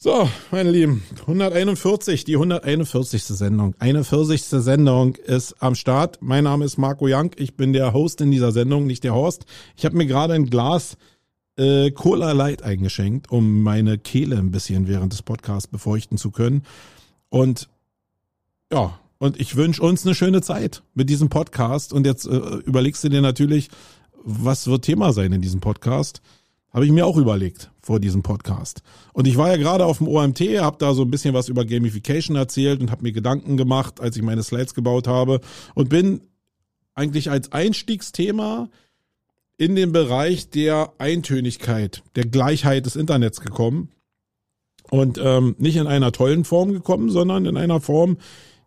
So, 0.00 0.30
meine 0.52 0.70
Lieben, 0.70 1.02
141, 1.22 2.22
die 2.24 2.36
141. 2.36 3.24
Sendung. 3.24 3.74
41. 3.80 4.44
Sendung 4.44 5.16
ist 5.16 5.56
am 5.60 5.74
Start. 5.74 6.18
Mein 6.20 6.44
Name 6.44 6.64
ist 6.66 6.78
Marco 6.78 7.06
Young. 7.08 7.32
Ich 7.34 7.56
bin 7.56 7.72
der 7.72 7.92
Host 7.92 8.20
in 8.20 8.30
dieser 8.30 8.52
Sendung, 8.52 8.86
nicht 8.86 9.02
der 9.02 9.12
Horst. 9.12 9.44
Ich 9.76 9.84
habe 9.84 9.96
mir 9.96 10.06
gerade 10.06 10.34
ein 10.34 10.46
Glas 10.46 10.96
äh, 11.56 11.90
Cola 11.90 12.30
Light 12.30 12.62
eingeschenkt, 12.62 13.32
um 13.32 13.64
meine 13.64 13.98
Kehle 13.98 14.38
ein 14.38 14.52
bisschen 14.52 14.86
während 14.86 15.14
des 15.14 15.22
Podcasts 15.22 15.66
befeuchten 15.66 16.16
zu 16.16 16.30
können. 16.30 16.62
Und 17.28 17.68
ja, 18.72 19.00
und 19.18 19.40
ich 19.40 19.56
wünsche 19.56 19.82
uns 19.82 20.06
eine 20.06 20.14
schöne 20.14 20.42
Zeit 20.42 20.84
mit 20.94 21.10
diesem 21.10 21.28
Podcast. 21.28 21.92
Und 21.92 22.06
jetzt 22.06 22.24
äh, 22.24 22.36
überlegst 22.36 23.02
du 23.02 23.08
dir 23.08 23.20
natürlich, 23.20 23.68
was 24.22 24.68
wird 24.68 24.84
Thema 24.84 25.12
sein 25.12 25.32
in 25.32 25.42
diesem 25.42 25.58
Podcast? 25.58 26.22
Habe 26.72 26.84
ich 26.84 26.92
mir 26.92 27.06
auch 27.06 27.16
überlegt 27.16 27.70
vor 27.80 27.98
diesem 27.98 28.22
Podcast. 28.22 28.82
Und 29.14 29.26
ich 29.26 29.36
war 29.36 29.48
ja 29.48 29.56
gerade 29.56 29.86
auf 29.86 29.98
dem 29.98 30.08
OMT, 30.08 30.40
habe 30.60 30.76
da 30.78 30.92
so 30.92 31.02
ein 31.02 31.10
bisschen 31.10 31.34
was 31.34 31.48
über 31.48 31.64
Gamification 31.64 32.36
erzählt 32.36 32.80
und 32.80 32.90
habe 32.90 33.02
mir 33.02 33.12
Gedanken 33.12 33.56
gemacht, 33.56 34.00
als 34.00 34.16
ich 34.16 34.22
meine 34.22 34.42
Slides 34.42 34.74
gebaut 34.74 35.08
habe 35.08 35.40
und 35.74 35.88
bin 35.88 36.20
eigentlich 36.94 37.30
als 37.30 37.52
Einstiegsthema 37.52 38.68
in 39.56 39.74
den 39.74 39.92
Bereich 39.92 40.50
der 40.50 40.92
Eintönigkeit, 40.98 42.02
der 42.16 42.26
Gleichheit 42.26 42.86
des 42.86 42.96
Internets 42.96 43.40
gekommen. 43.40 43.90
Und 44.90 45.18
ähm, 45.22 45.54
nicht 45.58 45.76
in 45.76 45.86
einer 45.86 46.12
tollen 46.12 46.44
Form 46.44 46.72
gekommen, 46.72 47.10
sondern 47.10 47.44
in 47.44 47.56
einer 47.56 47.80
Form, 47.80 48.16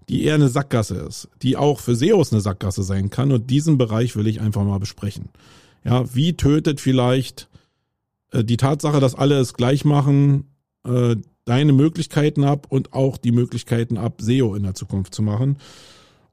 die 0.08 0.24
eher 0.24 0.36
eine 0.36 0.49
Sackgasse 0.49 0.96
ist, 0.96 1.30
die 1.41 1.58
auch 1.58 1.80
für 1.80 1.96
SEOs 1.96 2.32
eine 2.32 2.41
Sackgasse 2.41 2.84
sein 2.84 3.10
kann. 3.10 3.32
Und 3.32 3.49
diesen 3.49 3.77
Bereich 3.77 4.16
will 4.16 4.27
ich 4.27 4.41
einfach 4.41 4.63
mal 4.63 4.80
besprechen. 4.80 5.30
Ja, 5.84 6.13
wie 6.13 6.34
tötet 6.34 6.80
vielleicht 6.80 7.48
die 8.34 8.58
Tatsache, 8.58 8.99
dass 8.99 9.16
alle 9.16 9.40
es 9.40 9.53
gleich 9.53 9.85
machen, 9.85 10.55
äh, 10.85 11.16
deine 11.45 11.73
Möglichkeiten 11.73 12.44
ab 12.44 12.67
und 12.70 12.94
auch 12.94 13.17
die 13.17 13.31
Möglichkeiten 13.31 13.98
ab, 13.98 14.21
SEO 14.21 14.55
in 14.55 14.63
der 14.63 14.76
Zukunft 14.76 15.13
zu 15.13 15.21
machen. 15.21 15.57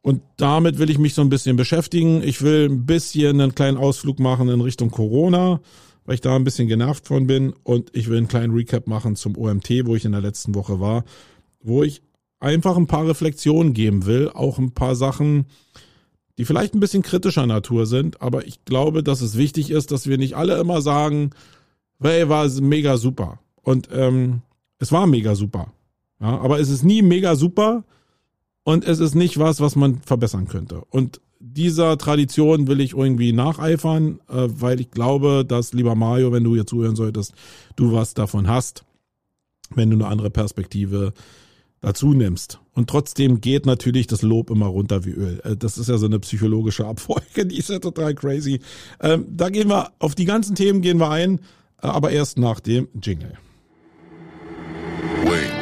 Und 0.01 0.23
damit 0.37 0.79
will 0.79 0.91
ich 0.91 0.99
mich 0.99 1.15
so 1.15 1.23
ein 1.23 1.29
bisschen 1.29 1.57
beschäftigen. 1.57 2.23
Ich 2.23 2.43
will 2.43 2.69
ein 2.71 2.87
bisschen 2.87 3.41
einen 3.41 3.55
kleinen 3.55 3.77
Ausflug 3.77 4.21
machen 4.21 4.49
in 4.49 4.61
Richtung 4.61 4.91
Corona, 4.91 5.61
weil 6.05 6.15
ich 6.15 6.21
da 6.21 6.37
ein 6.37 6.45
bisschen 6.45 6.69
genervt 6.69 7.07
von 7.07 7.27
bin. 7.27 7.53
Und 7.65 7.91
ich 7.95 8.09
will 8.09 8.19
einen 8.19 8.29
kleinen 8.29 8.55
Recap 8.55 8.87
machen 8.87 9.17
zum 9.17 9.37
OMT, 9.37 9.69
wo 9.85 9.97
ich 9.97 10.05
in 10.05 10.13
der 10.13 10.21
letzten 10.21 10.55
Woche 10.55 10.81
war, 10.81 11.05
wo 11.61 11.83
ich 11.83 12.03
einfach 12.41 12.77
ein 12.77 12.87
paar 12.87 13.09
Reflexionen 13.09 13.75
geben 13.75 14.07
will, 14.07 14.31
auch 14.33 14.59
ein 14.59 14.73
paar 14.73 14.95
Sachen, 14.95 15.47
die 16.39 16.45
vielleicht 16.45 16.75
ein 16.75 16.81
bisschen 16.81 17.03
kritischer 17.03 17.47
Natur 17.47 17.85
sind, 17.87 18.23
aber 18.23 18.47
ich 18.47 18.65
glaube, 18.65 19.03
dass 19.03 19.21
es 19.21 19.37
wichtig 19.37 19.71
ist, 19.71 19.91
dass 19.91 20.07
wir 20.07 20.19
nicht 20.19 20.37
alle 20.37 20.59
immer 20.59 20.81
sagen, 20.81 21.31
hey, 22.01 22.29
war 22.29 22.49
mega 22.61 22.97
super. 22.97 23.39
Und 23.63 23.89
ähm, 23.93 24.43
es 24.79 24.93
war 24.93 25.07
mega 25.07 25.35
super. 25.35 25.73
Ja, 26.21 26.39
aber 26.39 26.59
es 26.59 26.69
ist 26.69 26.85
nie 26.85 27.03
mega 27.03 27.37
super 27.37 27.85
und 28.65 28.87
es 28.87 28.99
ist 28.99 29.15
nicht 29.15 29.39
was, 29.39 29.61
was 29.61 29.77
man 29.77 30.01
verbessern 30.03 30.49
könnte. 30.49 30.83
Und 30.91 31.21
dieser 31.41 31.97
Tradition 31.99 32.67
will 32.67 32.81
ich 32.81 32.95
irgendwie 32.95 33.33
nacheifern, 33.33 34.21
äh, 34.29 34.49
weil 34.49 34.81
ich 34.81 34.91
glaube, 34.91 35.45
dass, 35.47 35.73
lieber 35.73 35.95
Mario, 35.95 36.33
wenn 36.33 36.45
du 36.45 36.55
hier 36.55 36.67
zuhören 36.67 36.97
solltest, 36.97 37.35
du 37.77 37.93
was 37.93 38.15
davon 38.15 38.49
hast, 38.49 38.85
wenn 39.75 39.91
du 39.91 39.97
eine 39.97 40.07
andere 40.09 40.31
Perspektive 40.31 41.13
dazu 41.81 42.13
nimmst. 42.13 42.59
Und 42.73 42.91
trotzdem 42.91 43.41
geht 43.41 43.67
natürlich 43.67 44.09
das 44.09 44.23
Lob 44.23 44.51
immer 44.51 44.67
runter 44.67 45.05
wie 45.05 45.11
Öl. 45.11 45.41
Äh, 45.45 45.57
das 45.57 45.79
ist 45.79 45.89
ja 45.89 45.99
so 45.99 46.07
eine 46.07 46.19
psychologische 46.19 46.87
Abfolge, 46.87 47.47
die 47.47 47.59
ist 47.59 47.69
ja 47.69 47.79
total 47.79 48.15
crazy. 48.15 48.61
Ähm, 49.01 49.27
da 49.31 49.49
gehen 49.49 49.69
wir, 49.69 49.93
auf 50.01 50.15
die 50.15 50.25
ganzen 50.25 50.57
Themen 50.57 50.83
gehen 50.83 50.99
wir 50.99 51.11
ein, 51.11 51.41
aber 51.79 52.11
erst 52.11 52.39
nach 52.39 52.61
dem 52.61 52.89
Jingle. 52.95 53.39
Wait. 55.25 55.58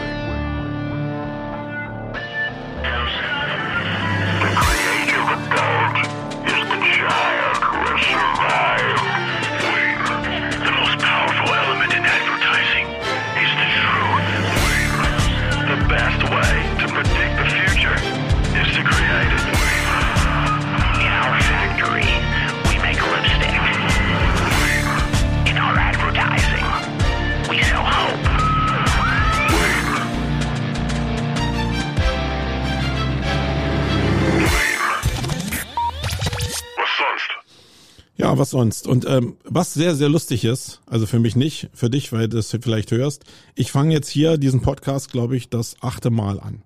Was 38.38 38.50
sonst? 38.50 38.86
Und 38.86 39.06
ähm, 39.08 39.36
was 39.44 39.74
sehr, 39.74 39.94
sehr 39.94 40.08
lustig 40.08 40.44
ist, 40.44 40.80
also 40.86 41.06
für 41.06 41.18
mich 41.18 41.36
nicht, 41.36 41.68
für 41.72 41.90
dich, 41.90 42.12
weil 42.12 42.28
du 42.28 42.38
es 42.38 42.56
vielleicht 42.60 42.90
hörst, 42.90 43.24
ich 43.54 43.72
fange 43.72 43.92
jetzt 43.92 44.08
hier 44.08 44.38
diesen 44.38 44.62
Podcast, 44.62 45.10
glaube 45.10 45.36
ich, 45.36 45.48
das 45.48 45.76
achte 45.80 46.10
Mal 46.10 46.40
an. 46.40 46.62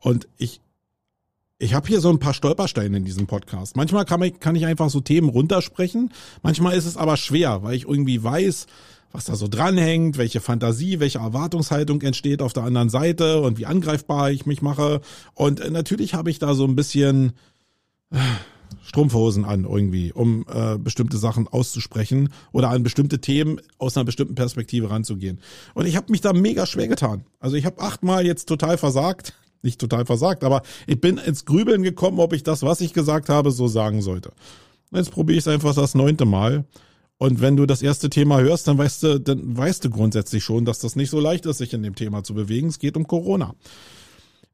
Und 0.00 0.28
ich, 0.36 0.60
ich 1.58 1.74
habe 1.74 1.88
hier 1.88 2.00
so 2.00 2.10
ein 2.10 2.18
paar 2.18 2.34
Stolpersteine 2.34 2.96
in 2.96 3.04
diesem 3.04 3.26
Podcast. 3.26 3.76
Manchmal 3.76 4.04
kann, 4.04 4.22
ich, 4.22 4.40
kann 4.40 4.56
ich 4.56 4.66
einfach 4.66 4.90
so 4.90 5.00
Themen 5.00 5.28
runtersprechen, 5.28 6.12
manchmal 6.42 6.76
ist 6.76 6.86
es 6.86 6.96
aber 6.96 7.16
schwer, 7.16 7.62
weil 7.62 7.74
ich 7.74 7.88
irgendwie 7.88 8.22
weiß, 8.22 8.66
was 9.14 9.26
da 9.26 9.36
so 9.36 9.46
dranhängt, 9.46 10.18
welche 10.18 10.40
Fantasie, 10.40 10.98
welche 10.98 11.18
Erwartungshaltung 11.18 12.02
entsteht 12.02 12.42
auf 12.42 12.52
der 12.52 12.64
anderen 12.64 12.88
Seite 12.88 13.40
und 13.40 13.58
wie 13.58 13.66
angreifbar 13.66 14.32
ich 14.32 14.44
mich 14.44 14.60
mache. 14.60 15.00
Und 15.34 15.60
äh, 15.60 15.70
natürlich 15.70 16.14
habe 16.14 16.30
ich 16.30 16.40
da 16.40 16.54
so 16.54 16.64
ein 16.64 16.74
bisschen 16.74 17.32
äh, 18.10 18.18
Strumpfhosen 18.82 19.44
an 19.44 19.64
irgendwie, 19.64 20.12
um 20.12 20.44
äh, 20.48 20.78
bestimmte 20.78 21.16
Sachen 21.16 21.48
auszusprechen 21.48 22.28
oder 22.52 22.70
an 22.70 22.82
bestimmte 22.82 23.20
Themen 23.20 23.60
aus 23.78 23.96
einer 23.96 24.04
bestimmten 24.04 24.34
Perspektive 24.34 24.90
ranzugehen. 24.90 25.40
Und 25.74 25.86
ich 25.86 25.96
habe 25.96 26.12
mich 26.12 26.20
da 26.20 26.32
mega 26.32 26.66
schwer 26.66 26.88
getan. 26.88 27.24
Also 27.40 27.56
ich 27.56 27.64
habe 27.64 27.80
achtmal 27.80 28.26
jetzt 28.26 28.46
total 28.46 28.76
versagt, 28.76 29.34
nicht 29.62 29.80
total 29.80 30.04
versagt, 30.04 30.44
aber 30.44 30.62
ich 30.86 31.00
bin 31.00 31.18
ins 31.18 31.44
Grübeln 31.44 31.82
gekommen, 31.82 32.20
ob 32.20 32.32
ich 32.32 32.42
das, 32.42 32.62
was 32.62 32.80
ich 32.80 32.92
gesagt 32.92 33.28
habe, 33.28 33.50
so 33.50 33.68
sagen 33.68 34.02
sollte. 34.02 34.32
Jetzt 34.92 35.10
probiere 35.10 35.38
ich 35.38 35.44
es 35.44 35.48
einfach 35.48 35.74
das 35.74 35.94
neunte 35.94 36.24
Mal. 36.24 36.64
Und 37.16 37.40
wenn 37.40 37.56
du 37.56 37.64
das 37.64 37.80
erste 37.80 38.10
Thema 38.10 38.40
hörst, 38.40 38.68
dann 38.68 38.76
weißt 38.76 39.02
du, 39.02 39.20
dann 39.20 39.56
weißt 39.56 39.84
du 39.84 39.90
grundsätzlich 39.90 40.44
schon, 40.44 40.64
dass 40.64 40.80
das 40.80 40.94
nicht 40.94 41.10
so 41.10 41.20
leicht 41.20 41.46
ist, 41.46 41.58
sich 41.58 41.72
in 41.72 41.82
dem 41.82 41.94
Thema 41.94 42.22
zu 42.22 42.34
bewegen. 42.34 42.68
Es 42.68 42.78
geht 42.78 42.96
um 42.96 43.06
Corona. 43.06 43.54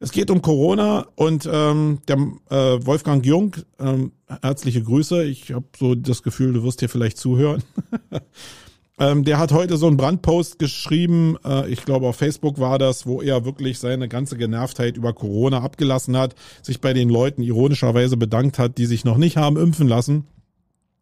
Es 0.02 0.12
geht 0.12 0.30
um 0.30 0.40
Corona 0.40 1.06
und 1.14 1.46
ähm, 1.52 1.98
der 2.08 2.16
äh, 2.48 2.86
Wolfgang 2.86 3.24
Jung, 3.24 3.54
ähm, 3.78 4.12
herzliche 4.40 4.82
Grüße. 4.82 5.24
Ich 5.24 5.52
habe 5.52 5.66
so 5.78 5.94
das 5.94 6.22
Gefühl, 6.22 6.54
du 6.54 6.62
wirst 6.62 6.80
hier 6.80 6.88
vielleicht 6.88 7.18
zuhören. 7.18 7.62
ähm, 8.98 9.24
der 9.24 9.38
hat 9.38 9.52
heute 9.52 9.76
so 9.76 9.86
einen 9.86 9.98
Brandpost 9.98 10.58
geschrieben, 10.58 11.36
äh, 11.44 11.68
ich 11.68 11.84
glaube 11.84 12.06
auf 12.06 12.16
Facebook 12.16 12.58
war 12.58 12.78
das, 12.78 13.04
wo 13.04 13.20
er 13.20 13.44
wirklich 13.44 13.78
seine 13.78 14.08
ganze 14.08 14.38
Genervtheit 14.38 14.96
über 14.96 15.12
Corona 15.12 15.60
abgelassen 15.60 16.16
hat, 16.16 16.34
sich 16.62 16.80
bei 16.80 16.94
den 16.94 17.10
Leuten 17.10 17.42
ironischerweise 17.42 18.16
bedankt 18.16 18.58
hat, 18.58 18.78
die 18.78 18.86
sich 18.86 19.04
noch 19.04 19.18
nicht 19.18 19.36
haben 19.36 19.58
impfen 19.58 19.86
lassen. 19.86 20.24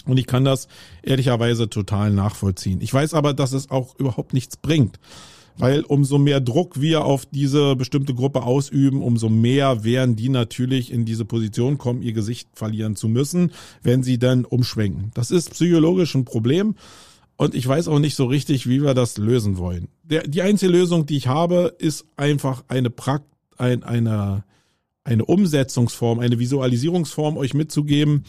Und 0.06 0.18
ich 0.18 0.26
kann 0.26 0.44
das 0.44 0.66
ehrlicherweise 1.04 1.70
total 1.70 2.10
nachvollziehen. 2.10 2.80
Ich 2.80 2.92
weiß 2.92 3.14
aber, 3.14 3.32
dass 3.32 3.52
es 3.52 3.70
auch 3.70 3.94
überhaupt 3.94 4.32
nichts 4.32 4.56
bringt 4.56 4.98
weil 5.58 5.82
umso 5.82 6.18
mehr 6.18 6.40
Druck 6.40 6.80
wir 6.80 7.04
auf 7.04 7.26
diese 7.26 7.76
bestimmte 7.76 8.14
Gruppe 8.14 8.42
ausüben, 8.42 9.02
umso 9.02 9.28
mehr 9.28 9.84
werden 9.84 10.16
die 10.16 10.28
natürlich 10.28 10.92
in 10.92 11.04
diese 11.04 11.24
Position 11.24 11.78
kommen, 11.78 12.02
ihr 12.02 12.12
Gesicht 12.12 12.48
verlieren 12.54 12.96
zu 12.96 13.08
müssen, 13.08 13.52
wenn 13.82 14.02
sie 14.02 14.18
dann 14.18 14.44
umschwenken. 14.44 15.10
Das 15.14 15.30
ist 15.30 15.50
psychologisch 15.50 16.14
ein 16.14 16.24
Problem. 16.24 16.76
Und 17.36 17.54
ich 17.54 17.66
weiß 17.66 17.86
auch 17.86 18.00
nicht 18.00 18.16
so 18.16 18.26
richtig, 18.26 18.68
wie 18.68 18.82
wir 18.82 18.94
das 18.94 19.16
lösen 19.16 19.58
wollen. 19.58 19.88
Der, 20.02 20.26
die 20.26 20.42
einzige 20.42 20.72
Lösung, 20.72 21.06
die 21.06 21.16
ich 21.16 21.28
habe, 21.28 21.74
ist 21.78 22.04
einfach 22.16 22.64
eine 22.66 22.90
Prakt, 22.90 23.26
ein, 23.56 23.84
eine, 23.84 24.44
eine 25.04 25.24
Umsetzungsform, 25.24 26.18
eine 26.18 26.40
Visualisierungsform 26.40 27.36
euch 27.36 27.54
mitzugeben, 27.54 28.24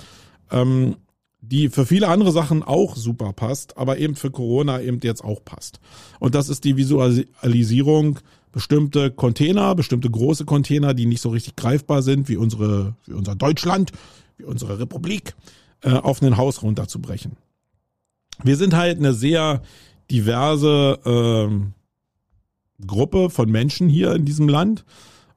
ähm, 0.51 0.97
die 1.41 1.69
für 1.69 1.85
viele 1.85 2.07
andere 2.07 2.31
Sachen 2.31 2.63
auch 2.63 2.95
super 2.95 3.33
passt, 3.33 3.77
aber 3.77 3.97
eben 3.97 4.15
für 4.15 4.31
Corona 4.31 4.81
eben 4.81 4.99
jetzt 5.01 5.23
auch 5.23 5.43
passt. 5.43 5.79
Und 6.19 6.35
das 6.35 6.49
ist 6.49 6.63
die 6.63 6.77
Visualisierung 6.77 8.19
bestimmte 8.51 9.11
Container, 9.11 9.75
bestimmte 9.75 10.09
große 10.09 10.45
Container, 10.45 10.93
die 10.93 11.05
nicht 11.05 11.21
so 11.21 11.29
richtig 11.29 11.55
greifbar 11.55 12.01
sind, 12.01 12.29
wie 12.29 12.37
unsere, 12.37 12.95
wie 13.05 13.13
unser 13.13 13.35
Deutschland, 13.35 13.91
wie 14.37 14.43
unsere 14.43 14.79
Republik, 14.79 15.35
äh, 15.81 15.91
auf 15.91 16.21
ein 16.21 16.37
Haus 16.37 16.61
runterzubrechen. 16.61 17.33
Wir 18.43 18.57
sind 18.57 18.75
halt 18.75 18.97
eine 18.97 19.13
sehr 19.13 19.61
diverse 20.11 20.99
äh, 21.05 22.85
Gruppe 22.85 23.29
von 23.29 23.51
Menschen 23.51 23.89
hier 23.89 24.13
in 24.15 24.25
diesem 24.25 24.49
Land 24.49 24.85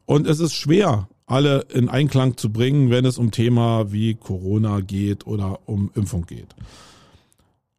und 0.06 0.26
es 0.26 0.40
ist 0.40 0.54
schwer, 0.54 1.08
alle 1.26 1.66
in 1.72 1.88
Einklang 1.88 2.36
zu 2.36 2.52
bringen, 2.52 2.90
wenn 2.90 3.04
es 3.04 3.18
um 3.18 3.30
Thema 3.30 3.92
wie 3.92 4.14
Corona 4.14 4.80
geht 4.80 5.26
oder 5.26 5.60
um 5.66 5.90
Impfung 5.94 6.26
geht. 6.26 6.54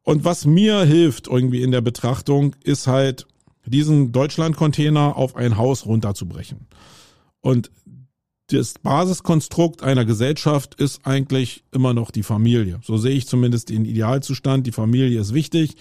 Und 0.04 0.26
was 0.26 0.46
mir 0.46 0.84
hilft 0.84 1.28
irgendwie 1.28 1.62
in 1.64 1.72
der 1.72 1.82
Betrachtung, 1.82 2.56
ist 2.64 2.88
halt 2.88 3.26
diesen 3.66 4.12
Deutschland-Container 4.12 5.16
auf 5.16 5.36
ein 5.36 5.58
Haus 5.58 5.86
runterzubrechen. 5.86 6.68
Und 7.42 7.72
das 8.48 8.76
Basiskonstrukt 8.82 9.84
einer 9.84 10.06
Gesellschaft 10.06 10.76
ist 10.76 11.06
eigentlich 11.06 11.64
immer 11.72 11.94
noch 11.94 12.12
die 12.12 12.24
Familie. 12.24 12.80
So 12.84 12.98
sehe 12.98 13.16
ich 13.16 13.28
zumindest 13.28 13.70
den 13.70 13.86
Idealzustand. 13.86 14.68
Die 14.68 14.72
Familie 14.72 15.20
ist 15.20 15.34
wichtig. 15.34 15.76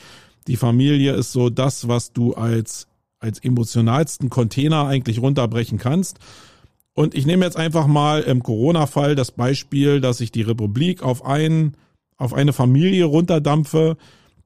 Die 0.46 0.56
Familie 0.56 1.14
ist 1.14 1.32
so 1.32 1.50
das, 1.50 1.88
was 1.88 2.12
du 2.12 2.34
als, 2.34 2.86
als 3.18 3.40
emotionalsten 3.40 4.30
Container 4.30 4.86
eigentlich 4.86 5.20
runterbrechen 5.20 5.78
kannst. 5.78 6.18
Und 6.94 7.14
ich 7.14 7.24
nehme 7.26 7.44
jetzt 7.44 7.56
einfach 7.56 7.86
mal 7.86 8.22
im 8.22 8.42
Corona-Fall 8.42 9.14
das 9.14 9.30
Beispiel, 9.30 10.00
dass 10.00 10.20
ich 10.20 10.30
die 10.30 10.42
Republik 10.42 11.02
auf 11.02 11.24
einen, 11.24 11.76
auf 12.18 12.34
eine 12.34 12.52
Familie 12.52 13.04
runterdampfe, 13.06 13.96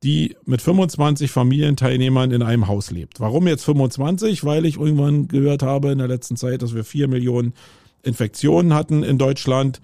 die 0.03 0.37
mit 0.45 0.63
25 0.63 1.31
Familienteilnehmern 1.31 2.31
in 2.31 2.43
einem 2.43 2.69
Haus 2.69 2.91
lebt. 2.91 3.19
Warum 3.19 3.49
jetzt 3.49 3.65
25? 3.65 4.45
Weil 4.45 4.65
ich 4.67 4.77
irgendwann 4.79 5.27
gehört 5.27 5.63
habe 5.63 5.91
in 5.91 5.99
der 5.99 6.09
letzten 6.09 6.37
Zeit, 6.37 6.63
dass 6.63 6.75
wir 6.75 6.85
vier 6.85 7.09
Millionen 7.09 7.55
Infektionen 8.03 8.75
hatten 8.75 9.03
in 9.03 9.19
Deutschland, 9.19 9.81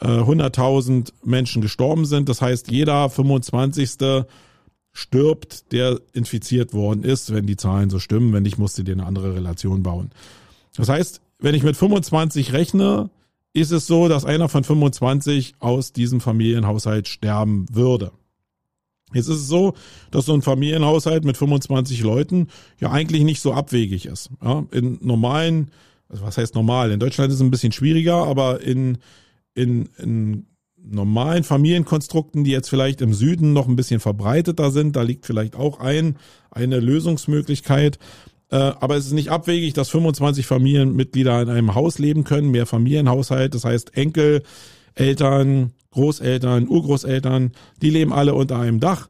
100.000 0.00 1.08
äh, 1.08 1.12
Menschen 1.24 1.60
gestorben 1.60 2.04
sind. 2.04 2.28
Das 2.28 2.40
heißt, 2.40 2.70
jeder 2.70 3.10
25. 3.10 4.24
stirbt, 4.92 5.72
der 5.72 6.00
infiziert 6.12 6.72
worden 6.72 7.02
ist, 7.02 7.34
wenn 7.34 7.46
die 7.46 7.56
Zahlen 7.56 7.90
so 7.90 7.98
stimmen. 7.98 8.32
Wenn 8.32 8.44
nicht, 8.44 8.58
musste 8.58 8.84
dir 8.84 8.92
eine 8.92 9.06
andere 9.06 9.34
Relation 9.34 9.82
bauen. 9.82 10.10
Das 10.76 10.88
heißt, 10.88 11.20
wenn 11.38 11.54
ich 11.54 11.62
mit 11.62 11.76
25 11.76 12.52
rechne, 12.52 13.10
ist 13.52 13.70
es 13.70 13.86
so, 13.86 14.08
dass 14.08 14.24
einer 14.24 14.48
von 14.48 14.64
25 14.64 15.54
aus 15.58 15.92
diesem 15.92 16.20
Familienhaushalt 16.20 17.08
sterben 17.08 17.66
würde. 17.72 18.12
Jetzt 19.14 19.28
ist 19.28 19.40
es 19.40 19.48
so, 19.48 19.74
dass 20.10 20.26
so 20.26 20.34
ein 20.34 20.42
Familienhaushalt 20.42 21.24
mit 21.24 21.36
25 21.36 22.02
Leuten 22.02 22.48
ja 22.78 22.90
eigentlich 22.90 23.22
nicht 23.24 23.40
so 23.40 23.54
abwegig 23.54 24.06
ist. 24.06 24.30
Ja, 24.42 24.66
in 24.70 24.98
normalen, 25.00 25.70
also 26.08 26.24
was 26.24 26.36
heißt 26.36 26.54
normal? 26.54 26.90
In 26.90 27.00
Deutschland 27.00 27.30
ist 27.30 27.36
es 27.36 27.42
ein 27.42 27.50
bisschen 27.50 27.72
schwieriger, 27.72 28.26
aber 28.26 28.60
in, 28.60 28.98
in, 29.54 29.88
in 29.96 30.46
normalen 30.76 31.42
Familienkonstrukten, 31.42 32.44
die 32.44 32.50
jetzt 32.50 32.68
vielleicht 32.68 33.00
im 33.00 33.14
Süden 33.14 33.52
noch 33.52 33.66
ein 33.66 33.76
bisschen 33.76 34.00
verbreiteter 34.00 34.70
sind, 34.70 34.94
da 34.94 35.02
liegt 35.02 35.24
vielleicht 35.24 35.56
auch 35.56 35.80
ein, 35.80 36.16
eine 36.50 36.78
Lösungsmöglichkeit. 36.78 37.98
Äh, 38.50 38.56
aber 38.56 38.96
es 38.96 39.06
ist 39.06 39.12
nicht 39.12 39.30
abwegig, 39.30 39.74
dass 39.74 39.90
25 39.90 40.46
Familienmitglieder 40.46 41.42
in 41.42 41.50
einem 41.50 41.74
Haus 41.74 41.98
leben 41.98 42.24
können, 42.24 42.50
mehr 42.50 42.66
Familienhaushalt, 42.66 43.54
das 43.54 43.64
heißt 43.64 43.96
Enkel, 43.96 44.42
Eltern, 44.94 45.72
Großeltern, 45.90 46.68
Urgroßeltern, 46.68 47.52
die 47.82 47.90
leben 47.90 48.12
alle 48.12 48.34
unter 48.34 48.58
einem 48.58 48.80
Dach. 48.80 49.08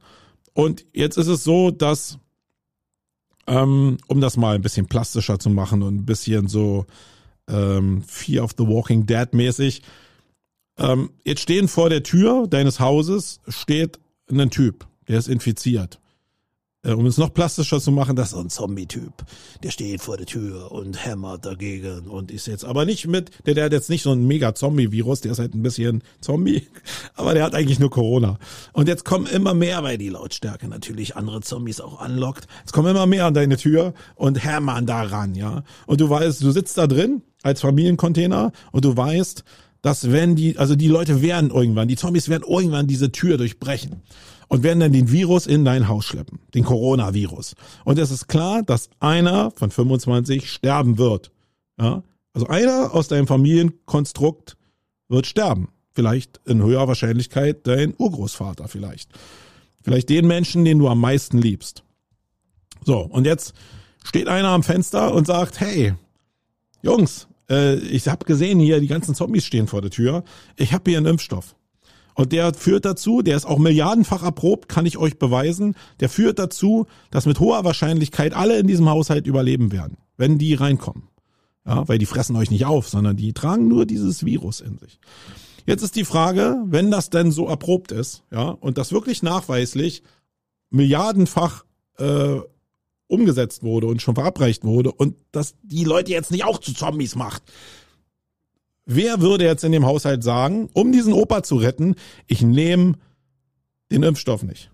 Und 0.55 0.85
jetzt 0.93 1.19
ist 1.19 1.29
es 1.29 1.45
so, 1.45 1.71
dass, 1.71 2.19
ähm, 3.47 3.99
um 4.09 4.21
das 4.21 4.37
mal 4.37 4.55
ein 4.55 4.63
bisschen 4.63 4.87
plastischer 4.87 5.39
zu 5.39 5.51
machen 5.51 5.83
und 5.83 5.95
ein 5.95 6.07
bisschen 6.07 6.49
so 6.49 6.87
ähm, 7.49 8.03
Fear 8.03 8.45
of 8.45 8.55
the 8.59 8.67
Walking 8.67 9.07
Dead 9.07 9.33
mäßig, 9.33 9.83
ähm, 10.79 11.11
jetzt 11.25 11.43
stehen 11.43 11.69
vor 11.69 11.91
der 11.91 12.03
Tür 12.03 12.47
deines 12.49 12.81
Hauses, 12.81 13.41
steht 13.49 13.99
ein 14.31 14.51
Typ, 14.51 14.87
der 15.09 15.19
ist 15.19 15.29
infiziert. 15.29 16.01
Äh, 16.89 16.93
um 16.93 17.07
es 17.07 17.19
noch 17.19 17.33
plastischer 17.33 17.81
zu 17.81 17.93
machen, 17.93 18.17
das 18.17 18.33
ist 18.33 18.39
ein 18.39 18.49
Zombie-Typ. 18.49 19.13
Der 19.63 19.71
steht 19.71 20.01
vor 20.01 20.17
der 20.17 20.27
Tür 20.27 20.73
und 20.73 21.05
hämmert 21.05 21.45
dagegen 21.45 22.09
und 22.09 22.31
ist 22.31 22.47
jetzt 22.47 22.65
aber 22.65 22.85
nicht 22.85 23.07
mit, 23.07 23.31
der, 23.47 23.55
der 23.55 23.67
hat 23.67 23.73
jetzt 23.73 23.91
nicht 23.91 24.03
so 24.03 24.13
ein 24.13 24.27
mega 24.27 24.55
Zombie-Virus, 24.55 25.21
der 25.21 25.33
ist 25.33 25.39
halt 25.39 25.55
ein 25.55 25.63
bisschen 25.63 26.03
Zombie, 26.21 26.67
aber 27.15 27.35
der 27.35 27.45
hat 27.45 27.55
eigentlich 27.55 27.79
nur 27.79 27.91
Corona. 27.91 28.39
Und 28.73 28.89
jetzt 28.89 29.05
kommen 29.05 29.27
immer 29.27 29.53
mehr, 29.53 29.83
weil 29.83 29.99
die 29.99 30.09
Lautstärke 30.09 30.67
natürlich 30.67 31.17
andere 31.17 31.43
Zombies 31.43 31.81
auch 31.81 32.01
anlockt, 32.01 32.47
jetzt 32.61 32.73
kommen 32.73 32.89
immer 32.89 33.07
mehr 33.07 33.27
an 33.27 33.35
deine 33.35 33.59
Tür 33.59 33.93
und 34.15 34.43
hämmern 34.43 34.87
daran, 34.87 35.35
ja. 35.35 35.65
Und 35.87 36.01
du 36.01 36.09
weißt, 36.09 36.43
du 36.43 36.51
sitzt 36.51 36.79
da 36.79 36.87
drin 36.87 37.23
als 37.43 37.61
Familiencontainer 37.61 38.53
und 38.73 38.85
du 38.85 38.97
weißt, 38.97 39.45
dass 39.83 40.11
wenn 40.11 40.35
die, 40.37 40.59
also 40.59 40.75
die 40.75 40.89
Leute 40.89 41.23
werden 41.23 41.51
irgendwann, 41.51 41.87
die 41.87 41.97
Zombies 41.97 42.29
werden 42.29 42.45
irgendwann 42.49 42.87
diese 42.87 43.13
Tür 43.13 43.37
durchbrechen 43.37 44.03
und 44.49 44.63
werden 44.63 44.81
dann 44.81 44.93
den 44.93 45.11
Virus 45.11 45.47
in 45.47 45.65
dein 45.65 45.89
Haus 45.89 46.07
schleppen, 46.07 46.41
den 46.55 46.65
Coronavirus. 46.65 47.55
Und 47.85 47.99
es 47.99 48.11
ist 48.11 48.29
klar, 48.29 48.63
dass 48.63 48.91
einer 48.99 49.51
von 49.53 49.71
25 49.71 50.51
sterben 50.51 50.99
wird. 50.99 51.31
Ja? 51.79 52.03
Also 52.33 52.47
einer 52.49 52.95
aus 52.95 53.09
deinem 53.09 53.27
Familienkonstrukt 53.27 54.57
wird 55.09 55.27
sterben. 55.27 55.69
Vielleicht 55.93 56.41
in 56.47 56.63
höherer 56.63 56.89
Wahrscheinlichkeit 56.89 57.67
dein 57.67 57.95
Urgroßvater 57.97 58.69
vielleicht. 58.69 59.11
Vielleicht 59.83 60.09
den 60.09 60.27
Menschen, 60.27 60.65
den 60.65 60.79
du 60.79 60.89
am 60.89 61.01
meisten 61.01 61.39
liebst. 61.39 61.83
So, 62.85 63.01
und 63.01 63.27
jetzt 63.27 63.55
steht 64.05 64.29
einer 64.29 64.49
am 64.49 64.63
Fenster 64.63 65.13
und 65.13 65.27
sagt, 65.27 65.61
hey, 65.61 65.95
Jungs, 66.83 67.27
äh, 67.51 67.77
ich 67.77 68.07
habe 68.09 68.25
gesehen 68.25 68.61
hier, 68.61 68.81
die 68.81 68.87
ganzen 68.87 69.15
Zombies 69.15 69.45
stehen 69.45 69.67
vor 69.67 69.83
der 69.83 69.91
Tür. 69.91 70.25
Ich 70.57 70.73
habe 70.73 70.91
hier 70.91 70.99
einen 70.99 71.07
Impfstoff. 71.07 71.57
Und 72.19 72.33
der 72.33 72.53
führt 72.53 72.85
dazu, 72.85 73.23
der 73.23 73.37
ist 73.37 73.47
auch 73.47 73.59
milliardenfach 73.59 74.25
erprobt, 74.25 74.69
kann 74.69 74.87
ich 74.87 74.99
euch 74.99 75.21
beweisen, 75.21 75.77
der 76.01 76.09
führt 76.09 76.41
dazu, 76.41 76.87
dass 77.13 77.27
mit 77.27 77.39
hoher 77.39 77.63
Wahrscheinlichkeit 77.63 78.35
alle 78.35 78.59
in 78.59 78.67
diesem 78.67 78.89
Haushalt 78.89 79.29
überleben 79.29 79.71
werden, 79.71 79.99
wenn 80.17 80.37
die 80.37 80.55
reinkommen. 80.55 81.05
Ja, 81.65 81.87
weil 81.87 81.99
die 81.99 82.07
fressen 82.07 82.35
euch 82.35 82.51
nicht 82.51 82.67
auf, 82.67 82.89
sondern 82.89 83.17
die 83.17 83.35
tragen 83.35 83.69
nur 83.69 83.87
dieses 83.87 84.25
Virus 84.25 84.61
in 84.61 84.79
sich. 84.79 84.99
Jetzt 85.65 85.85
ist 85.85 85.95
die 85.95 86.05
Frage, 86.05 86.57
wenn 86.67 86.91
das 86.91 87.09
denn 87.09 87.31
so 87.31 87.47
erprobt 87.47 87.93
ist, 87.93 88.25
ja, 88.33 88.49
und 88.49 88.79
das 88.79 88.91
wirklich 88.91 89.23
nachweislich 89.23 90.03
milliardenfach 90.71 91.65
äh, 91.99 92.41
umgesetzt 93.07 93.63
wurde 93.63 93.87
und 93.87 94.03
schon 94.03 94.17
verabreicht 94.17 94.65
wurde 94.65 94.91
und 94.91 95.15
dass 95.31 95.55
die 95.63 95.85
Leute 95.85 96.11
jetzt 96.11 96.33
nicht 96.33 96.45
auch 96.45 96.59
zu 96.59 96.75
Zombies 96.75 97.15
macht, 97.15 97.45
Wer 98.91 99.21
würde 99.21 99.45
jetzt 99.45 99.65
in 99.65 99.73
dem 99.73 99.85
Haushalt 99.85 100.25
sagen, 100.25 100.71
um 100.73 100.93
diesen 100.93 101.13
Opa 101.13 101.43
zu 101.43 101.57
retten, 101.57 101.95
ich 102.27 102.41
nehme 102.41 102.95
den 103.93 104.03
Impfstoff 104.03 104.43
nicht? 104.43 104.71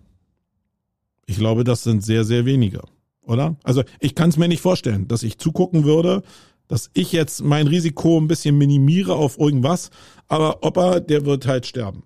Ich 1.25 1.35
glaube, 1.35 1.65
das 1.65 1.83
sind 1.83 2.01
sehr, 2.01 2.23
sehr 2.23 2.45
wenige, 2.45 2.81
oder? 3.23 3.57
Also 3.63 3.83
ich 3.99 4.15
kann 4.15 4.29
es 4.29 4.37
mir 4.37 4.47
nicht 4.47 4.61
vorstellen, 4.61 5.09
dass 5.09 5.21
ich 5.21 5.37
zugucken 5.37 5.83
würde, 5.83 6.23
dass 6.69 6.91
ich 6.93 7.11
jetzt 7.11 7.43
mein 7.43 7.67
Risiko 7.67 8.17
ein 8.17 8.29
bisschen 8.29 8.57
minimiere 8.57 9.15
auf 9.15 9.37
irgendwas, 9.37 9.89
aber 10.29 10.63
Opa, 10.63 11.01
der 11.01 11.25
wird 11.25 11.45
halt 11.45 11.65
sterben. 11.65 12.03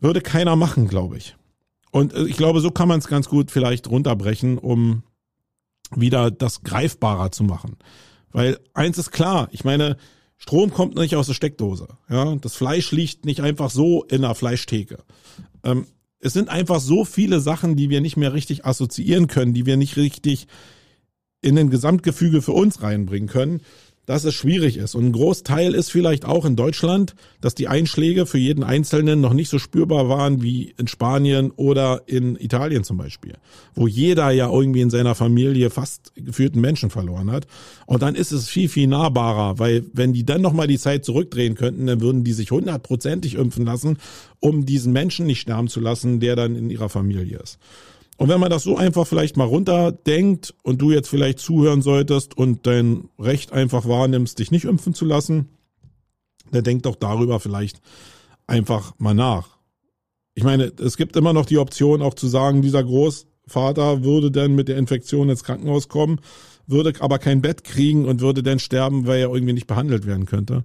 Würde 0.00 0.20
keiner 0.20 0.54
machen, 0.54 0.86
glaube 0.86 1.16
ich. 1.16 1.34
Und 1.92 2.12
äh, 2.12 2.24
ich 2.24 2.36
glaube, 2.36 2.60
so 2.60 2.70
kann 2.70 2.88
man 2.88 2.98
es 2.98 3.08
ganz 3.08 3.26
gut 3.26 3.50
vielleicht 3.50 3.88
runterbrechen, 3.88 4.58
um 4.58 5.02
wieder 5.96 6.30
das 6.30 6.62
greifbarer 6.62 7.32
zu 7.32 7.42
machen. 7.42 7.78
Weil 8.32 8.58
eins 8.74 8.98
ist 8.98 9.12
klar, 9.12 9.48
ich 9.50 9.64
meine, 9.64 9.96
Strom 10.40 10.72
kommt 10.72 10.96
nicht 10.96 11.14
aus 11.14 11.26
der 11.26 11.34
Steckdose. 11.34 11.86
Ja, 12.08 12.34
das 12.34 12.56
Fleisch 12.56 12.90
liegt 12.92 13.26
nicht 13.26 13.40
einfach 13.40 13.70
so 13.70 14.04
in 14.04 14.22
der 14.22 14.34
Fleischtheke. 14.34 14.98
Ähm, 15.62 15.86
es 16.18 16.32
sind 16.32 16.48
einfach 16.48 16.80
so 16.80 17.04
viele 17.04 17.40
Sachen, 17.40 17.76
die 17.76 17.90
wir 17.90 18.00
nicht 18.00 18.16
mehr 18.16 18.32
richtig 18.32 18.64
assoziieren 18.64 19.26
können, 19.26 19.54
die 19.54 19.66
wir 19.66 19.76
nicht 19.76 19.96
richtig 19.96 20.48
in 21.42 21.56
den 21.56 21.70
Gesamtgefüge 21.70 22.42
für 22.42 22.52
uns 22.52 22.82
reinbringen 22.82 23.28
können 23.28 23.60
dass 24.06 24.24
es 24.24 24.34
schwierig 24.34 24.76
ist. 24.76 24.94
Und 24.94 25.06
ein 25.06 25.12
Großteil 25.12 25.74
ist 25.74 25.90
vielleicht 25.92 26.24
auch 26.24 26.44
in 26.44 26.56
Deutschland, 26.56 27.14
dass 27.40 27.54
die 27.54 27.68
Einschläge 27.68 28.26
für 28.26 28.38
jeden 28.38 28.64
Einzelnen 28.64 29.20
noch 29.20 29.32
nicht 29.32 29.48
so 29.48 29.58
spürbar 29.58 30.08
waren 30.08 30.42
wie 30.42 30.74
in 30.78 30.88
Spanien 30.88 31.52
oder 31.52 32.02
in 32.06 32.36
Italien 32.36 32.82
zum 32.82 32.96
Beispiel, 32.96 33.34
wo 33.74 33.86
jeder 33.86 34.30
ja 34.30 34.50
irgendwie 34.50 34.80
in 34.80 34.90
seiner 34.90 35.14
Familie 35.14 35.70
fast 35.70 36.12
geführten 36.16 36.60
Menschen 36.60 36.90
verloren 36.90 37.30
hat. 37.30 37.46
Und 37.86 38.02
dann 38.02 38.14
ist 38.14 38.32
es 38.32 38.48
viel, 38.48 38.68
viel 38.68 38.88
nahbarer, 38.88 39.58
weil 39.58 39.84
wenn 39.92 40.12
die 40.12 40.24
dann 40.24 40.42
nochmal 40.42 40.66
die 40.66 40.78
Zeit 40.78 41.04
zurückdrehen 41.04 41.54
könnten, 41.54 41.86
dann 41.86 42.00
würden 42.00 42.24
die 42.24 42.32
sich 42.32 42.50
hundertprozentig 42.50 43.34
impfen 43.34 43.64
lassen, 43.64 43.98
um 44.40 44.66
diesen 44.66 44.92
Menschen 44.92 45.26
nicht 45.26 45.40
sterben 45.40 45.68
zu 45.68 45.80
lassen, 45.80 46.20
der 46.20 46.34
dann 46.34 46.56
in 46.56 46.70
ihrer 46.70 46.88
Familie 46.88 47.38
ist. 47.38 47.58
Und 48.20 48.28
wenn 48.28 48.38
man 48.38 48.50
das 48.50 48.64
so 48.64 48.76
einfach 48.76 49.06
vielleicht 49.06 49.38
mal 49.38 49.46
runterdenkt 49.46 50.54
und 50.62 50.82
du 50.82 50.90
jetzt 50.90 51.08
vielleicht 51.08 51.38
zuhören 51.38 51.80
solltest 51.80 52.36
und 52.36 52.66
dein 52.66 53.08
Recht 53.18 53.50
einfach 53.54 53.88
wahrnimmst, 53.88 54.38
dich 54.38 54.50
nicht 54.50 54.66
impfen 54.66 54.92
zu 54.92 55.06
lassen, 55.06 55.48
dann 56.52 56.62
denk 56.62 56.82
doch 56.82 56.96
darüber 56.96 57.40
vielleicht 57.40 57.80
einfach 58.46 58.92
mal 58.98 59.14
nach. 59.14 59.56
Ich 60.34 60.44
meine, 60.44 60.64
es 60.64 60.98
gibt 60.98 61.16
immer 61.16 61.32
noch 61.32 61.46
die 61.46 61.56
Option 61.56 62.02
auch 62.02 62.12
zu 62.12 62.28
sagen, 62.28 62.60
dieser 62.60 62.84
Großvater 62.84 64.04
würde 64.04 64.30
dann 64.30 64.54
mit 64.54 64.68
der 64.68 64.76
Infektion 64.76 65.30
ins 65.30 65.42
Krankenhaus 65.42 65.88
kommen, 65.88 66.20
würde 66.66 66.92
aber 67.00 67.18
kein 67.18 67.40
Bett 67.40 67.64
kriegen 67.64 68.04
und 68.04 68.20
würde 68.20 68.42
dann 68.42 68.58
sterben, 68.58 69.06
weil 69.06 69.20
er 69.20 69.32
irgendwie 69.32 69.54
nicht 69.54 69.66
behandelt 69.66 70.04
werden 70.04 70.26
könnte 70.26 70.64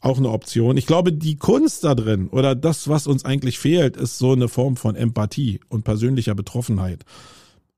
auch 0.00 0.18
eine 0.18 0.30
Option. 0.30 0.76
Ich 0.76 0.86
glaube, 0.86 1.12
die 1.12 1.36
Kunst 1.36 1.84
da 1.84 1.94
drin 1.94 2.28
oder 2.28 2.54
das, 2.54 2.88
was 2.88 3.06
uns 3.06 3.24
eigentlich 3.24 3.58
fehlt, 3.58 3.96
ist 3.96 4.18
so 4.18 4.32
eine 4.32 4.48
Form 4.48 4.76
von 4.76 4.94
Empathie 4.94 5.60
und 5.68 5.84
persönlicher 5.84 6.34
Betroffenheit. 6.34 7.04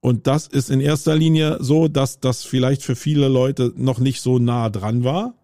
Und 0.00 0.26
das 0.26 0.46
ist 0.46 0.70
in 0.70 0.80
erster 0.80 1.14
Linie 1.14 1.58
so, 1.60 1.88
dass 1.88 2.20
das 2.20 2.44
vielleicht 2.44 2.82
für 2.82 2.96
viele 2.96 3.28
Leute 3.28 3.72
noch 3.76 3.98
nicht 3.98 4.20
so 4.22 4.38
nah 4.38 4.70
dran 4.70 5.04
war 5.04 5.34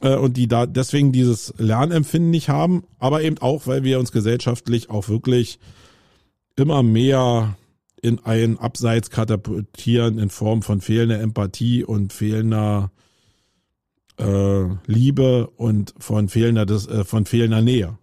äh, 0.00 0.16
und 0.16 0.36
die 0.36 0.48
da 0.48 0.66
deswegen 0.66 1.12
dieses 1.12 1.54
Lernempfinden 1.58 2.30
nicht 2.30 2.48
haben, 2.48 2.84
aber 2.98 3.22
eben 3.22 3.38
auch, 3.38 3.66
weil 3.66 3.84
wir 3.84 4.00
uns 4.00 4.10
gesellschaftlich 4.10 4.90
auch 4.90 5.08
wirklich 5.08 5.58
immer 6.56 6.82
mehr 6.82 7.56
in 8.02 8.18
ein 8.24 8.58
Abseits 8.58 9.10
katapultieren 9.10 10.18
in 10.18 10.30
Form 10.30 10.62
von 10.62 10.80
fehlender 10.80 11.20
Empathie 11.20 11.84
und 11.84 12.12
fehlender 12.12 12.90
äh, 14.18 14.64
Liebe 14.86 15.48
und 15.56 15.94
von 15.98 16.28
fehlender, 16.28 16.64
äh, 16.70 17.04
von 17.04 17.26
fehlender 17.26 17.62
Nähe. 17.62 17.98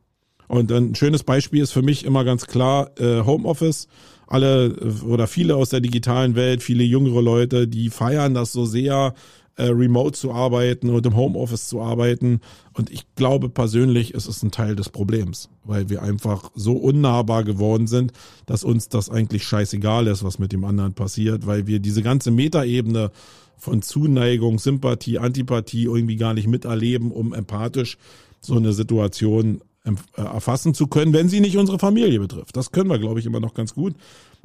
Und 0.48 0.72
ein 0.72 0.96
schönes 0.96 1.24
Beispiel 1.24 1.64
ist 1.64 1.72
für 1.72 1.82
mich 1.82 2.06
immer 2.06 2.24
ganz 2.24 2.48
klar 2.48 2.92
äh, 3.00 3.22
Homeoffice. 3.24 3.88
Alle 4.28 4.68
äh, 4.68 5.06
oder 5.06 5.28
viele 5.28 5.56
aus 5.56 5.70
der 5.70 5.82
digitalen 5.82 6.36
Welt, 6.36 6.62
viele 6.62 6.84
jüngere 6.84 7.22
Leute, 7.22 7.68
die 7.68 7.90
feiern 7.90 8.34
das 8.34 8.52
so 8.52 8.66
sehr, 8.66 9.14
äh, 9.56 9.66
remote 9.66 10.18
zu 10.18 10.32
arbeiten 10.32 10.90
und 10.90 11.06
im 11.06 11.16
Homeoffice 11.16 11.68
zu 11.68 11.82
arbeiten. 11.82 12.42
Und 12.74 12.90
ich 12.90 13.06
glaube 13.16 13.50
persönlich, 13.50 14.14
es 14.16 14.26
ist 14.26 14.42
ein 14.44 14.52
Teil 14.52 14.76
des 14.76 14.90
Problems, 14.90 15.50
weil 15.64 15.90
wir 15.90 16.02
einfach 16.02 16.50
so 16.56 16.74
unnahbar 16.74 17.44
geworden 17.44 17.86
sind, 17.88 18.14
dass 18.46 18.64
uns 18.64 18.90
das 18.90 19.10
eigentlich 19.10 19.44
scheißegal 19.44 20.08
ist, 20.08 20.24
was 20.24 20.40
mit 20.40 20.54
dem 20.54 20.66
anderen 20.66 20.94
passiert, 20.94 21.46
weil 21.46 21.68
wir 21.68 21.80
diese 21.80 22.02
ganze 22.02 22.32
Metaebene 22.32 23.12
von 23.58 23.82
Zuneigung, 23.82 24.60
Sympathie, 24.60 25.20
Antipathie 25.20 25.84
irgendwie 25.84 26.18
gar 26.18 26.34
nicht 26.34 26.48
miterleben, 26.48 27.12
um 27.12 27.34
empathisch 27.34 27.98
so 28.42 28.56
eine 28.56 28.74
Situation 28.74 29.62
äh, 29.86 29.94
erfassen 30.16 30.74
zu 30.74 30.88
können, 30.88 31.14
wenn 31.14 31.30
sie 31.30 31.40
nicht 31.40 31.58
unsere 31.58 31.80
Familie 31.80 32.20
betrifft. 32.20 32.56
Das 32.56 32.72
können 32.72 32.90
wir, 32.90 33.00
glaube 33.00 33.20
ich, 33.20 33.26
immer 33.26 33.40
noch 33.40 33.54
ganz 33.54 33.74
gut. 33.74 33.96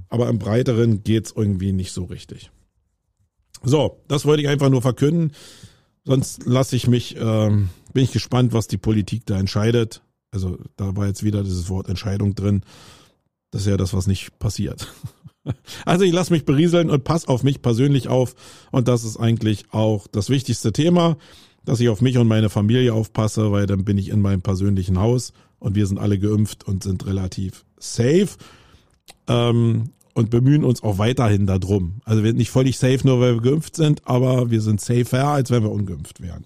Aber 0.09 0.29
im 0.29 0.39
Breiteren 0.39 1.03
geht's 1.03 1.33
irgendwie 1.37 1.73
nicht 1.73 1.93
so 1.93 2.05
richtig. 2.05 2.51
So, 3.63 4.03
das 4.09 4.25
wollte 4.25 4.43
ich 4.43 4.49
einfach 4.49 4.71
nur 4.71 4.83
verkünden. 4.83 5.33
Sonst 6.05 6.47
lasse 6.47 6.77
ich 6.77 6.87
mich, 6.87 7.17
ähm, 7.19 7.69
bin 7.93 8.05
ich 8.05 8.13
gespannt, 8.13 8.53
was 8.53 8.69
die 8.69 8.79
Politik 8.79 9.27
da 9.27 9.39
entscheidet. 9.39 10.03
Also 10.31 10.59
da 10.77 10.97
war 10.97 11.07
jetzt 11.07 11.23
wieder 11.23 11.43
dieses 11.43 11.69
Wort 11.69 11.89
Entscheidung 11.89 12.35
drin. 12.35 12.63
Das 13.51 13.63
ist 13.63 13.69
ja 13.69 13.77
das, 13.77 13.95
was 13.95 14.07
nicht 14.07 14.39
passiert. 14.39 14.93
Also 15.85 16.05
ich 16.05 16.13
lasse 16.13 16.33
mich 16.33 16.45
berieseln 16.45 16.91
und 16.91 17.05
pass 17.05 17.29
auf 17.29 17.43
mich 17.43 17.63
persönlich 17.63 18.09
auf. 18.09 18.35
Und 18.71 18.89
das 18.89 19.05
ist 19.05 19.17
eigentlich 19.17 19.67
auch 19.71 20.07
das 20.07 20.31
wichtigste 20.31 20.73
Thema, 20.73 21.17
dass 21.65 21.81
ich 21.81 21.89
auf 21.89 22.01
mich 22.01 22.19
und 22.19 22.29
meine 22.29 22.49
Familie 22.51 22.95
aufpasse, 22.95 23.53
weil 23.53 23.67
dann 23.67 23.85
bin 23.85 23.99
ich 23.99 24.09
in 24.09 24.21
meinem 24.21 24.43
persönlichen 24.43 24.99
Haus 24.99 25.33
und 25.59 25.75
wir 25.75 25.87
sind 25.87 25.99
alle 25.99 26.19
geimpft 26.19 26.67
und 26.67 26.83
sind 26.83 27.07
relativ 27.07 27.65
safe. 27.79 28.29
Ähm, 29.27 29.91
und 30.19 30.31
bemühen 30.31 30.65
uns 30.65 30.83
auch 30.83 30.99
weiterhin 30.99 31.47
darum. 31.47 32.01
Also 32.05 32.25
wir 32.25 32.31
sind 32.31 32.39
nicht 32.39 32.51
völlig 32.51 32.77
safe, 32.77 32.99
nur 33.05 33.21
weil 33.21 33.35
wir 33.35 33.53
geimpft 33.53 33.77
sind, 33.77 34.03
aber 34.05 34.51
wir 34.51 34.61
sind 34.61 34.81
safer, 34.81 35.29
als 35.29 35.53
wenn 35.53 35.63
wir 35.63 35.71
ungeimpft 35.71 36.21
wären. 36.21 36.45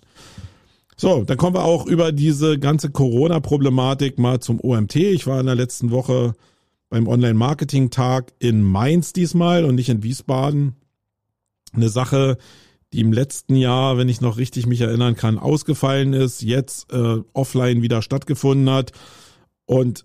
So, 0.95 1.25
dann 1.25 1.39
kommen 1.39 1.57
wir 1.57 1.65
auch 1.65 1.87
über 1.87 2.13
diese 2.13 2.59
ganze 2.59 2.91
Corona-Problematik 2.91 4.19
mal 4.19 4.41
zum 4.41 4.61
OMT. 4.61 4.97
Ich 4.97 5.27
war 5.27 5.41
in 5.41 5.47
der 5.47 5.55
letzten 5.55 5.91
Woche 5.91 6.35
beim 6.93 7.09
Online-Marketing-Tag 7.09 8.35
in 8.39 8.63
Mainz 8.63 9.15
diesmal 9.15 9.65
und 9.65 9.77
nicht 9.77 9.89
in 9.89 10.03
Wiesbaden. 10.03 10.77
Eine 11.73 11.89
Sache, 11.89 12.37
die 12.93 13.01
im 13.01 13.15
letzten 13.15 13.57
Jahr, 13.57 13.97
wenn 13.97 14.11
ich 14.11 14.21
noch 14.21 14.37
richtig 14.37 14.67
mich 14.67 14.83
erinnern 14.83 15.17
kann, 15.17 15.39
ausgefallen 15.39 16.13
ist, 16.13 16.43
jetzt 16.43 16.93
äh, 16.93 17.21
offline 17.33 17.81
wieder 17.81 18.03
stattgefunden 18.03 18.69
hat. 18.69 18.93
Und 19.65 20.05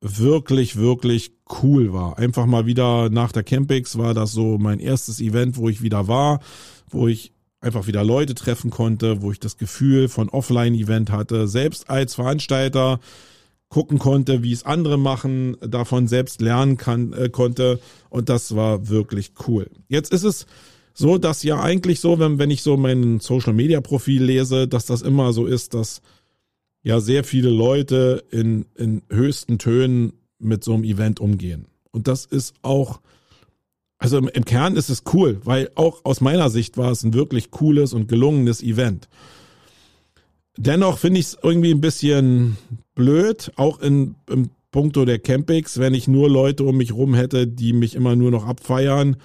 wirklich, 0.00 0.76
wirklich 0.76 1.32
cool 1.60 1.92
war. 1.92 2.18
Einfach 2.18 2.46
mal 2.46 2.66
wieder 2.66 3.10
nach 3.10 3.32
der 3.32 3.42
Campix 3.42 3.98
war 3.98 4.14
das 4.14 4.30
so 4.30 4.58
mein 4.58 4.78
erstes 4.78 5.20
Event, 5.20 5.56
wo 5.56 5.68
ich 5.68 5.82
wieder 5.82 6.06
war, 6.06 6.38
wo 6.88 7.08
ich 7.08 7.32
einfach 7.60 7.88
wieder 7.88 8.04
Leute 8.04 8.36
treffen 8.36 8.70
konnte, 8.70 9.22
wo 9.22 9.32
ich 9.32 9.40
das 9.40 9.56
Gefühl 9.56 10.08
von 10.08 10.28
Offline-Event 10.28 11.10
hatte, 11.10 11.48
selbst 11.48 11.90
als 11.90 12.14
Veranstalter 12.14 13.00
gucken 13.68 13.98
konnte, 13.98 14.42
wie 14.42 14.52
es 14.52 14.64
andere 14.64 14.98
machen, 14.98 15.56
davon 15.60 16.08
selbst 16.08 16.40
lernen 16.40 16.76
kann, 16.76 17.12
äh, 17.12 17.28
konnte 17.28 17.80
und 18.08 18.28
das 18.28 18.54
war 18.56 18.88
wirklich 18.88 19.32
cool. 19.46 19.70
Jetzt 19.88 20.12
ist 20.12 20.24
es 20.24 20.46
so, 20.94 21.18
dass 21.18 21.42
ja 21.42 21.60
eigentlich 21.60 22.00
so, 22.00 22.18
wenn, 22.18 22.38
wenn 22.38 22.50
ich 22.50 22.62
so 22.62 22.76
mein 22.76 23.20
Social 23.20 23.52
Media 23.52 23.80
Profil 23.80 24.24
lese, 24.24 24.66
dass 24.66 24.86
das 24.86 25.02
immer 25.02 25.32
so 25.32 25.46
ist, 25.46 25.74
dass 25.74 26.02
ja 26.82 27.00
sehr 27.00 27.24
viele 27.24 27.50
Leute 27.50 28.24
in, 28.30 28.64
in 28.74 29.02
höchsten 29.10 29.58
Tönen 29.58 30.14
mit 30.38 30.64
so 30.64 30.74
einem 30.74 30.84
Event 30.84 31.20
umgehen. 31.20 31.66
Und 31.90 32.08
das 32.08 32.24
ist 32.24 32.54
auch, 32.62 33.00
also 33.98 34.18
im, 34.18 34.28
im 34.28 34.44
Kern 34.44 34.76
ist 34.76 34.88
es 34.88 35.02
cool, 35.12 35.40
weil 35.44 35.70
auch 35.74 36.04
aus 36.04 36.20
meiner 36.20 36.50
Sicht 36.50 36.76
war 36.76 36.90
es 36.90 37.02
ein 37.04 37.14
wirklich 37.14 37.50
cooles 37.50 37.92
und 37.92 38.08
gelungenes 38.08 38.62
Event. 38.62 39.08
Dennoch 40.56 40.98
finde 40.98 41.20
ich 41.20 41.26
es 41.26 41.38
irgendwie 41.40 41.70
ein 41.70 41.80
bisschen 41.80 42.56
blöd, 42.98 43.52
auch 43.56 43.80
in, 43.80 44.16
im 44.28 44.50
Punkto 44.72 45.06
der 45.06 45.20
Campings, 45.20 45.78
wenn 45.78 45.94
ich 45.94 46.08
nur 46.08 46.28
Leute 46.28 46.64
um 46.64 46.76
mich 46.76 46.92
rum 46.92 47.14
hätte, 47.14 47.46
die 47.46 47.72
mich 47.72 47.94
immer 47.94 48.16
nur 48.16 48.30
noch 48.30 48.44
abfeiern 48.44 49.16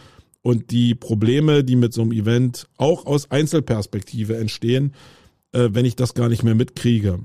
und 0.41 0.71
die 0.71 0.95
Probleme, 0.95 1.63
die 1.63 1.75
mit 1.75 1.91
so 1.91 2.03
einem 2.03 2.11
Event 2.11 2.67
auch 2.77 3.05
aus 3.05 3.31
Einzelperspektive 3.31 4.37
entstehen, 4.37 4.93
äh, 5.51 5.69
wenn 5.71 5.85
ich 5.85 5.95
das 5.95 6.13
gar 6.13 6.29
nicht 6.29 6.43
mehr 6.43 6.55
mitkriege. 6.55 7.19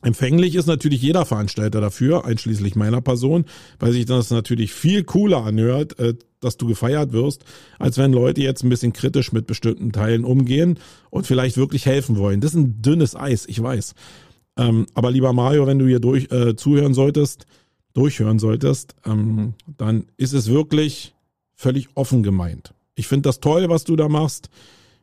Empfänglich 0.00 0.54
ist 0.54 0.66
natürlich 0.66 1.02
jeder 1.02 1.26
Veranstalter 1.26 1.80
dafür, 1.80 2.24
einschließlich 2.24 2.76
meiner 2.76 3.00
Person, 3.00 3.44
weil 3.80 3.92
sich 3.92 4.06
das 4.06 4.30
natürlich 4.30 4.72
viel 4.72 5.02
cooler 5.02 5.44
anhört, 5.44 5.98
äh, 5.98 6.14
dass 6.40 6.56
du 6.56 6.68
gefeiert 6.68 7.12
wirst, 7.12 7.44
als 7.80 7.98
wenn 7.98 8.12
Leute 8.12 8.42
jetzt 8.42 8.62
ein 8.62 8.68
bisschen 8.68 8.92
kritisch 8.92 9.32
mit 9.32 9.48
bestimmten 9.48 9.90
Teilen 9.90 10.24
umgehen 10.24 10.78
und 11.10 11.26
vielleicht 11.26 11.56
wirklich 11.56 11.84
helfen 11.84 12.16
wollen. 12.16 12.40
Das 12.40 12.52
ist 12.52 12.58
ein 12.58 12.80
dünnes 12.80 13.16
Eis, 13.16 13.44
ich 13.46 13.60
weiß. 13.60 13.96
Ähm, 14.58 14.86
aber 14.94 15.10
lieber 15.10 15.32
Mario, 15.32 15.66
wenn 15.66 15.78
du 15.78 15.86
hier 15.86 16.00
durch 16.00 16.30
äh, 16.30 16.56
zuhören 16.56 16.92
solltest, 16.92 17.46
durchhören 17.94 18.38
solltest, 18.38 18.94
ähm, 19.06 19.54
dann 19.78 20.06
ist 20.16 20.34
es 20.34 20.50
wirklich 20.50 21.14
völlig 21.54 21.88
offen 21.94 22.22
gemeint. 22.22 22.74
Ich 22.96 23.06
finde 23.06 23.28
das 23.28 23.40
toll, 23.40 23.68
was 23.68 23.84
du 23.84 23.96
da 23.96 24.08
machst. 24.08 24.50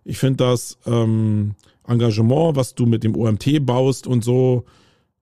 Ich 0.03 0.17
finde 0.17 0.43
das 0.43 0.77
ähm, 0.85 1.55
Engagement, 1.87 2.55
was 2.55 2.75
du 2.75 2.85
mit 2.85 3.03
dem 3.03 3.15
OMT 3.15 3.65
baust 3.65 4.07
und 4.07 4.23
so, 4.23 4.65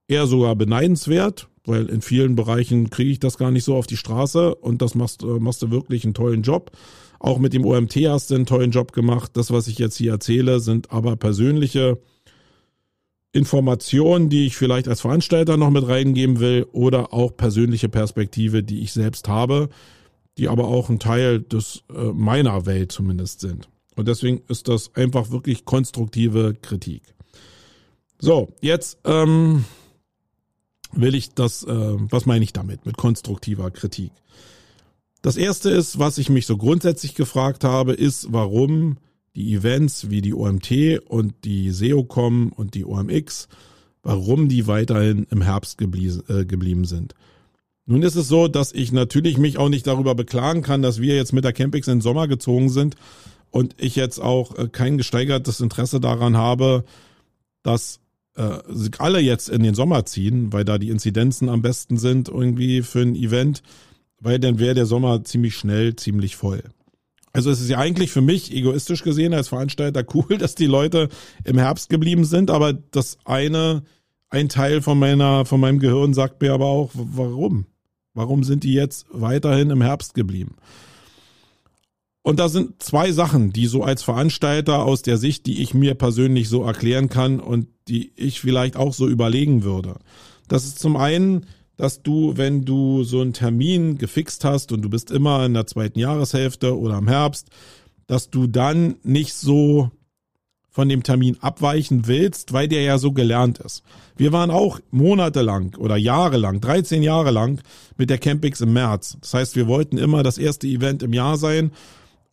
eher 0.08 0.26
sogar 0.26 0.54
beneidenswert, 0.56 1.48
weil 1.64 1.86
in 1.86 2.02
vielen 2.02 2.34
Bereichen 2.34 2.90
kriege 2.90 3.10
ich 3.10 3.20
das 3.20 3.38
gar 3.38 3.50
nicht 3.50 3.64
so 3.64 3.74
auf 3.76 3.86
die 3.86 3.96
Straße 3.96 4.54
und 4.54 4.82
das 4.82 4.94
machst, 4.94 5.22
äh, 5.22 5.26
machst 5.26 5.62
du 5.62 5.70
wirklich 5.70 6.04
einen 6.04 6.14
tollen 6.14 6.42
Job. 6.42 6.72
Auch 7.20 7.38
mit 7.38 7.54
dem 7.54 7.64
OMT 7.64 7.94
hast 8.08 8.30
du 8.30 8.34
einen 8.34 8.46
tollen 8.46 8.72
Job 8.72 8.92
gemacht. 8.92 9.32
Das, 9.34 9.50
was 9.50 9.68
ich 9.68 9.78
jetzt 9.78 9.96
hier 9.96 10.12
erzähle, 10.12 10.60
sind 10.60 10.90
aber 10.90 11.16
persönliche 11.16 11.98
Informationen, 13.34 14.30
die 14.30 14.46
ich 14.46 14.56
vielleicht 14.56 14.86
als 14.86 15.00
Veranstalter 15.00 15.56
noch 15.56 15.70
mit 15.70 15.86
reingeben 15.88 16.38
will 16.38 16.66
oder 16.72 17.12
auch 17.12 17.36
persönliche 17.36 17.88
Perspektive, 17.88 18.62
die 18.62 18.80
ich 18.80 18.92
selbst 18.92 19.26
habe, 19.26 19.70
die 20.38 20.48
aber 20.48 20.68
auch 20.68 20.88
ein 20.88 21.00
Teil 21.00 21.40
des 21.40 21.82
äh, 21.92 22.12
meiner 22.12 22.64
Welt 22.64 22.92
zumindest 22.92 23.40
sind. 23.40 23.68
Und 23.96 24.06
deswegen 24.06 24.42
ist 24.48 24.68
das 24.68 24.94
einfach 24.94 25.30
wirklich 25.30 25.64
konstruktive 25.64 26.54
Kritik. 26.54 27.02
So, 28.20 28.54
jetzt 28.60 28.98
ähm, 29.04 29.64
will 30.92 31.16
ich 31.16 31.34
das, 31.34 31.64
äh, 31.64 31.68
was 31.68 32.26
meine 32.26 32.44
ich 32.44 32.52
damit, 32.52 32.86
mit 32.86 32.96
konstruktiver 32.96 33.72
Kritik? 33.72 34.12
Das 35.22 35.36
erste 35.36 35.70
ist, 35.70 35.98
was 35.98 36.18
ich 36.18 36.28
mich 36.28 36.46
so 36.46 36.56
grundsätzlich 36.56 37.16
gefragt 37.16 37.64
habe, 37.64 37.94
ist, 37.94 38.32
warum 38.32 38.98
die 39.36 39.54
Events 39.54 40.10
wie 40.10 40.20
die 40.20 40.34
OMT 40.34 41.00
und 41.08 41.34
die 41.44 41.70
SEOCom 41.70 42.52
und 42.52 42.74
die 42.74 42.84
OMX, 42.84 43.48
warum 44.02 44.48
die 44.48 44.66
weiterhin 44.66 45.26
im 45.30 45.42
Herbst 45.42 45.80
äh, 45.80 46.44
geblieben 46.44 46.84
sind. 46.84 47.14
Nun 47.86 48.02
ist 48.02 48.16
es 48.16 48.28
so, 48.28 48.48
dass 48.48 48.72
ich 48.72 48.92
natürlich 48.92 49.36
mich 49.36 49.58
auch 49.58 49.68
nicht 49.68 49.86
darüber 49.86 50.14
beklagen 50.14 50.62
kann, 50.62 50.82
dass 50.82 51.00
wir 51.00 51.16
jetzt 51.16 51.32
mit 51.32 51.44
der 51.44 51.52
Campix 51.52 51.86
in 51.86 51.96
den 51.96 52.00
Sommer 52.00 52.28
gezogen 52.28 52.70
sind 52.70 52.94
und 53.50 53.74
ich 53.78 53.96
jetzt 53.96 54.20
auch 54.20 54.56
äh, 54.56 54.68
kein 54.68 54.98
gesteigertes 54.98 55.60
Interesse 55.60 56.00
daran 56.00 56.36
habe, 56.36 56.84
dass 57.62 58.00
äh, 58.36 58.58
alle 58.98 59.20
jetzt 59.20 59.48
in 59.48 59.62
den 59.62 59.74
Sommer 59.74 60.06
ziehen, 60.06 60.52
weil 60.52 60.64
da 60.64 60.78
die 60.78 60.88
Inzidenzen 60.90 61.48
am 61.48 61.62
besten 61.62 61.96
sind 61.96 62.28
irgendwie 62.28 62.82
für 62.82 63.00
ein 63.00 63.14
Event, 63.14 63.62
weil 64.18 64.38
dann 64.38 64.58
wäre 64.58 64.74
der 64.74 64.86
Sommer 64.86 65.22
ziemlich 65.24 65.56
schnell 65.56 65.96
ziemlich 65.96 66.36
voll. 66.36 66.62
Also 67.34 67.50
es 67.50 67.60
ist 67.60 67.68
ja 67.68 67.78
eigentlich 67.78 68.12
für 68.12 68.22
mich 68.22 68.54
egoistisch 68.54 69.02
gesehen 69.02 69.34
als 69.34 69.48
Veranstalter 69.48 70.04
cool, 70.14 70.38
dass 70.38 70.54
die 70.54 70.66
Leute 70.66 71.08
im 71.44 71.58
Herbst 71.58 71.90
geblieben 71.90 72.24
sind, 72.24 72.50
aber 72.50 72.72
das 72.72 73.18
eine, 73.26 73.82
ein 74.30 74.48
Teil 74.48 74.80
von 74.80 74.98
meiner, 74.98 75.44
von 75.44 75.60
meinem 75.60 75.80
Gehirn 75.80 76.14
sagt 76.14 76.40
mir 76.40 76.54
aber 76.54 76.66
auch, 76.66 76.90
warum? 76.94 77.66
Warum 78.14 78.44
sind 78.44 78.62
die 78.62 78.72
jetzt 78.72 79.06
weiterhin 79.10 79.70
im 79.70 79.82
Herbst 79.82 80.14
geblieben? 80.14 80.54
Und 82.22 82.38
da 82.38 82.48
sind 82.48 82.82
zwei 82.82 83.10
Sachen, 83.10 83.52
die 83.52 83.66
so 83.66 83.82
als 83.82 84.02
Veranstalter 84.02 84.84
aus 84.84 85.02
der 85.02 85.18
Sicht, 85.18 85.44
die 85.44 85.60
ich 85.60 85.74
mir 85.74 85.94
persönlich 85.94 86.48
so 86.48 86.62
erklären 86.62 87.08
kann 87.08 87.40
und 87.40 87.66
die 87.88 88.12
ich 88.16 88.40
vielleicht 88.40 88.76
auch 88.76 88.94
so 88.94 89.08
überlegen 89.08 89.62
würde. 89.62 89.96
Das 90.48 90.64
ist 90.64 90.78
zum 90.78 90.96
einen, 90.96 91.46
dass 91.76 92.02
du, 92.02 92.36
wenn 92.36 92.64
du 92.64 93.04
so 93.04 93.20
einen 93.20 93.32
Termin 93.32 93.98
gefixt 93.98 94.44
hast 94.44 94.72
und 94.72 94.82
du 94.82 94.90
bist 94.90 95.10
immer 95.10 95.44
in 95.44 95.54
der 95.54 95.66
zweiten 95.66 95.98
Jahreshälfte 95.98 96.78
oder 96.78 96.98
im 96.98 97.08
Herbst, 97.08 97.48
dass 98.06 98.30
du 98.30 98.46
dann 98.46 98.96
nicht 99.02 99.34
so 99.34 99.90
von 100.70 100.88
dem 100.88 101.04
Termin 101.04 101.36
abweichen 101.40 102.08
willst, 102.08 102.52
weil 102.52 102.66
der 102.66 102.82
ja 102.82 102.98
so 102.98 103.12
gelernt 103.12 103.58
ist. 103.58 103.84
Wir 104.16 104.32
waren 104.32 104.50
auch 104.50 104.80
monatelang 104.90 105.76
oder 105.78 105.96
jahrelang, 105.96 106.60
13 106.60 107.02
Jahre 107.02 107.30
lang 107.30 107.62
mit 107.96 108.10
der 108.10 108.18
Campix 108.18 108.60
im 108.60 108.72
März. 108.72 109.16
Das 109.20 109.34
heißt, 109.34 109.56
wir 109.56 109.68
wollten 109.68 109.98
immer 109.98 110.24
das 110.24 110.36
erste 110.36 110.66
Event 110.66 111.04
im 111.04 111.12
Jahr 111.12 111.36
sein 111.36 111.70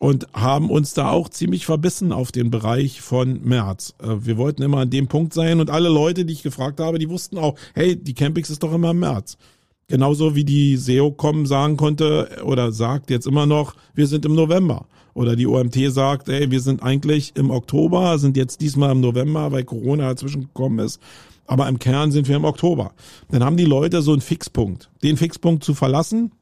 und 0.02 0.26
haben 0.32 0.68
uns 0.68 0.94
da 0.94 1.10
auch 1.10 1.28
ziemlich 1.28 1.64
verbissen 1.64 2.10
auf 2.10 2.32
den 2.32 2.50
Bereich 2.50 3.00
von 3.00 3.40
März. 3.44 3.94
Äh, 4.02 4.26
wir 4.26 4.36
wollten 4.36 4.62
immer 4.62 4.78
an 4.78 4.90
dem 4.90 5.06
Punkt 5.06 5.32
sein 5.32 5.60
und 5.60 5.70
alle 5.70 5.88
Leute, 5.88 6.24
die 6.24 6.32
ich 6.32 6.42
gefragt 6.42 6.80
habe, 6.80 6.98
die 6.98 7.08
wussten 7.08 7.38
auch, 7.38 7.54
hey, 7.72 7.94
die 7.94 8.12
Campix 8.12 8.50
ist 8.50 8.64
doch 8.64 8.72
immer 8.72 8.90
im 8.90 8.98
März. 8.98 9.38
Genauso 9.86 10.34
wie 10.34 10.44
die 10.44 10.76
SEO.com 10.76 11.46
sagen 11.46 11.76
konnte 11.76 12.42
oder 12.44 12.72
sagt 12.72 13.10
jetzt 13.10 13.28
immer 13.28 13.46
noch, 13.46 13.76
wir 13.94 14.08
sind 14.08 14.24
im 14.24 14.34
November. 14.34 14.86
Oder 15.14 15.36
die 15.36 15.46
OMT 15.46 15.76
sagt, 15.92 16.28
ey, 16.28 16.50
wir 16.50 16.60
sind 16.60 16.82
eigentlich 16.82 17.36
im 17.36 17.52
Oktober, 17.52 18.18
sind 18.18 18.36
jetzt 18.36 18.60
diesmal 18.60 18.90
im 18.90 19.00
November, 19.00 19.52
weil 19.52 19.62
Corona 19.62 20.08
dazwischen 20.08 20.48
gekommen 20.48 20.80
ist. 20.80 21.00
Aber 21.46 21.68
im 21.68 21.78
Kern 21.78 22.10
sind 22.10 22.26
wir 22.26 22.34
im 22.34 22.44
Oktober. 22.44 22.92
Dann 23.30 23.44
haben 23.44 23.56
die 23.56 23.66
Leute 23.66 24.02
so 24.02 24.10
einen 24.10 24.20
Fixpunkt. 24.20 24.90
Den 25.04 25.16
Fixpunkt 25.16 25.62
zu 25.62 25.74
verlassen, 25.74 26.32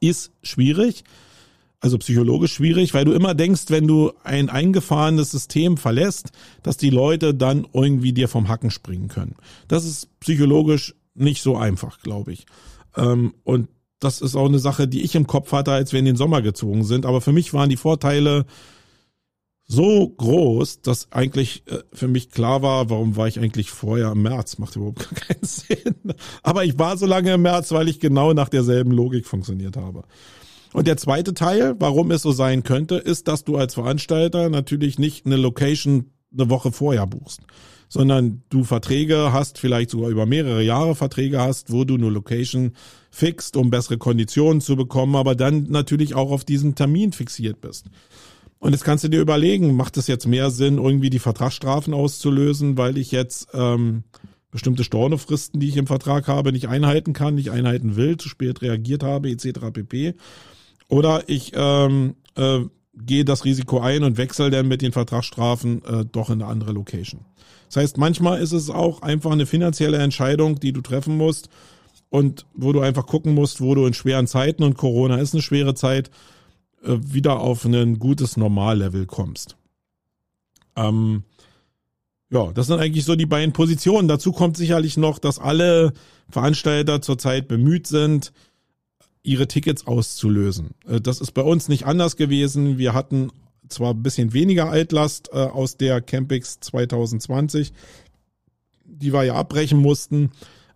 ist 0.00 0.32
schwierig. 0.42 1.04
Also 1.84 1.98
psychologisch 1.98 2.54
schwierig, 2.54 2.94
weil 2.94 3.04
du 3.04 3.12
immer 3.12 3.34
denkst, 3.34 3.64
wenn 3.68 3.86
du 3.86 4.12
ein 4.22 4.48
eingefahrenes 4.48 5.30
System 5.30 5.76
verlässt, 5.76 6.30
dass 6.62 6.78
die 6.78 6.88
Leute 6.88 7.34
dann 7.34 7.66
irgendwie 7.74 8.14
dir 8.14 8.26
vom 8.26 8.48
Hacken 8.48 8.70
springen 8.70 9.08
können. 9.08 9.34
Das 9.68 9.84
ist 9.84 10.08
psychologisch 10.18 10.94
nicht 11.12 11.42
so 11.42 11.58
einfach, 11.58 12.00
glaube 12.00 12.32
ich. 12.32 12.46
Ähm, 12.96 13.34
und 13.44 13.68
das 13.98 14.22
ist 14.22 14.34
auch 14.34 14.46
eine 14.46 14.60
Sache, 14.60 14.88
die 14.88 15.02
ich 15.02 15.14
im 15.14 15.26
Kopf 15.26 15.52
hatte, 15.52 15.72
als 15.72 15.92
wir 15.92 15.98
in 15.98 16.06
den 16.06 16.16
Sommer 16.16 16.40
gezogen 16.40 16.84
sind. 16.84 17.04
Aber 17.04 17.20
für 17.20 17.32
mich 17.32 17.52
waren 17.52 17.68
die 17.68 17.76
Vorteile 17.76 18.46
so 19.66 20.08
groß, 20.08 20.80
dass 20.80 21.12
eigentlich 21.12 21.64
äh, 21.66 21.80
für 21.92 22.08
mich 22.08 22.30
klar 22.30 22.62
war, 22.62 22.88
warum 22.88 23.16
war 23.16 23.28
ich 23.28 23.38
eigentlich 23.38 23.70
vorher 23.70 24.12
im 24.12 24.22
März? 24.22 24.56
Macht 24.56 24.76
überhaupt 24.76 25.00
gar 25.00 25.20
keinen 25.20 25.42
Sinn. 25.44 26.14
Aber 26.42 26.64
ich 26.64 26.78
war 26.78 26.96
so 26.96 27.04
lange 27.04 27.34
im 27.34 27.42
März, 27.42 27.72
weil 27.72 27.90
ich 27.90 28.00
genau 28.00 28.32
nach 28.32 28.48
derselben 28.48 28.90
Logik 28.90 29.26
funktioniert 29.26 29.76
habe. 29.76 30.04
Und 30.74 30.86
der 30.86 30.98
zweite 30.98 31.32
Teil, 31.32 31.76
warum 31.78 32.10
es 32.10 32.20
so 32.20 32.32
sein 32.32 32.64
könnte, 32.64 32.96
ist, 32.96 33.28
dass 33.28 33.44
du 33.44 33.56
als 33.56 33.74
Veranstalter 33.74 34.50
natürlich 34.50 34.98
nicht 34.98 35.24
eine 35.24 35.36
Location 35.36 36.10
eine 36.36 36.50
Woche 36.50 36.70
vorher 36.72 37.06
buchst 37.06 37.40
sondern 37.94 38.42
du 38.48 38.64
Verträge 38.64 39.32
hast, 39.32 39.58
vielleicht 39.58 39.90
sogar 39.90 40.10
über 40.10 40.26
mehrere 40.26 40.64
Jahre 40.64 40.96
Verträge 40.96 41.40
hast, 41.40 41.70
wo 41.70 41.84
du 41.84 41.94
eine 41.94 42.08
Location 42.08 42.72
fixt, 43.12 43.56
um 43.56 43.70
bessere 43.70 43.98
Konditionen 43.98 44.60
zu 44.60 44.74
bekommen, 44.74 45.14
aber 45.14 45.36
dann 45.36 45.68
natürlich 45.68 46.16
auch 46.16 46.32
auf 46.32 46.44
diesen 46.44 46.74
Termin 46.74 47.12
fixiert 47.12 47.60
bist. 47.60 47.86
Und 48.58 48.72
jetzt 48.72 48.82
kannst 48.82 49.04
du 49.04 49.08
dir 49.08 49.20
überlegen, 49.20 49.76
macht 49.76 49.96
es 49.96 50.08
jetzt 50.08 50.26
mehr 50.26 50.50
Sinn, 50.50 50.78
irgendwie 50.78 51.08
die 51.08 51.20
Vertragsstrafen 51.20 51.94
auszulösen, 51.94 52.76
weil 52.76 52.98
ich 52.98 53.12
jetzt 53.12 53.46
ähm, 53.54 54.02
bestimmte 54.50 54.82
Stornofristen, 54.82 55.60
die 55.60 55.68
ich 55.68 55.76
im 55.76 55.86
Vertrag 55.86 56.26
habe, 56.26 56.50
nicht 56.50 56.68
einhalten 56.68 57.12
kann, 57.12 57.36
nicht 57.36 57.50
einhalten 57.50 57.94
will, 57.94 58.16
zu 58.16 58.28
spät 58.28 58.60
reagiert 58.60 59.04
habe, 59.04 59.30
etc. 59.30 59.70
pp. 59.72 60.14
Oder 60.88 61.28
ich 61.28 61.52
ähm, 61.54 62.14
äh, 62.36 62.60
gehe 62.96 63.24
das 63.24 63.44
Risiko 63.44 63.80
ein 63.80 64.04
und 64.04 64.16
wechsle 64.16 64.50
dann 64.50 64.68
mit 64.68 64.82
den 64.82 64.92
Vertragsstrafen 64.92 65.84
äh, 65.84 66.04
doch 66.04 66.30
in 66.30 66.42
eine 66.42 66.50
andere 66.50 66.72
Location. 66.72 67.20
Das 67.68 67.76
heißt, 67.76 67.98
manchmal 67.98 68.40
ist 68.40 68.52
es 68.52 68.70
auch 68.70 69.02
einfach 69.02 69.32
eine 69.32 69.46
finanzielle 69.46 69.98
Entscheidung, 69.98 70.60
die 70.60 70.72
du 70.72 70.80
treffen 70.80 71.16
musst 71.16 71.48
und 72.10 72.46
wo 72.54 72.72
du 72.72 72.80
einfach 72.80 73.06
gucken 73.06 73.34
musst, 73.34 73.60
wo 73.60 73.74
du 73.74 73.86
in 73.86 73.94
schweren 73.94 74.26
Zeiten 74.26 74.62
und 74.62 74.76
Corona 74.76 75.16
ist 75.16 75.34
eine 75.34 75.42
schwere 75.42 75.74
Zeit, 75.74 76.10
äh, 76.84 76.96
wieder 77.00 77.40
auf 77.40 77.64
ein 77.64 77.98
gutes 77.98 78.36
Normallevel 78.36 79.06
kommst. 79.06 79.56
Ähm, 80.76 81.24
ja, 82.30 82.52
das 82.52 82.66
sind 82.66 82.80
eigentlich 82.80 83.04
so 83.04 83.16
die 83.16 83.26
beiden 83.26 83.52
Positionen. 83.52 84.08
Dazu 84.08 84.32
kommt 84.32 84.56
sicherlich 84.56 84.96
noch, 84.96 85.18
dass 85.18 85.38
alle 85.38 85.92
Veranstalter 86.30 87.00
zurzeit 87.00 87.48
bemüht 87.48 87.86
sind, 87.86 88.32
ihre 89.24 89.48
Tickets 89.48 89.86
auszulösen. 89.88 90.70
Äh, 90.86 91.00
das 91.00 91.20
ist 91.20 91.32
bei 91.32 91.42
uns 91.42 91.68
nicht 91.68 91.86
anders 91.86 92.16
gewesen. 92.16 92.78
Wir 92.78 92.94
hatten 92.94 93.32
zwar 93.68 93.92
ein 93.92 94.02
bisschen 94.02 94.32
weniger 94.32 94.70
Altlast 94.70 95.30
äh, 95.32 95.38
aus 95.38 95.76
der 95.76 96.00
Campix 96.00 96.60
2020, 96.60 97.72
die 98.84 99.12
wir 99.12 99.24
ja 99.24 99.34
abbrechen 99.34 99.78
mussten, 99.80 100.30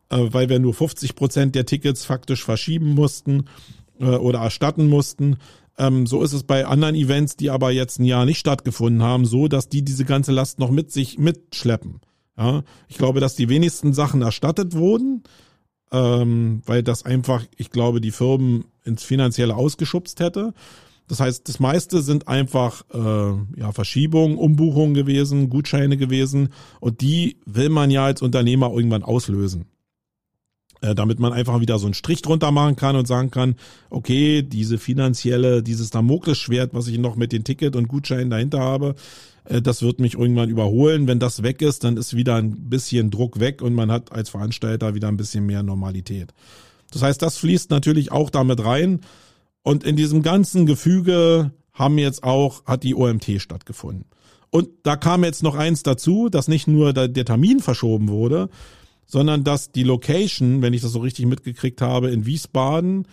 äh, 0.09 0.19
weil 0.19 0.49
wir 0.49 0.59
nur 0.59 0.75
50 0.75 1.15
Prozent 1.15 1.55
der 1.55 1.67
Tickets 1.67 2.05
faktisch 2.05 2.45
verschieben 2.45 2.95
mussten 2.95 3.45
oder 4.01 4.39
erstatten 4.39 4.87
mussten. 4.87 5.39
Ähm, 5.77 6.07
so 6.07 6.23
ist 6.23 6.33
es 6.33 6.45
bei 6.45 6.65
anderen 6.65 6.95
Events, 6.95 7.35
die 7.35 7.51
aber 7.51 7.73
jetzt 7.73 7.99
ein 7.99 8.05
Jahr 8.05 8.25
nicht 8.27 8.39
stattgefunden 8.39 9.03
haben, 9.03 9.25
so, 9.25 9.49
dass 9.49 9.69
die 9.69 9.83
diese 9.83 10.05
ganze 10.05 10.31
Last 10.31 10.61
noch 10.61 10.71
mit 10.71 10.93
sich 10.93 11.19
mitschleppen. 11.19 12.01
Ja, 12.37 12.63
ich 12.87 12.97
glaube, 12.97 13.19
dass 13.19 13.35
die 13.35 13.49
wenigsten 13.49 13.93
Sachen 13.93 14.23
erstattet 14.23 14.77
wurden, 14.77 15.25
ähm, 15.93 16.63
weil 16.67 16.83
das 16.83 17.05
einfach, 17.05 17.45
ich 17.57 17.71
glaube, 17.71 18.01
die 18.01 18.11
Firmen 18.11 18.65
ins 18.85 19.03
Finanzielle 19.03 19.55
ausgeschubst 19.55 20.21
hätte. 20.21 20.55
Das 21.09 21.21
heißt, 21.21 21.49
das 21.49 21.59
meiste 21.59 22.03
sind 22.03 22.29
einfach 22.29 22.83
äh, 22.93 23.61
ja, 23.61 23.73
Verschiebungen, 23.73 24.37
Umbuchungen 24.37 24.95
gewesen, 24.95 25.49
Gutscheine 25.49 25.97
gewesen 25.97 26.51
und 26.81 27.01
die 27.01 27.39
will 27.47 27.71
man 27.71 27.91
ja 27.91 28.05
als 28.05 28.21
Unternehmer 28.21 28.71
irgendwann 28.73 29.03
auslösen. 29.03 29.65
Äh, 30.81 30.95
damit 30.95 31.19
man 31.19 31.33
einfach 31.33 31.61
wieder 31.61 31.77
so 31.81 31.87
einen 31.87 31.95
Strich 31.95 32.23
drunter 32.23 32.53
machen 32.53 32.77
kann 32.77 32.95
und 32.95 33.09
sagen 33.09 33.33
kann, 33.33 33.57
okay, 33.91 34.43
diese 34.43 34.79
finanzielle, 34.79 35.61
dieses 35.61 35.91
Damoklesschwert, 35.91 36.73
was 36.73 36.87
ich 36.87 36.99
noch 36.99 37.17
mit 37.17 37.33
den 37.33 37.43
Ticket 37.43 37.75
und 37.75 37.89
Gutscheinen 37.89 38.31
dahinter 38.31 38.61
habe, 38.61 38.95
äh, 39.45 39.61
das 39.61 39.83
wird 39.83 39.99
mich 39.99 40.15
irgendwann 40.15 40.49
überholen. 40.49 41.09
Wenn 41.09 41.19
das 41.19 41.43
weg 41.43 41.63
ist, 41.63 41.83
dann 41.83 41.97
ist 41.97 42.15
wieder 42.15 42.37
ein 42.37 42.69
bisschen 42.71 43.11
Druck 43.11 43.41
weg 43.41 43.61
und 43.61 43.75
man 43.75 43.91
hat 43.91 44.13
als 44.13 44.31
Veranstalter 44.31 44.95
wieder 44.95 45.09
ein 45.09 45.17
bisschen 45.17 45.47
mehr 45.47 45.65
Normalität. 45.65 46.33
Das 46.93 47.03
heißt, 47.03 47.21
das 47.23 47.39
fließt 47.39 47.71
natürlich 47.71 48.13
auch 48.13 48.31
damit 48.31 48.65
rein. 48.65 49.01
Und 49.63 49.83
in 49.83 49.97
diesem 49.97 50.23
ganzen 50.23 50.65
Gefüge 50.65 51.51
haben 51.73 51.99
jetzt 51.99 52.23
auch, 52.23 52.65
hat 52.67 52.85
die 52.85 52.95
OMT 52.95 53.41
stattgefunden. 53.41 54.05
Und 54.51 54.69
da 54.85 54.97
kam 54.97 55.25
jetzt 55.25 55.43
noch 55.43 55.57
eins 55.57 55.83
dazu, 55.83 56.29
dass 56.29 56.49
nicht 56.49 56.69
nur 56.69 56.93
der, 56.93 57.09
der 57.09 57.25
Termin 57.25 57.61
verschoben 57.61 58.09
wurde, 58.09 58.49
sondern 59.09 59.43
dass 59.43 59.73
die 59.73 59.83
Location, 59.83 60.63
wenn 60.63 60.75
ich 60.75 60.83
das 60.83 60.93
so 60.93 61.01
richtig 61.01 61.27
mitgekriegt 61.27 61.81
habe, 61.81 62.11
in 62.11 62.27
Wiesbaden 62.27 63.09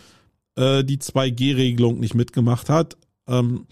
äh, 0.56 0.84
die 0.84 0.98
2G-Regelung 0.98 2.00
nicht 2.00 2.14
mitgemacht 2.14 2.70
hat. 2.70 2.98
Ähm, 3.28 3.66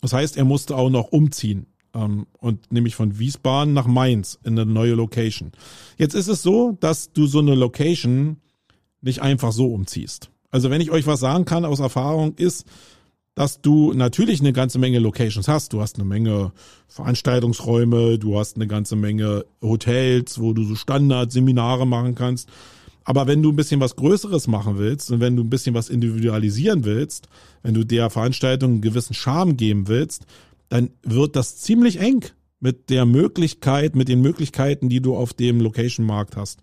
das 0.00 0.12
heißt, 0.12 0.36
er 0.36 0.44
musste 0.44 0.74
auch 0.74 0.90
noch 0.90 1.12
umziehen. 1.12 1.66
Ähm, 1.94 2.26
und 2.38 2.72
nämlich 2.72 2.96
von 2.96 3.18
Wiesbaden 3.18 3.74
nach 3.74 3.86
Mainz 3.86 4.38
in 4.42 4.58
eine 4.58 4.70
neue 4.70 4.94
Location. 4.94 5.52
Jetzt 5.98 6.14
ist 6.14 6.28
es 6.28 6.42
so, 6.42 6.76
dass 6.80 7.12
du 7.12 7.26
so 7.26 7.38
eine 7.38 7.54
Location 7.54 8.38
nicht 9.02 9.20
einfach 9.20 9.52
so 9.52 9.72
umziehst. 9.72 10.30
Also 10.50 10.70
wenn 10.70 10.80
ich 10.80 10.90
euch 10.90 11.06
was 11.06 11.20
sagen 11.20 11.44
kann 11.44 11.66
aus 11.66 11.80
Erfahrung 11.80 12.34
ist, 12.36 12.64
dass 13.36 13.60
du 13.60 13.92
natürlich 13.92 14.40
eine 14.40 14.54
ganze 14.54 14.78
Menge 14.78 14.98
Locations 14.98 15.46
hast. 15.46 15.74
Du 15.74 15.82
hast 15.82 15.96
eine 15.96 16.06
Menge 16.06 16.52
Veranstaltungsräume, 16.88 18.18
du 18.18 18.38
hast 18.38 18.56
eine 18.56 18.66
ganze 18.66 18.96
Menge 18.96 19.44
Hotels, 19.62 20.40
wo 20.40 20.54
du 20.54 20.64
so 20.64 20.74
Standard-Seminare 20.74 21.86
machen 21.86 22.14
kannst. 22.14 22.48
Aber 23.04 23.26
wenn 23.26 23.42
du 23.42 23.52
ein 23.52 23.56
bisschen 23.56 23.80
was 23.80 23.94
Größeres 23.94 24.48
machen 24.48 24.78
willst 24.78 25.10
und 25.10 25.20
wenn 25.20 25.36
du 25.36 25.44
ein 25.44 25.50
bisschen 25.50 25.74
was 25.74 25.90
individualisieren 25.90 26.84
willst, 26.84 27.28
wenn 27.62 27.74
du 27.74 27.84
der 27.84 28.08
Veranstaltung 28.08 28.72
einen 28.72 28.80
gewissen 28.80 29.14
Charme 29.14 29.56
geben 29.58 29.86
willst, 29.86 30.24
dann 30.70 30.90
wird 31.02 31.36
das 31.36 31.58
ziemlich 31.58 32.00
eng 32.00 32.24
mit 32.58 32.88
der 32.88 33.04
Möglichkeit, 33.04 33.94
mit 33.96 34.08
den 34.08 34.22
Möglichkeiten, 34.22 34.88
die 34.88 35.02
du 35.02 35.14
auf 35.14 35.34
dem 35.34 35.60
Location-Markt 35.60 36.36
hast. 36.36 36.60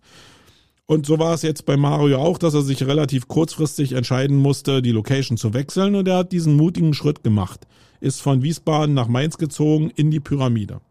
Und 0.86 1.06
so 1.06 1.18
war 1.18 1.34
es 1.34 1.44
jetzt 1.44 1.66
bei 1.66 1.78
Mario 1.78 2.20
auch, 2.20 2.38
dass 2.38 2.54
er 2.54 2.62
sich 2.62 2.84
relativ 2.84 3.28
kurzfristig 3.28 3.94
entscheiden 3.94 4.38
musste, 4.38 4.82
die 4.82 4.92
Location 4.92 5.38
zu 5.38 5.54
wechseln 5.54 5.96
und 5.96 6.08
er 6.08 6.18
hat 6.18 6.32
diesen 6.32 6.56
mutigen 6.56 6.94
Schritt 6.94 7.24
gemacht. 7.24 7.68
Ist 8.02 8.22
von 8.22 8.44
Wiesbaden 8.44 8.94
nach 8.94 9.08
Mainz 9.08 9.38
gezogen 9.38 9.92
in 9.96 10.12
die 10.12 10.20
Pyramide. 10.20 10.82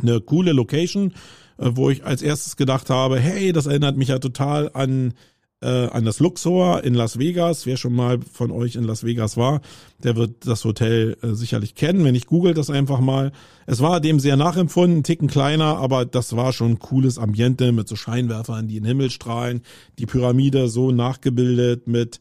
Eine 0.00 0.20
coole 0.20 0.52
Location, 0.52 1.12
äh, 1.58 1.70
wo 1.72 1.90
ich 1.90 2.04
als 2.04 2.22
erstes 2.22 2.56
gedacht 2.56 2.88
habe, 2.88 3.18
hey, 3.18 3.52
das 3.52 3.66
erinnert 3.66 3.96
mich 3.96 4.08
ja 4.08 4.20
total 4.20 4.70
an 4.74 5.14
äh, 5.62 5.86
an 5.88 6.04
das 6.04 6.20
Luxor 6.20 6.82
in 6.84 6.94
Las 6.94 7.18
Vegas. 7.18 7.66
Wer 7.66 7.76
schon 7.76 7.94
mal 7.94 8.20
von 8.32 8.50
euch 8.50 8.76
in 8.76 8.84
Las 8.84 9.04
Vegas 9.04 9.36
war, 9.36 9.60
der 10.02 10.16
wird 10.16 10.46
das 10.46 10.64
Hotel 10.64 11.16
äh, 11.22 11.34
sicherlich 11.34 11.74
kennen. 11.74 12.04
Wenn 12.04 12.14
ich 12.14 12.26
google 12.26 12.54
das 12.54 12.70
einfach 12.70 13.00
mal. 13.00 13.32
Es 13.66 13.80
war 13.80 14.00
dem 14.00 14.20
sehr 14.20 14.36
nachempfunden, 14.36 14.98
ein 14.98 15.04
Ticken 15.04 15.28
kleiner, 15.28 15.76
aber 15.76 16.04
das 16.04 16.34
war 16.34 16.52
schon 16.52 16.72
ein 16.72 16.78
cooles 16.78 17.18
Ambiente 17.18 17.72
mit 17.72 17.88
so 17.88 17.96
Scheinwerfern, 17.96 18.68
die 18.68 18.76
in 18.76 18.82
den 18.84 18.88
Himmel 18.88 19.10
strahlen. 19.10 19.62
Die 19.98 20.06
Pyramide 20.06 20.68
so 20.68 20.90
nachgebildet 20.90 21.86
mit 21.86 22.20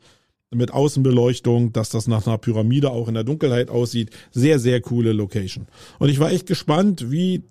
mit 0.52 0.73
Außenbeleuchtung, 0.73 1.73
dass 1.73 1.89
das 1.89 2.08
nach 2.08 2.25
einer 2.25 2.39
Pyramide 2.39 2.89
auch 2.89 3.08
in 3.08 3.13
der 3.13 3.23
Dunkelheit 3.23 3.69
aussieht. 3.69 4.10
Sehr, 4.32 4.58
sehr 4.58 4.82
coole 4.82 5.13
Location. 5.13 5.67
Und 5.99 6.10
ich 6.10 6.19
war 6.19 6.32
echt 6.32 6.47
gespannt, 6.47 7.12
wie 7.12 7.43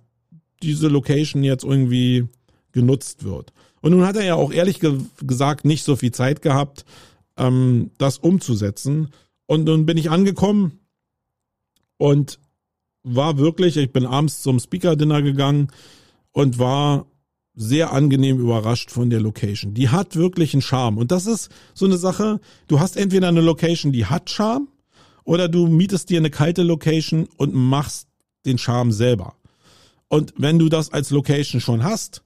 diese 0.63 0.89
Location 0.89 1.45
jetzt 1.45 1.65
irgendwie 1.65 2.27
genutzt 2.73 3.25
wird. 3.25 3.53
Und 3.89 3.97
nun 3.97 4.07
hat 4.07 4.17
er 4.17 4.25
ja 4.25 4.35
auch 4.35 4.53
ehrlich 4.53 4.81
ge 4.81 4.99
gesagt 5.23 5.65
nicht 5.65 5.83
so 5.83 5.97
viel 5.97 6.13
Zeit 6.13 6.43
gehabt, 6.43 6.85
ähm, 7.39 7.91
das 7.97 8.19
umzusetzen. 8.19 9.09
Und 9.47 9.65
nun 9.65 9.87
bin 9.87 9.97
ich 9.97 10.11
angekommen 10.11 10.81
und 11.97 12.39
war 13.03 13.39
wirklich, 13.39 13.79
ich 13.79 13.91
bin 13.91 14.05
abends 14.05 14.43
zum 14.43 14.61
Speaker-Dinner 14.61 15.23
gegangen 15.23 15.69
und 16.33 16.59
war 16.59 17.07
sehr 17.55 17.95
angenehm 17.95 18.39
überrascht 18.39 18.91
von 18.91 19.09
der 19.09 19.23
Location. 19.23 19.73
Die 19.73 19.89
hat 19.89 20.17
wirklich 20.17 20.53
einen 20.53 20.61
Charme. 20.61 20.99
Und 20.99 21.11
das 21.11 21.25
ist 21.25 21.49
so 21.73 21.87
eine 21.87 21.97
Sache, 21.97 22.43
du 22.67 22.81
hast 22.81 22.99
entweder 22.99 23.29
eine 23.29 23.41
Location, 23.41 23.91
die 23.91 24.05
hat 24.05 24.29
Charme, 24.29 24.69
oder 25.25 25.49
du 25.49 25.67
mietest 25.67 26.11
dir 26.11 26.19
eine 26.19 26.29
kalte 26.29 26.63
Location 26.63 27.27
und 27.39 27.55
machst 27.55 28.07
den 28.45 28.59
Charme 28.59 28.93
selber. 28.93 29.37
Und 30.09 30.35
wenn 30.37 30.59
du 30.59 30.69
das 30.69 30.93
als 30.93 31.09
Location 31.09 31.63
schon 31.63 31.83
hast, 31.83 32.23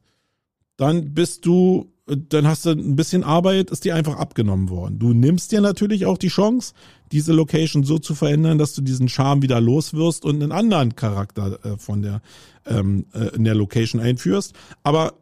dann 0.83 1.14
bist 1.14 1.47
du, 1.47 1.92
dann 2.07 2.49
hast 2.49 2.66
du 2.66 2.71
ein 2.71 2.97
bisschen 2.97 3.23
Arbeit, 3.23 3.71
ist 3.71 3.85
dir 3.85 3.95
einfach 3.95 4.16
abgenommen 4.16 4.68
worden. 4.68 4.99
Du 4.99 5.12
nimmst 5.12 5.53
dir 5.53 5.61
natürlich 5.61 6.07
auch 6.07 6.18
die 6.18 6.29
Chance, 6.29 6.75
diese 7.12 7.33
Location 7.33 7.85
so 7.85 7.99
zu 7.99 8.16
verändern, 8.16 8.59
dass 8.59 8.75
du 8.75 8.83
diesen 8.83 9.09
Charme 9.09 9.42
wieder 9.42 9.61
loswirst 9.61 10.25
und 10.25 10.42
einen 10.42 10.51
anderen 10.51 10.97
Charakter 10.97 11.64
äh, 11.64 11.77
von 11.77 12.03
der 12.03 12.21
ähm, 12.66 13.07
äh, 13.14 13.35
in 13.37 13.45
der 13.45 13.55
Location 13.55 14.01
einführst. 14.01 14.55
Aber 14.83 15.14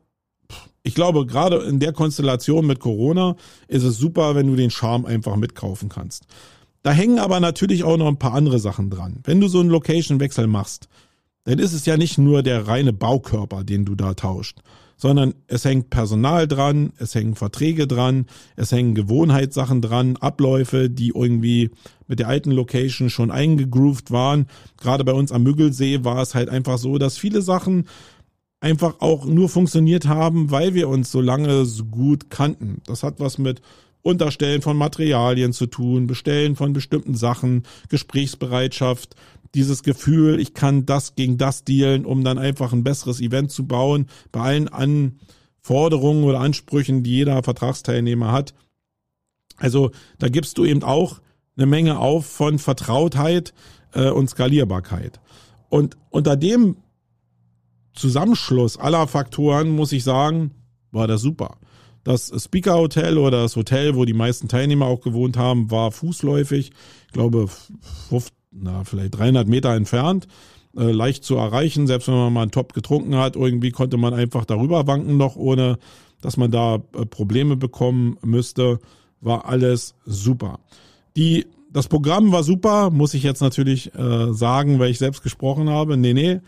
ich 0.82 0.94
glaube, 0.94 1.26
gerade 1.26 1.56
in 1.58 1.78
der 1.78 1.92
Konstellation 1.92 2.66
mit 2.66 2.80
Corona 2.80 3.36
ist 3.68 3.82
es 3.82 3.98
super, 3.98 4.34
wenn 4.34 4.46
du 4.46 4.56
den 4.56 4.70
Charme 4.70 5.04
einfach 5.04 5.36
mitkaufen 5.36 5.90
kannst. 5.90 6.24
Da 6.82 6.92
hängen 6.92 7.18
aber 7.18 7.38
natürlich 7.40 7.84
auch 7.84 7.98
noch 7.98 8.08
ein 8.08 8.18
paar 8.18 8.32
andere 8.32 8.58
Sachen 8.58 8.88
dran. 8.88 9.20
Wenn 9.24 9.42
du 9.42 9.48
so 9.48 9.60
einen 9.60 9.68
Location-Wechsel 9.68 10.46
machst, 10.46 10.88
dann 11.44 11.58
ist 11.58 11.74
es 11.74 11.84
ja 11.84 11.98
nicht 11.98 12.16
nur 12.16 12.42
der 12.42 12.66
reine 12.66 12.94
Baukörper, 12.94 13.62
den 13.62 13.84
du 13.84 13.94
da 13.94 14.14
tauscht, 14.14 14.60
sondern 15.00 15.32
es 15.46 15.64
hängt 15.64 15.88
Personal 15.88 16.46
dran, 16.46 16.92
es 16.98 17.14
hängen 17.14 17.34
Verträge 17.34 17.86
dran, 17.86 18.26
es 18.56 18.70
hängen 18.70 18.94
Gewohnheitssachen 18.94 19.80
dran, 19.80 20.18
Abläufe, 20.18 20.90
die 20.90 21.12
irgendwie 21.14 21.70
mit 22.06 22.18
der 22.18 22.28
alten 22.28 22.50
Location 22.50 23.08
schon 23.08 23.30
eingegroovt 23.30 24.10
waren. 24.10 24.46
Gerade 24.78 25.04
bei 25.04 25.14
uns 25.14 25.32
am 25.32 25.42
Müggelsee 25.42 26.04
war 26.04 26.20
es 26.20 26.34
halt 26.34 26.50
einfach 26.50 26.76
so, 26.76 26.98
dass 26.98 27.16
viele 27.16 27.40
Sachen 27.40 27.86
einfach 28.60 28.96
auch 29.00 29.24
nur 29.24 29.48
funktioniert 29.48 30.06
haben, 30.06 30.50
weil 30.50 30.74
wir 30.74 30.90
uns 30.90 31.10
so 31.10 31.22
lange 31.22 31.64
so 31.64 31.86
gut 31.86 32.28
kannten. 32.28 32.82
Das 32.84 33.02
hat 33.02 33.20
was 33.20 33.38
mit 33.38 33.62
Unterstellen 34.02 34.60
von 34.60 34.76
Materialien 34.76 35.54
zu 35.54 35.66
tun, 35.66 36.06
Bestellen 36.06 36.56
von 36.56 36.74
bestimmten 36.74 37.14
Sachen, 37.14 37.62
Gesprächsbereitschaft, 37.88 39.14
dieses 39.54 39.82
Gefühl, 39.82 40.40
ich 40.40 40.54
kann 40.54 40.86
das 40.86 41.14
gegen 41.14 41.38
das 41.38 41.64
dealen, 41.64 42.04
um 42.04 42.24
dann 42.24 42.38
einfach 42.38 42.72
ein 42.72 42.84
besseres 42.84 43.20
Event 43.20 43.50
zu 43.50 43.66
bauen, 43.66 44.06
bei 44.32 44.40
allen 44.40 44.68
Anforderungen 44.68 46.24
oder 46.24 46.40
Ansprüchen, 46.40 47.02
die 47.02 47.10
jeder 47.10 47.42
Vertragsteilnehmer 47.42 48.32
hat. 48.32 48.54
Also 49.56 49.90
da 50.18 50.28
gibst 50.28 50.58
du 50.58 50.64
eben 50.64 50.82
auch 50.82 51.20
eine 51.56 51.66
Menge 51.66 51.98
auf 51.98 52.26
von 52.26 52.58
Vertrautheit 52.58 53.52
äh, 53.92 54.10
und 54.10 54.30
Skalierbarkeit. 54.30 55.20
Und 55.68 55.96
unter 56.10 56.36
dem 56.36 56.76
Zusammenschluss 57.94 58.78
aller 58.78 59.06
Faktoren 59.06 59.70
muss 59.70 59.92
ich 59.92 60.04
sagen, 60.04 60.52
war 60.90 61.06
das 61.06 61.20
super. 61.20 61.58
Das 62.02 62.32
Speaker 62.42 62.76
Hotel 62.76 63.18
oder 63.18 63.42
das 63.42 63.56
Hotel, 63.56 63.94
wo 63.94 64.04
die 64.04 64.14
meisten 64.14 64.48
Teilnehmer 64.48 64.86
auch 64.86 65.02
gewohnt 65.02 65.36
haben, 65.36 65.70
war 65.70 65.92
fußläufig, 65.92 66.70
ich 67.06 67.12
glaube, 67.12 67.48
na, 68.50 68.84
vielleicht 68.84 69.18
300 69.18 69.48
Meter 69.48 69.74
entfernt, 69.74 70.26
äh, 70.76 70.90
leicht 70.90 71.24
zu 71.24 71.36
erreichen. 71.36 71.86
Selbst 71.86 72.08
wenn 72.08 72.14
man 72.14 72.32
mal 72.32 72.42
einen 72.42 72.50
Top 72.50 72.72
getrunken 72.72 73.16
hat, 73.16 73.36
irgendwie 73.36 73.70
konnte 73.70 73.96
man 73.96 74.14
einfach 74.14 74.44
darüber 74.44 74.86
wanken 74.86 75.16
noch, 75.16 75.36
ohne 75.36 75.78
dass 76.20 76.36
man 76.36 76.50
da 76.50 76.76
äh, 76.94 77.06
Probleme 77.06 77.56
bekommen 77.56 78.18
müsste. 78.22 78.78
War 79.20 79.46
alles 79.46 79.94
super. 80.04 80.60
Die, 81.16 81.46
das 81.72 81.88
Programm 81.88 82.32
war 82.32 82.42
super, 82.42 82.90
muss 82.90 83.14
ich 83.14 83.22
jetzt 83.22 83.40
natürlich 83.40 83.94
äh, 83.94 84.32
sagen, 84.32 84.78
weil 84.78 84.90
ich 84.90 84.98
selbst 84.98 85.22
gesprochen 85.22 85.68
habe. 85.70 85.96
Nee, 85.96 86.14
nee 86.14 86.40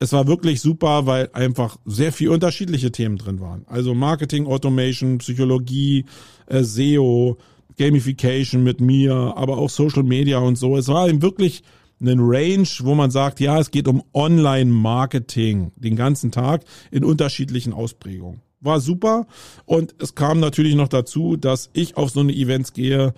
es 0.00 0.12
war 0.14 0.26
wirklich 0.26 0.62
super, 0.62 1.04
weil 1.06 1.28
einfach 1.34 1.76
sehr 1.84 2.10
viel 2.10 2.30
unterschiedliche 2.30 2.90
Themen 2.90 3.18
drin 3.18 3.38
waren. 3.38 3.64
Also 3.66 3.94
Marketing, 3.94 4.46
Automation, 4.46 5.18
Psychologie, 5.18 6.06
äh, 6.46 6.62
SEO, 6.62 7.36
Gamification 7.78 8.62
mit 8.62 8.80
mir, 8.80 9.14
aber 9.36 9.58
auch 9.58 9.70
Social 9.70 10.02
Media 10.02 10.38
und 10.38 10.56
so. 10.56 10.76
Es 10.76 10.88
war 10.88 11.08
eben 11.08 11.22
wirklich 11.22 11.62
ein 12.00 12.18
Range, 12.20 12.68
wo 12.80 12.94
man 12.94 13.10
sagt, 13.10 13.40
ja, 13.40 13.58
es 13.58 13.70
geht 13.70 13.86
um 13.86 14.02
Online-Marketing 14.14 15.72
den 15.76 15.96
ganzen 15.96 16.30
Tag 16.30 16.64
in 16.90 17.04
unterschiedlichen 17.04 17.72
Ausprägungen. 17.72 18.40
War 18.60 18.80
super 18.80 19.26
und 19.64 19.94
es 19.98 20.14
kam 20.14 20.40
natürlich 20.40 20.74
noch 20.74 20.88
dazu, 20.88 21.36
dass 21.36 21.70
ich 21.72 21.96
auf 21.96 22.10
so 22.10 22.20
eine 22.20 22.32
Events 22.32 22.72
gehe, 22.72 23.14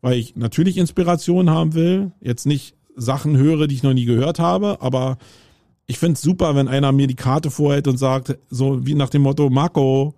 weil 0.00 0.18
ich 0.18 0.36
natürlich 0.36 0.76
Inspiration 0.76 1.50
haben 1.50 1.74
will, 1.74 2.12
jetzt 2.20 2.46
nicht 2.46 2.74
Sachen 2.94 3.36
höre, 3.36 3.66
die 3.66 3.74
ich 3.74 3.82
noch 3.82 3.94
nie 3.94 4.04
gehört 4.04 4.38
habe, 4.38 4.78
aber 4.80 5.16
ich 5.86 5.98
finde 5.98 6.14
es 6.14 6.22
super, 6.22 6.54
wenn 6.54 6.68
einer 6.68 6.92
mir 6.92 7.06
die 7.06 7.14
Karte 7.14 7.50
vorhält 7.50 7.88
und 7.88 7.96
sagt, 7.96 8.38
so 8.50 8.86
wie 8.86 8.94
nach 8.94 9.10
dem 9.10 9.22
Motto, 9.22 9.50
Marco, 9.50 10.14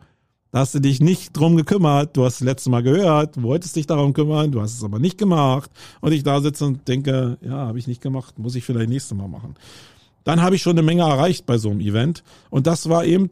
da 0.54 0.60
hast 0.60 0.72
du 0.72 0.78
dich 0.78 1.00
nicht 1.00 1.36
drum 1.36 1.56
gekümmert, 1.56 2.16
du 2.16 2.24
hast 2.24 2.40
das 2.40 2.46
letzte 2.46 2.70
Mal 2.70 2.84
gehört, 2.84 3.42
wolltest 3.42 3.74
dich 3.74 3.88
darum 3.88 4.12
kümmern, 4.12 4.52
du 4.52 4.60
hast 4.60 4.74
es 4.74 4.84
aber 4.84 5.00
nicht 5.00 5.18
gemacht. 5.18 5.68
Und 6.00 6.12
ich 6.12 6.22
da 6.22 6.40
sitze 6.40 6.64
und 6.66 6.86
denke, 6.86 7.38
ja, 7.40 7.66
habe 7.66 7.76
ich 7.76 7.88
nicht 7.88 8.00
gemacht, 8.00 8.38
muss 8.38 8.54
ich 8.54 8.62
vielleicht 8.62 8.88
nächstes 8.88 9.18
Mal 9.18 9.26
machen. 9.26 9.56
Dann 10.22 10.42
habe 10.42 10.54
ich 10.54 10.62
schon 10.62 10.78
eine 10.78 10.84
Menge 10.86 11.02
erreicht 11.02 11.44
bei 11.44 11.58
so 11.58 11.70
einem 11.70 11.80
Event. 11.80 12.22
Und 12.50 12.68
das 12.68 12.88
war 12.88 13.04
eben 13.04 13.30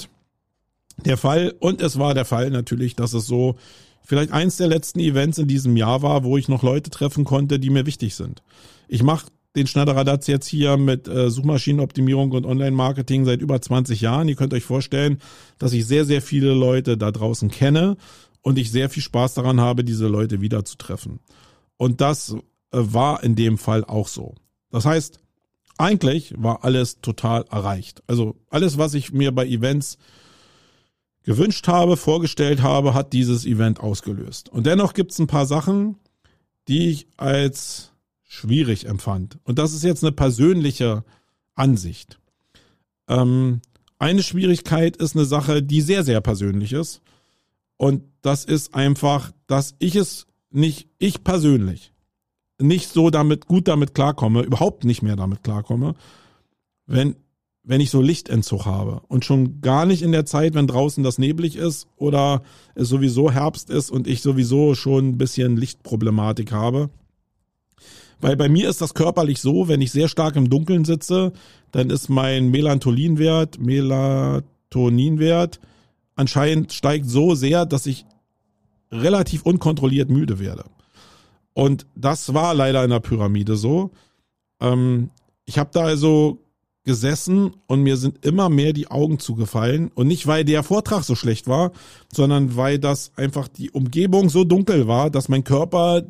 der 1.04 1.16
Fall. 1.16 1.54
Und 1.60 1.80
es 1.80 1.96
war 1.96 2.12
der 2.12 2.24
Fall 2.24 2.50
natürlich, 2.50 2.96
dass 2.96 3.12
es 3.12 3.24
so 3.24 3.54
vielleicht 4.02 4.32
eins 4.32 4.56
der 4.56 4.66
letzten 4.66 4.98
Events 4.98 5.38
in 5.38 5.46
diesem 5.46 5.76
Jahr 5.76 6.02
war, 6.02 6.24
wo 6.24 6.36
ich 6.38 6.48
noch 6.48 6.64
Leute 6.64 6.90
treffen 6.90 7.22
konnte, 7.24 7.60
die 7.60 7.70
mir 7.70 7.86
wichtig 7.86 8.16
sind. 8.16 8.42
Ich 8.88 9.04
mache 9.04 9.26
den 9.56 9.66
Schneiderradatz 9.66 10.26
jetzt 10.26 10.46
hier 10.46 10.76
mit 10.76 11.08
äh, 11.08 11.30
Suchmaschinenoptimierung 11.30 12.32
und 12.32 12.46
Online-Marketing 12.46 13.24
seit 13.24 13.42
über 13.42 13.60
20 13.60 14.00
Jahren. 14.00 14.28
Ihr 14.28 14.36
könnt 14.36 14.54
euch 14.54 14.64
vorstellen, 14.64 15.18
dass 15.58 15.72
ich 15.72 15.86
sehr, 15.86 16.04
sehr 16.04 16.22
viele 16.22 16.54
Leute 16.54 16.96
da 16.96 17.10
draußen 17.10 17.50
kenne 17.50 17.96
und 18.40 18.58
ich 18.58 18.70
sehr 18.70 18.88
viel 18.88 19.02
Spaß 19.02 19.34
daran 19.34 19.60
habe, 19.60 19.84
diese 19.84 20.08
Leute 20.08 20.40
wiederzutreffen. 20.40 21.20
Und 21.76 22.00
das 22.00 22.32
äh, 22.32 22.36
war 22.72 23.22
in 23.22 23.36
dem 23.36 23.58
Fall 23.58 23.84
auch 23.84 24.08
so. 24.08 24.34
Das 24.70 24.84
heißt, 24.86 25.20
eigentlich 25.78 26.34
war 26.36 26.64
alles 26.64 27.00
total 27.00 27.44
erreicht. 27.50 28.02
Also 28.06 28.36
alles, 28.48 28.78
was 28.78 28.94
ich 28.94 29.12
mir 29.12 29.32
bei 29.32 29.46
Events 29.46 29.98
gewünscht 31.24 31.68
habe, 31.68 31.96
vorgestellt 31.96 32.62
habe, 32.62 32.94
hat 32.94 33.12
dieses 33.12 33.44
Event 33.44 33.80
ausgelöst. 33.80 34.48
Und 34.48 34.66
dennoch 34.66 34.94
gibt 34.94 35.12
es 35.12 35.18
ein 35.18 35.26
paar 35.26 35.46
Sachen, 35.46 35.96
die 36.68 36.90
ich 36.90 37.06
als 37.16 37.91
schwierig 38.32 38.86
empfand. 38.86 39.38
Und 39.44 39.58
das 39.58 39.74
ist 39.74 39.84
jetzt 39.84 40.02
eine 40.02 40.10
persönliche 40.10 41.04
Ansicht. 41.54 42.18
Ähm, 43.06 43.60
eine 43.98 44.22
Schwierigkeit 44.22 44.96
ist 44.96 45.14
eine 45.14 45.26
Sache, 45.26 45.62
die 45.62 45.82
sehr, 45.82 46.02
sehr 46.02 46.22
persönlich 46.22 46.72
ist. 46.72 47.02
Und 47.76 48.04
das 48.22 48.46
ist 48.46 48.74
einfach, 48.74 49.32
dass 49.46 49.74
ich 49.80 49.96
es 49.96 50.26
nicht, 50.50 50.88
ich 50.98 51.22
persönlich, 51.22 51.92
nicht 52.58 52.88
so 52.88 53.10
damit, 53.10 53.46
gut 53.46 53.68
damit 53.68 53.94
klarkomme, 53.94 54.40
überhaupt 54.42 54.84
nicht 54.84 55.02
mehr 55.02 55.16
damit 55.16 55.42
klarkomme, 55.42 55.94
wenn, 56.86 57.16
wenn 57.62 57.82
ich 57.82 57.90
so 57.90 58.00
Lichtentzug 58.00 58.64
habe. 58.64 59.02
Und 59.08 59.26
schon 59.26 59.60
gar 59.60 59.84
nicht 59.84 60.00
in 60.00 60.12
der 60.12 60.24
Zeit, 60.24 60.54
wenn 60.54 60.66
draußen 60.66 61.04
das 61.04 61.18
neblig 61.18 61.56
ist 61.56 61.86
oder 61.96 62.42
es 62.74 62.88
sowieso 62.88 63.30
Herbst 63.30 63.68
ist 63.68 63.90
und 63.90 64.06
ich 64.06 64.22
sowieso 64.22 64.74
schon 64.74 65.10
ein 65.10 65.18
bisschen 65.18 65.58
Lichtproblematik 65.58 66.50
habe. 66.50 66.88
Weil 68.22 68.36
bei 68.36 68.48
mir 68.48 68.70
ist 68.70 68.80
das 68.80 68.94
körperlich 68.94 69.40
so, 69.40 69.68
wenn 69.68 69.82
ich 69.82 69.92
sehr 69.92 70.08
stark 70.08 70.36
im 70.36 70.48
Dunkeln 70.48 70.86
sitze, 70.86 71.32
dann 71.72 71.90
ist 71.90 72.08
mein 72.08 72.50
Melatoninwert, 72.50 73.60
Melatoninwert 73.60 75.60
anscheinend 76.14 76.72
steigt 76.72 77.08
so 77.08 77.34
sehr, 77.34 77.66
dass 77.66 77.86
ich 77.86 78.06
relativ 78.90 79.42
unkontrolliert 79.42 80.08
müde 80.08 80.38
werde. 80.38 80.64
Und 81.52 81.86
das 81.94 82.32
war 82.32 82.54
leider 82.54 82.84
in 82.84 82.90
der 82.90 83.00
Pyramide 83.00 83.56
so. 83.56 83.90
Ähm, 84.60 85.10
ich 85.44 85.58
habe 85.58 85.70
da 85.72 85.84
also 85.84 86.38
gesessen 86.84 87.54
und 87.66 87.82
mir 87.82 87.96
sind 87.96 88.24
immer 88.24 88.48
mehr 88.48 88.72
die 88.72 88.88
Augen 88.88 89.18
zugefallen. 89.18 89.90
Und 89.94 90.06
nicht, 90.06 90.26
weil 90.26 90.44
der 90.44 90.62
Vortrag 90.62 91.04
so 91.04 91.14
schlecht 91.14 91.48
war, 91.48 91.72
sondern 92.12 92.56
weil 92.56 92.78
das 92.78 93.12
einfach 93.16 93.48
die 93.48 93.70
Umgebung 93.70 94.30
so 94.30 94.44
dunkel 94.44 94.86
war, 94.86 95.10
dass 95.10 95.28
mein 95.28 95.44
Körper 95.44 96.02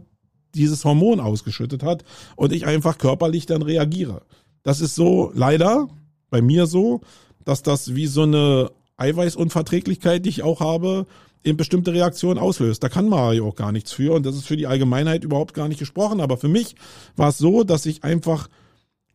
dieses 0.54 0.84
Hormon 0.84 1.20
ausgeschüttet 1.20 1.82
hat 1.82 2.04
und 2.36 2.52
ich 2.52 2.66
einfach 2.66 2.98
körperlich 2.98 3.46
dann 3.46 3.62
reagiere. 3.62 4.22
Das 4.62 4.80
ist 4.80 4.94
so 4.94 5.30
leider 5.34 5.88
bei 6.30 6.42
mir 6.42 6.66
so, 6.66 7.00
dass 7.44 7.62
das 7.62 7.94
wie 7.94 8.06
so 8.06 8.22
eine 8.22 8.70
Eiweißunverträglichkeit, 8.96 10.24
die 10.24 10.30
ich 10.30 10.42
auch 10.42 10.60
habe, 10.60 11.06
in 11.42 11.56
bestimmte 11.56 11.92
Reaktionen 11.92 12.38
auslöst. 12.38 12.82
Da 12.82 12.88
kann 12.88 13.08
Mario 13.08 13.48
auch 13.48 13.56
gar 13.56 13.72
nichts 13.72 13.92
für 13.92 14.14
und 14.14 14.24
das 14.24 14.36
ist 14.36 14.46
für 14.46 14.56
die 14.56 14.66
Allgemeinheit 14.66 15.24
überhaupt 15.24 15.54
gar 15.54 15.68
nicht 15.68 15.78
gesprochen. 15.78 16.20
Aber 16.20 16.36
für 16.36 16.48
mich 16.48 16.76
war 17.16 17.30
es 17.30 17.38
so, 17.38 17.64
dass 17.64 17.86
ich 17.86 18.04
einfach 18.04 18.48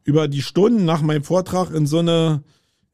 über 0.04 0.28
die 0.28 0.42
Stunden 0.42 0.86
nach 0.86 1.02
meinem 1.02 1.24
Vortrag 1.24 1.74
in 1.74 1.86
so 1.86 2.00
eine 2.00 2.44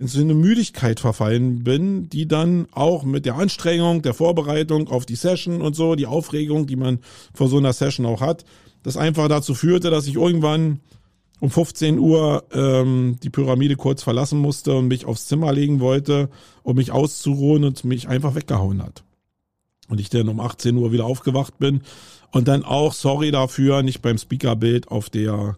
in 0.03 0.09
so 0.09 0.19
eine 0.19 0.33
Müdigkeit 0.33 0.99
verfallen 0.99 1.63
bin, 1.63 2.09
die 2.09 2.27
dann 2.27 2.67
auch 2.73 3.03
mit 3.03 3.25
der 3.25 3.35
Anstrengung, 3.35 4.01
der 4.01 4.13
Vorbereitung 4.13 4.89
auf 4.89 5.05
die 5.05 5.15
Session 5.15 5.61
und 5.61 5.77
so, 5.77 5.95
die 5.95 6.07
Aufregung, 6.07 6.67
die 6.67 6.75
man 6.75 6.99
vor 7.33 7.47
so 7.47 7.57
einer 7.57 7.71
Session 7.71 8.05
auch 8.05 8.19
hat, 8.19 8.43
das 8.83 8.97
einfach 8.97 9.29
dazu 9.29 9.55
führte, 9.55 9.89
dass 9.91 10.05
ich 10.05 10.15
irgendwann 10.15 10.81
um 11.39 11.49
15 11.49 11.99
Uhr 11.99 12.43
ähm, 12.51 13.15
die 13.23 13.29
Pyramide 13.29 13.77
kurz 13.77 14.03
verlassen 14.03 14.39
musste 14.39 14.73
und 14.75 14.89
mich 14.89 15.05
aufs 15.05 15.27
Zimmer 15.27 15.53
legen 15.53 15.79
wollte, 15.79 16.29
um 16.63 16.75
mich 16.75 16.91
auszuruhen 16.91 17.63
und 17.63 17.85
mich 17.85 18.09
einfach 18.09 18.35
weggehauen 18.35 18.83
hat. 18.83 19.05
Und 19.87 20.01
ich 20.01 20.09
dann 20.09 20.27
um 20.27 20.41
18 20.41 20.75
Uhr 20.75 20.91
wieder 20.91 21.05
aufgewacht 21.05 21.59
bin 21.59 21.81
und 22.31 22.49
dann 22.49 22.65
auch, 22.65 22.91
sorry 22.91 23.31
dafür, 23.31 23.83
nicht 23.83 24.01
beim 24.01 24.17
Speakerbild 24.17 24.89
auf 24.89 25.09
der, 25.09 25.57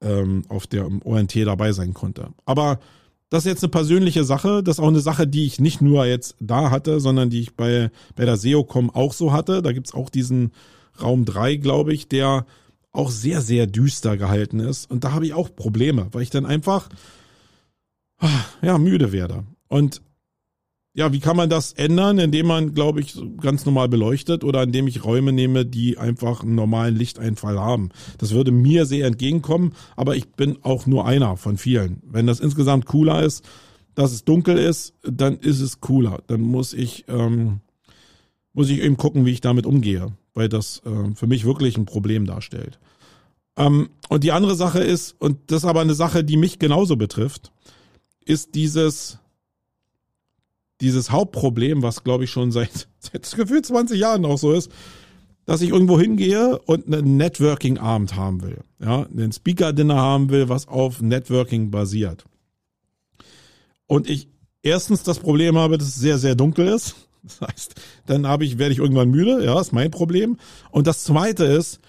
ähm, 0.00 0.42
auf 0.48 0.66
der 0.66 0.88
ONT 1.04 1.36
dabei 1.36 1.70
sein 1.70 1.94
konnte. 1.94 2.30
Aber 2.46 2.80
das 3.30 3.44
ist 3.44 3.50
jetzt 3.50 3.64
eine 3.64 3.70
persönliche 3.70 4.24
Sache. 4.24 4.62
Das 4.62 4.76
ist 4.76 4.80
auch 4.84 4.88
eine 4.88 5.00
Sache, 5.00 5.26
die 5.26 5.46
ich 5.46 5.60
nicht 5.60 5.80
nur 5.80 6.06
jetzt 6.06 6.36
da 6.40 6.70
hatte, 6.70 7.00
sondern 7.00 7.30
die 7.30 7.40
ich 7.40 7.56
bei, 7.56 7.90
bei 8.14 8.24
der 8.24 8.36
SEOCom 8.36 8.90
auch 8.90 9.12
so 9.12 9.32
hatte. 9.32 9.62
Da 9.62 9.72
gibt's 9.72 9.94
auch 9.94 10.10
diesen 10.10 10.52
Raum 11.00 11.24
3, 11.24 11.56
glaube 11.56 11.92
ich, 11.92 12.08
der 12.08 12.46
auch 12.92 13.10
sehr, 13.10 13.42
sehr 13.42 13.66
düster 13.66 14.16
gehalten 14.16 14.60
ist. 14.60 14.90
Und 14.90 15.04
da 15.04 15.12
habe 15.12 15.26
ich 15.26 15.34
auch 15.34 15.54
Probleme, 15.54 16.08
weil 16.12 16.22
ich 16.22 16.30
dann 16.30 16.46
einfach 16.46 16.88
ja, 18.62 18.78
müde 18.78 19.12
werde. 19.12 19.44
Und 19.68 20.02
ja, 20.96 21.12
wie 21.12 21.20
kann 21.20 21.36
man 21.36 21.50
das 21.50 21.74
ändern, 21.74 22.18
indem 22.18 22.46
man, 22.46 22.72
glaube 22.72 23.00
ich, 23.02 23.18
ganz 23.42 23.66
normal 23.66 23.86
beleuchtet 23.86 24.42
oder 24.42 24.62
indem 24.62 24.88
ich 24.88 25.04
Räume 25.04 25.30
nehme, 25.30 25.66
die 25.66 25.98
einfach 25.98 26.42
einen 26.42 26.54
normalen 26.54 26.96
Lichteinfall 26.96 27.60
haben. 27.60 27.90
Das 28.16 28.32
würde 28.32 28.50
mir 28.50 28.86
sehr 28.86 29.06
entgegenkommen, 29.06 29.74
aber 29.94 30.16
ich 30.16 30.26
bin 30.30 30.56
auch 30.62 30.86
nur 30.86 31.06
einer 31.06 31.36
von 31.36 31.58
vielen. 31.58 32.02
Wenn 32.02 32.26
das 32.26 32.40
insgesamt 32.40 32.86
cooler 32.86 33.22
ist, 33.22 33.44
dass 33.94 34.10
es 34.10 34.24
dunkel 34.24 34.56
ist, 34.56 34.94
dann 35.02 35.36
ist 35.36 35.60
es 35.60 35.82
cooler. 35.82 36.22
Dann 36.28 36.40
muss 36.40 36.72
ich, 36.72 37.04
ähm, 37.08 37.60
muss 38.54 38.70
ich 38.70 38.80
eben 38.80 38.96
gucken, 38.96 39.26
wie 39.26 39.32
ich 39.32 39.42
damit 39.42 39.66
umgehe, 39.66 40.14
weil 40.32 40.48
das 40.48 40.80
äh, 40.86 41.14
für 41.14 41.26
mich 41.26 41.44
wirklich 41.44 41.76
ein 41.76 41.84
Problem 41.84 42.24
darstellt. 42.24 42.78
Ähm, 43.58 43.90
und 44.08 44.24
die 44.24 44.32
andere 44.32 44.54
Sache 44.54 44.80
ist, 44.80 45.14
und 45.18 45.36
das 45.48 45.58
ist 45.58 45.68
aber 45.68 45.82
eine 45.82 45.94
Sache, 45.94 46.24
die 46.24 46.38
mich 46.38 46.58
genauso 46.58 46.96
betrifft, 46.96 47.52
ist 48.24 48.54
dieses, 48.54 49.18
dieses 50.80 51.10
Hauptproblem, 51.10 51.82
was 51.82 52.04
glaube 52.04 52.24
ich 52.24 52.30
schon 52.30 52.52
seit, 52.52 52.88
seit 52.98 53.30
gefühlt 53.36 53.66
20 53.66 53.98
Jahren 53.98 54.24
auch 54.24 54.38
so 54.38 54.52
ist, 54.52 54.70
dass 55.44 55.60
ich 55.60 55.70
irgendwo 55.70 55.98
hingehe 55.98 56.58
und 56.58 56.92
einen 56.92 57.16
Networking-Abend 57.16 58.16
haben 58.16 58.42
will. 58.42 58.58
Ja, 58.80 59.04
einen 59.04 59.32
Speaker-Dinner 59.32 59.96
haben 59.96 60.30
will, 60.30 60.48
was 60.48 60.66
auf 60.66 61.00
Networking 61.00 61.70
basiert. 61.70 62.24
Und 63.86 64.10
ich 64.10 64.28
erstens 64.62 65.04
das 65.04 65.20
Problem 65.20 65.56
habe, 65.56 65.78
dass 65.78 65.88
es 65.88 65.94
sehr, 65.94 66.18
sehr 66.18 66.34
dunkel 66.34 66.68
ist. 66.68 66.96
Das 67.26 67.40
heißt, 67.40 67.74
dann 68.06 68.24
habe 68.28 68.44
ich, 68.44 68.56
werde 68.56 68.72
ich 68.72 68.78
irgendwann 68.78 69.10
müde, 69.10 69.44
ja, 69.44 69.60
ist 69.60 69.72
mein 69.72 69.90
Problem. 69.90 70.38
Und 70.70 70.86
das 70.86 71.02
zweite 71.02 71.44
ist, 71.44 71.80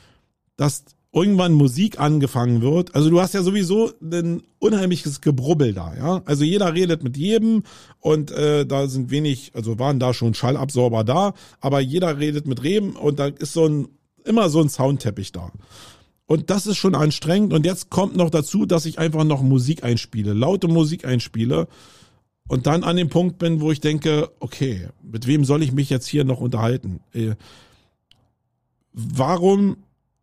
dass 0.55 0.83
irgendwann 1.13 1.53
Musik 1.53 1.99
angefangen 1.99 2.61
wird. 2.61 2.93
Also 2.93 3.09
du 3.09 3.21
hast 3.21 3.33
ja 3.33 3.41
sowieso 3.41 3.91
ein 4.01 4.43
unheimliches 4.59 5.21
Gebrubbel 5.21 5.73
da, 5.73 5.95
ja. 5.95 6.21
Also 6.25 6.43
jeder 6.43 6.73
redet 6.73 7.03
mit 7.03 7.17
jedem 7.17 7.63
und 7.99 8.31
äh, 8.31 8.65
da 8.65 8.87
sind 8.87 9.09
wenig, 9.09 9.51
also 9.53 9.79
waren 9.79 9.99
da 9.99 10.13
schon 10.13 10.33
Schallabsorber 10.33 11.03
da, 11.03 11.33
aber 11.59 11.79
jeder 11.79 12.19
redet 12.19 12.45
mit 12.45 12.63
Reben 12.63 12.95
und 12.95 13.19
da 13.19 13.27
ist 13.27 13.53
so 13.53 13.67
ein 13.67 13.87
immer 14.25 14.49
so 14.49 14.61
ein 14.61 14.69
Soundteppich 14.69 15.31
da. 15.31 15.51
Und 16.25 16.49
das 16.49 16.67
ist 16.67 16.77
schon 16.77 16.93
anstrengend. 16.93 17.53
Und 17.53 17.65
jetzt 17.65 17.89
kommt 17.89 18.17
noch 18.17 18.29
dazu, 18.29 18.65
dass 18.65 18.85
ich 18.85 18.99
einfach 18.99 19.23
noch 19.23 19.41
Musik 19.41 19.83
einspiele, 19.83 20.33
laute 20.33 20.67
Musik 20.67 21.05
einspiele. 21.05 21.67
Und 22.49 22.67
dann 22.67 22.83
an 22.83 22.97
dem 22.97 23.09
Punkt 23.09 23.37
bin, 23.39 23.61
wo 23.61 23.71
ich 23.71 23.79
denke, 23.79 24.29
okay, 24.39 24.89
mit 25.01 25.25
wem 25.25 25.45
soll 25.45 25.63
ich 25.63 25.71
mich 25.71 25.89
jetzt 25.89 26.07
hier 26.07 26.25
noch 26.25 26.41
unterhalten? 26.41 26.99
Äh, 27.13 27.35
warum 28.91 29.77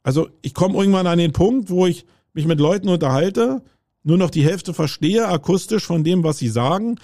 also 0.05 0.29
ich 0.43 0.55
komme 0.55 0.79
irgendwann 0.79 1.09
an 1.09 1.19
den 1.19 1.33
Punkt, 1.33 1.71
wo 1.71 1.87
ich 1.87 2.07
mich 2.35 2.47
mit 2.47 2.61
Leuten 2.61 2.89
unterhalte, 2.89 3.63
nur 4.05 4.19
noch 4.19 4.31
die 4.31 4.45
Hälfte 4.45 4.75
verstehe 4.75 5.27
akustisch 5.27 5.85
von 5.85 6.05
dem, 6.05 6.23
was 6.23 6.39
sie 6.39 6.49
sagen 6.49 6.97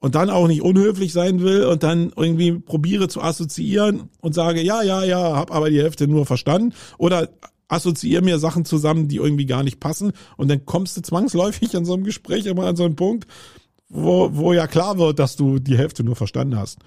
und 0.00 0.16
dann 0.16 0.28
auch 0.28 0.48
nicht 0.48 0.62
unhöflich 0.62 1.12
sein 1.12 1.40
will 1.40 1.64
und 1.64 1.82
dann 1.82 2.12
irgendwie 2.16 2.52
probiere 2.52 3.08
zu 3.08 3.22
assoziieren 3.22 4.10
und 4.20 4.34
sage, 4.34 4.60
ja, 4.60 4.82
ja, 4.82 5.04
ja, 5.04 5.36
hab 5.36 5.52
aber 5.52 5.70
die 5.70 5.80
Hälfte 5.80 6.08
nur 6.08 6.26
verstanden 6.26 6.74
oder 6.98 7.28
assoziiere 7.68 8.22
mir 8.22 8.38
Sachen 8.38 8.64
zusammen, 8.64 9.08
die 9.08 9.16
irgendwie 9.16 9.46
gar 9.46 9.62
nicht 9.62 9.78
passen 9.78 10.12
und 10.36 10.48
dann 10.48 10.66
kommst 10.66 10.96
du 10.96 11.02
zwangsläufig 11.02 11.74
in 11.74 11.84
so 11.84 11.94
einem 11.94 12.04
Gespräch 12.04 12.46
immer 12.46 12.66
an 12.66 12.76
so 12.76 12.84
einen 12.84 12.96
Punkt, 12.96 13.28
wo, 13.88 14.30
wo 14.32 14.52
ja 14.52 14.66
klar 14.66 14.98
wird, 14.98 15.20
dass 15.20 15.36
du 15.36 15.60
die 15.60 15.78
Hälfte 15.78 16.02
nur 16.02 16.16
verstanden 16.16 16.58
hast. 16.58 16.78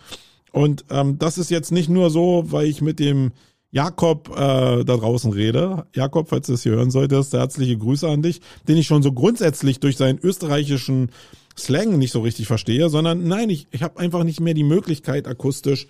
Und 0.51 0.83
ähm, 0.89 1.17
das 1.17 1.37
ist 1.37 1.49
jetzt 1.49 1.71
nicht 1.71 1.87
nur 1.87 2.09
so, 2.09 2.43
weil 2.47 2.67
ich 2.67 2.81
mit 2.81 2.99
dem 2.99 3.31
Jakob 3.71 4.29
äh, 4.29 4.83
da 4.83 4.97
draußen 4.97 5.31
rede. 5.31 5.85
Jakob, 5.95 6.29
falls 6.29 6.47
du 6.47 6.53
es 6.53 6.63
hier 6.63 6.73
hören 6.73 6.91
solltest, 6.91 7.33
herzliche 7.33 7.77
Grüße 7.77 8.07
an 8.07 8.21
dich, 8.21 8.41
den 8.67 8.77
ich 8.77 8.85
schon 8.85 9.01
so 9.01 9.13
grundsätzlich 9.13 9.79
durch 9.79 9.97
seinen 9.97 10.19
österreichischen 10.19 11.11
Slang 11.57 11.97
nicht 11.97 12.11
so 12.11 12.21
richtig 12.21 12.47
verstehe, 12.47 12.89
sondern 12.89 13.27
nein, 13.27 13.49
ich, 13.49 13.67
ich 13.71 13.81
habe 13.83 13.99
einfach 13.99 14.23
nicht 14.23 14.41
mehr 14.41 14.53
die 14.53 14.63
Möglichkeit, 14.63 15.27
akustisch 15.27 15.87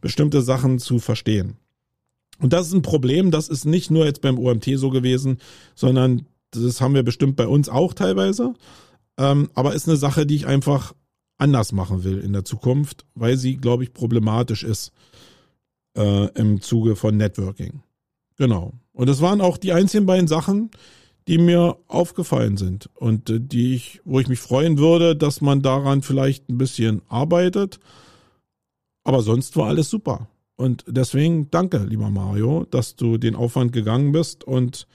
bestimmte 0.00 0.42
Sachen 0.42 0.78
zu 0.78 0.98
verstehen. 0.98 1.56
Und 2.40 2.52
das 2.52 2.68
ist 2.68 2.72
ein 2.72 2.82
Problem, 2.82 3.30
das 3.30 3.48
ist 3.48 3.64
nicht 3.64 3.90
nur 3.90 4.06
jetzt 4.06 4.20
beim 4.20 4.38
OMT 4.38 4.70
so 4.76 4.90
gewesen, 4.90 5.38
sondern 5.74 6.26
das 6.50 6.80
haben 6.80 6.94
wir 6.94 7.02
bestimmt 7.02 7.36
bei 7.36 7.46
uns 7.46 7.68
auch 7.68 7.94
teilweise. 7.94 8.54
Ähm, 9.16 9.50
aber 9.54 9.74
ist 9.74 9.88
eine 9.88 9.96
Sache, 9.96 10.26
die 10.26 10.36
ich 10.36 10.46
einfach 10.46 10.94
anders 11.36 11.72
machen 11.72 12.04
will 12.04 12.18
in 12.20 12.32
der 12.32 12.44
Zukunft, 12.44 13.06
weil 13.14 13.36
sie, 13.36 13.56
glaube 13.56 13.84
ich, 13.84 13.92
problematisch 13.92 14.62
ist 14.62 14.92
äh, 15.96 16.26
im 16.38 16.60
Zuge 16.60 16.96
von 16.96 17.16
Networking. 17.16 17.82
Genau. 18.36 18.72
Und 18.92 19.08
das 19.08 19.20
waren 19.20 19.40
auch 19.40 19.56
die 19.56 19.72
einzigen 19.72 20.06
beiden 20.06 20.28
Sachen, 20.28 20.70
die 21.26 21.38
mir 21.38 21.76
aufgefallen 21.88 22.56
sind 22.56 22.90
und 22.94 23.30
äh, 23.30 23.40
die 23.40 23.74
ich, 23.74 24.00
wo 24.04 24.20
ich 24.20 24.28
mich 24.28 24.40
freuen 24.40 24.78
würde, 24.78 25.16
dass 25.16 25.40
man 25.40 25.62
daran 25.62 26.02
vielleicht 26.02 26.48
ein 26.48 26.58
bisschen 26.58 27.02
arbeitet. 27.08 27.80
Aber 29.04 29.22
sonst 29.22 29.56
war 29.56 29.68
alles 29.68 29.90
super. 29.90 30.28
Und 30.56 30.84
deswegen 30.86 31.50
danke, 31.50 31.78
lieber 31.78 32.10
Mario, 32.10 32.66
dass 32.70 32.96
du 32.96 33.18
den 33.18 33.34
Aufwand 33.34 33.72
gegangen 33.72 34.12
bist 34.12 34.44
und 34.44 34.86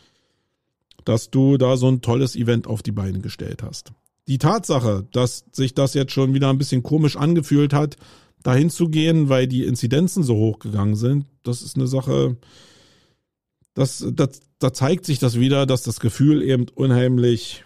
dass 1.05 1.29
du 1.31 1.57
da 1.57 1.77
so 1.77 1.87
ein 1.87 2.01
tolles 2.01 2.35
Event 2.35 2.67
auf 2.67 2.81
die 2.81 2.91
Beine 2.91 3.19
gestellt 3.19 3.63
hast. 3.63 3.91
Die 4.27 4.37
Tatsache, 4.37 5.07
dass 5.11 5.45
sich 5.51 5.73
das 5.73 5.95
jetzt 5.95 6.11
schon 6.11 6.33
wieder 6.33 6.49
ein 6.49 6.57
bisschen 6.57 6.83
komisch 6.83 7.17
angefühlt 7.17 7.73
hat, 7.73 7.97
dahin 8.43 8.69
zu 8.69 8.89
gehen, 8.89 9.29
weil 9.29 9.47
die 9.47 9.65
Inzidenzen 9.65 10.23
so 10.23 10.35
hoch 10.35 10.59
gegangen 10.59 10.95
sind, 10.95 11.25
das 11.43 11.61
ist 11.61 11.75
eine 11.75 11.87
Sache, 11.87 12.37
das, 13.73 14.05
das, 14.13 14.41
da 14.59 14.73
zeigt 14.73 15.05
sich 15.05 15.19
das 15.19 15.39
wieder, 15.39 15.65
dass 15.65 15.83
das 15.83 15.99
Gefühl 15.99 16.41
eben 16.41 16.67
unheimlich 16.69 17.65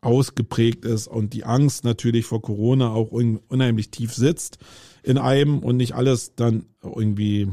ausgeprägt 0.00 0.84
ist 0.84 1.06
und 1.06 1.32
die 1.32 1.44
Angst 1.44 1.84
natürlich 1.84 2.26
vor 2.26 2.42
Corona 2.42 2.90
auch 2.90 3.12
unheimlich 3.12 3.90
tief 3.90 4.12
sitzt 4.12 4.58
in 5.04 5.16
einem 5.16 5.60
und 5.60 5.76
nicht 5.76 5.94
alles 5.94 6.34
dann 6.34 6.66
irgendwie 6.82 7.48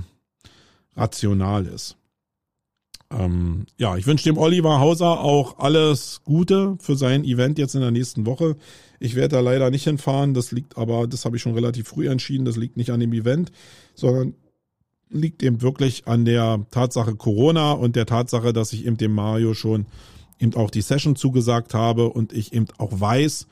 rational 0.96 1.68
ist. 1.68 1.99
Ähm, 3.12 3.66
ja, 3.78 3.98
ich 3.98 4.06
wünsche 4.06 4.26
dem 4.26 4.38
Oliver 4.38 4.80
Hauser 4.80 5.22
auch 5.22 5.60
alles 5.60 6.22
Gute 6.24 6.78
für 6.80 6.96
sein 6.96 7.24
Event 7.24 7.58
jetzt 7.58 7.76
in 7.76 7.82
der 7.82 7.92
nächsten 7.92 8.26
Woche. 8.26 8.56
Ich 9.00 9.16
werde 9.16 9.36
da 9.36 9.40
leider 9.40 9.72
nicht 9.72 9.84
hinfahren. 9.84 10.34
Das 10.34 10.52
liegt 10.52 10.78
aber, 10.78 11.08
das 11.08 11.26
habe 11.26 11.36
ich 11.36 11.42
schon 11.42 11.54
relativ 11.54 11.88
früh 11.88 12.08
entschieden. 12.08 12.46
Das 12.46 12.56
liegt 12.56 12.78
nicht 12.78 12.92
an 12.92 13.00
dem 13.00 13.14
Event, 13.14 13.52
sondern 13.96 14.36
liegt 15.10 15.42
eben 15.42 15.62
wirklich 15.62 16.08
an 16.08 16.26
der 16.26 16.66
Tatsache 16.70 17.16
Corona 17.16 17.72
und 17.72 17.96
der 17.96 18.06
Tatsache, 18.06 18.54
dass 18.54 18.74
ich 18.74 18.86
eben 18.86 18.98
dem 18.98 19.14
Mario 19.14 19.56
schon 19.56 19.88
eben 20.40 20.54
auch 20.54 20.70
die 20.70 20.82
Session 20.82 21.16
zugesagt 21.16 21.74
habe 21.74 22.10
und 22.10 22.32
ich 22.32 22.54
eben 22.54 22.68
auch 22.78 23.00
weiß, 23.00 23.48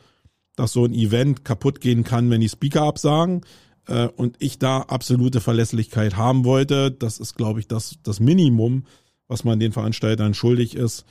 dass 0.56 0.72
so 0.72 0.86
ein 0.86 0.94
Event 0.94 1.46
kaputt 1.46 1.82
gehen 1.82 2.04
kann, 2.04 2.30
wenn 2.30 2.42
die 2.42 2.50
Speaker 2.50 2.84
absagen 2.84 3.42
äh, 3.88 4.08
und 4.08 4.36
ich 4.40 4.60
da 4.60 4.82
absolute 4.82 5.42
Verlässlichkeit 5.42 6.16
haben 6.16 6.46
wollte. 6.46 6.92
Das 6.92 7.20
ist, 7.20 7.36
glaube 7.36 7.60
ich, 7.60 7.68
das, 7.68 7.96
das 8.04 8.20
Minimum, 8.20 8.84
was 9.28 9.44
man 9.44 9.60
den 9.60 9.72
Veranstaltern 9.72 10.34
schuldig 10.34 10.76
ist. 10.76 11.06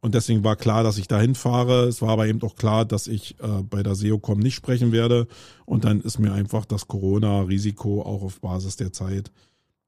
Und 0.00 0.16
deswegen 0.16 0.42
war 0.42 0.56
klar, 0.56 0.82
dass 0.82 0.98
ich 0.98 1.06
dahin 1.06 1.36
fahre. 1.36 1.84
Es 1.86 2.02
war 2.02 2.10
aber 2.10 2.26
eben 2.26 2.42
auch 2.42 2.56
klar, 2.56 2.84
dass 2.84 3.06
ich 3.06 3.36
äh, 3.40 3.62
bei 3.62 3.84
der 3.84 3.94
SEOCom 3.94 4.40
nicht 4.40 4.56
sprechen 4.56 4.90
werde. 4.90 5.28
Und 5.64 5.84
dann 5.84 6.00
ist 6.00 6.18
mir 6.18 6.32
einfach 6.32 6.64
das 6.64 6.88
Corona-Risiko 6.88 8.02
auch 8.02 8.22
auf 8.22 8.40
Basis 8.40 8.74
der 8.74 8.92
Zeit 8.92 9.30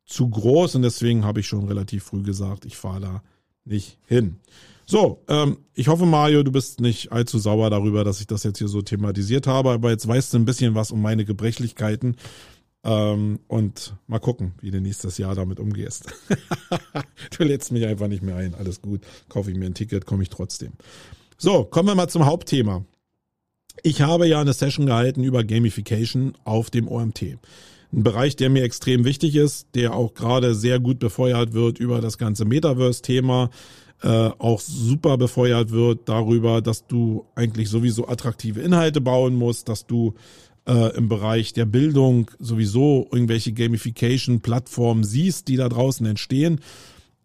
zu 0.07 0.29
groß. 0.29 0.77
Und 0.77 0.83
deswegen 0.83 1.25
habe 1.25 1.41
ich 1.41 1.49
schon 1.49 1.67
relativ 1.67 2.05
früh 2.05 2.23
gesagt, 2.23 2.65
ich 2.65 2.77
fahre 2.77 3.01
da 3.01 3.23
nicht 3.65 3.99
hin. 4.07 4.37
So, 4.87 5.23
ähm, 5.29 5.59
ich 5.75 5.89
hoffe, 5.89 6.07
Mario, 6.07 6.45
du 6.45 6.53
bist 6.53 6.81
nicht 6.81 7.11
allzu 7.11 7.39
sauer 7.39 7.71
darüber, 7.71 8.05
dass 8.05 8.21
ich 8.21 8.27
das 8.29 8.45
jetzt 8.45 8.59
hier 8.59 8.69
so 8.69 8.83
thematisiert 8.83 9.49
habe. 9.49 9.71
Aber 9.71 9.91
jetzt 9.91 10.07
weißt 10.07 10.33
du 10.33 10.39
ein 10.39 10.45
bisschen 10.45 10.77
was 10.77 10.93
um 10.93 11.03
meine 11.03 11.25
Gebrechlichkeiten. 11.25 12.17
Ähm, 12.85 13.41
und 13.49 13.95
mal 14.07 14.19
gucken, 14.19 14.53
wie 14.61 14.71
du 14.71 14.81
nächstes 14.81 15.17
Jahr 15.17 15.35
damit 15.35 15.59
umgehst. 15.59 16.13
du 17.39 17.45
lädst 17.45 17.73
mich 17.73 17.87
einfach 17.87 18.09
nicht 18.09 18.23
mehr 18.23 18.37
ein. 18.37 18.55
Alles 18.55 18.83
gut. 18.83 19.01
Kaufe 19.31 19.51
ich 19.51 19.57
mir 19.57 19.67
ein 19.67 19.75
Ticket, 19.75 20.05
komme 20.05 20.23
ich 20.23 20.29
trotzdem. 20.29 20.73
So, 21.39 21.65
kommen 21.65 21.89
wir 21.89 21.95
mal 21.95 22.09
zum 22.09 22.27
Hauptthema. 22.27 22.85
Ich 23.83 24.03
habe 24.03 24.27
ja 24.29 24.41
eine 24.41 24.53
Session 24.53 24.87
gehalten 24.87 25.25
über 25.25 25.45
Gamification 25.45 26.35
auf 26.45 26.71
dem 26.71 26.87
OMT. 26.87 27.23
Ein 27.23 27.39
Bereich, 28.03 28.37
der 28.37 28.51
mir 28.51 28.63
extrem 28.63 29.05
wichtig 29.05 29.35
ist, 29.35 29.69
der 29.75 29.95
auch 29.95 30.15
gerade 30.15 30.55
sehr 30.55 30.79
gut 30.79 30.99
befeuert 30.99 31.55
wird 31.55 31.79
über 31.79 32.01
das 32.01 32.19
ganze 32.19 32.45
Metaverse-Thema. 32.45 33.51
äh, 34.03 34.31
auch 34.39 34.61
super 34.61 35.17
befeuert 35.17 35.71
wird 35.71 36.09
darüber, 36.09 36.61
dass 36.61 36.87
du 36.87 37.25
eigentlich 37.35 37.71
sowieso 37.71 38.07
attraktive 38.09 38.61
Inhalte 38.61 39.01
bauen 39.01 39.35
musst, 39.35 39.69
dass 39.69 39.87
du 39.87 40.15
äh, 40.67 40.97
im 40.97 41.09
Bereich 41.09 41.53
der 41.53 41.67
Bildung 41.67 42.31
sowieso 42.39 43.09
irgendwelche 43.13 43.53
Gamification-Plattformen 43.53 45.05
siehst, 45.05 45.49
die 45.49 45.57
da 45.57 45.69
draußen 45.69 46.07
entstehen, 46.07 46.61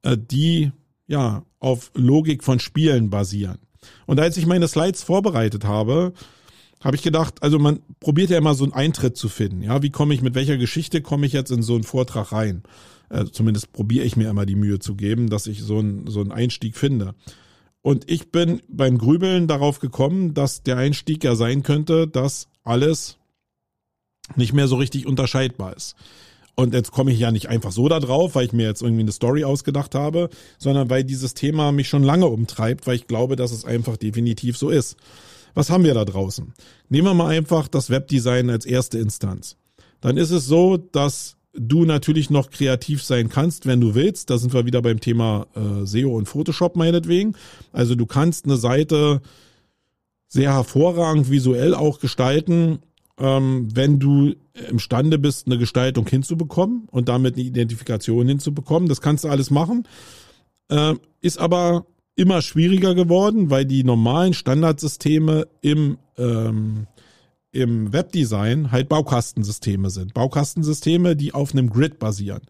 äh, 0.03 0.17
die 0.17 0.71
ja 1.07 1.43
auf 1.59 1.91
Logik 1.95 2.43
von 2.43 2.59
Spielen 2.59 3.09
basieren. 3.09 3.57
Und 4.05 4.19
als 4.19 4.37
ich 4.37 4.45
meine 4.45 4.67
Slides 4.67 5.03
vorbereitet 5.03 5.65
habe, 5.65 6.13
habe 6.81 6.95
ich 6.95 7.01
gedacht, 7.01 7.43
also 7.43 7.59
man 7.59 7.79
probiert 7.99 8.29
ja 8.29 8.37
immer 8.37 8.53
so 8.53 8.63
einen 8.63 8.73
Eintritt 8.73 9.17
zu 9.17 9.27
finden. 9.27 9.61
Ja, 9.61 9.81
wie 9.81 9.89
komme 9.89 10.13
ich 10.13 10.21
mit 10.21 10.35
welcher 10.35 10.57
Geschichte 10.57 11.01
komme 11.01 11.25
ich 11.25 11.33
jetzt 11.33 11.51
in 11.51 11.61
so 11.61 11.75
einen 11.75 11.83
Vortrag 11.83 12.31
rein? 12.31 12.63
Äh, 13.09 13.25
zumindest 13.25 13.73
probiere 13.73 14.05
ich 14.05 14.15
mir 14.15 14.29
immer 14.29 14.45
die 14.45 14.55
Mühe 14.55 14.79
zu 14.79 14.95
geben, 14.95 15.29
dass 15.29 15.47
ich 15.47 15.61
so 15.61 15.79
einen 15.79 16.07
so 16.07 16.21
einen 16.21 16.31
Einstieg 16.31 16.77
finde. 16.77 17.15
Und 17.81 18.09
ich 18.09 18.31
bin 18.31 18.61
beim 18.67 18.97
Grübeln 18.97 19.47
darauf 19.47 19.79
gekommen, 19.79 20.33
dass 20.33 20.63
der 20.63 20.77
Einstieg 20.77 21.23
ja 21.23 21.35
sein 21.35 21.63
könnte, 21.63 22.07
dass 22.07 22.47
alles 22.63 23.18
nicht 24.35 24.53
mehr 24.53 24.67
so 24.67 24.75
richtig 24.75 25.05
unterscheidbar 25.07 25.75
ist. 25.75 25.95
Und 26.55 26.73
jetzt 26.73 26.91
komme 26.91 27.11
ich 27.13 27.19
ja 27.19 27.31
nicht 27.31 27.47
einfach 27.47 27.71
so 27.71 27.87
da 27.87 28.01
drauf, 28.01 28.35
weil 28.35 28.45
ich 28.45 28.51
mir 28.51 28.67
jetzt 28.67 28.81
irgendwie 28.81 29.03
eine 29.03 29.13
Story 29.13 29.45
ausgedacht 29.45 29.95
habe, 29.95 30.29
sondern 30.57 30.89
weil 30.89 31.05
dieses 31.05 31.33
Thema 31.33 31.71
mich 31.71 31.87
schon 31.87 32.03
lange 32.03 32.25
umtreibt, 32.25 32.85
weil 32.85 32.95
ich 32.95 33.07
glaube, 33.07 33.37
dass 33.37 33.51
es 33.51 33.63
einfach 33.63 33.95
definitiv 33.95 34.57
so 34.57 34.69
ist. 34.69 34.97
Was 35.53 35.69
haben 35.69 35.85
wir 35.85 35.93
da 35.93 36.03
draußen? 36.03 36.53
Nehmen 36.89 37.07
wir 37.07 37.13
mal 37.13 37.29
einfach 37.29 37.69
das 37.69 37.89
Webdesign 37.89 38.49
als 38.49 38.65
erste 38.65 38.99
Instanz. 38.99 39.55
Dann 40.01 40.17
ist 40.17 40.31
es 40.31 40.47
so, 40.47 40.77
dass 40.77 41.37
du 41.53 41.85
natürlich 41.85 42.29
noch 42.29 42.49
kreativ 42.49 43.03
sein 43.03 43.29
kannst, 43.29 43.65
wenn 43.65 43.81
du 43.81 43.95
willst. 43.95 44.29
Da 44.29 44.37
sind 44.37 44.53
wir 44.53 44.65
wieder 44.65 44.81
beim 44.81 44.99
Thema 44.99 45.47
äh, 45.55 45.85
SEO 45.85 46.15
und 46.15 46.27
Photoshop 46.27 46.75
meinetwegen. 46.75 47.35
Also 47.71 47.95
du 47.95 48.05
kannst 48.05 48.45
eine 48.45 48.57
Seite 48.57 49.21
sehr 50.27 50.53
hervorragend 50.53 51.31
visuell 51.31 51.73
auch 51.73 51.99
gestalten, 51.99 52.79
ähm, 53.19 53.67
wenn 53.73 53.99
du 53.99 54.33
imstande 54.69 55.19
bist, 55.19 55.47
eine 55.47 55.57
Gestaltung 55.57 56.07
hinzubekommen 56.07 56.87
und 56.91 57.09
damit 57.09 57.35
eine 57.35 57.43
Identifikation 57.43 58.27
hinzubekommen. 58.27 58.89
Das 58.89 59.01
kannst 59.01 59.23
du 59.23 59.29
alles 59.29 59.51
machen. 59.51 59.87
Äh, 60.69 60.95
ist 61.21 61.39
aber 61.39 61.85
immer 62.15 62.41
schwieriger 62.41 62.95
geworden, 62.95 63.49
weil 63.49 63.65
die 63.65 63.83
normalen 63.83 64.33
Standardsysteme 64.33 65.47
im, 65.61 65.97
ähm, 66.17 66.87
im 67.51 67.93
Webdesign 67.93 68.71
halt 68.71 68.89
Baukastensysteme 68.89 69.89
sind. 69.89 70.13
Baukastensysteme, 70.13 71.15
die 71.15 71.33
auf 71.33 71.53
einem 71.53 71.69
Grid 71.69 71.97
basieren. 71.99 72.41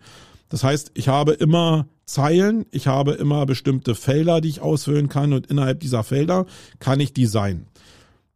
Das 0.49 0.63
heißt, 0.63 0.91
ich 0.95 1.08
habe 1.08 1.34
immer 1.34 1.88
Zeilen, 2.05 2.65
ich 2.71 2.88
habe 2.88 3.12
immer 3.13 3.45
bestimmte 3.45 3.93
Felder, 3.93 4.41
die 4.41 4.49
ich 4.49 4.62
ausfüllen 4.62 5.08
kann 5.08 5.32
und 5.34 5.47
innerhalb 5.47 5.79
dieser 5.79 6.03
Felder 6.03 6.47
kann 6.79 6.99
ich 6.99 7.13
designen. 7.13 7.67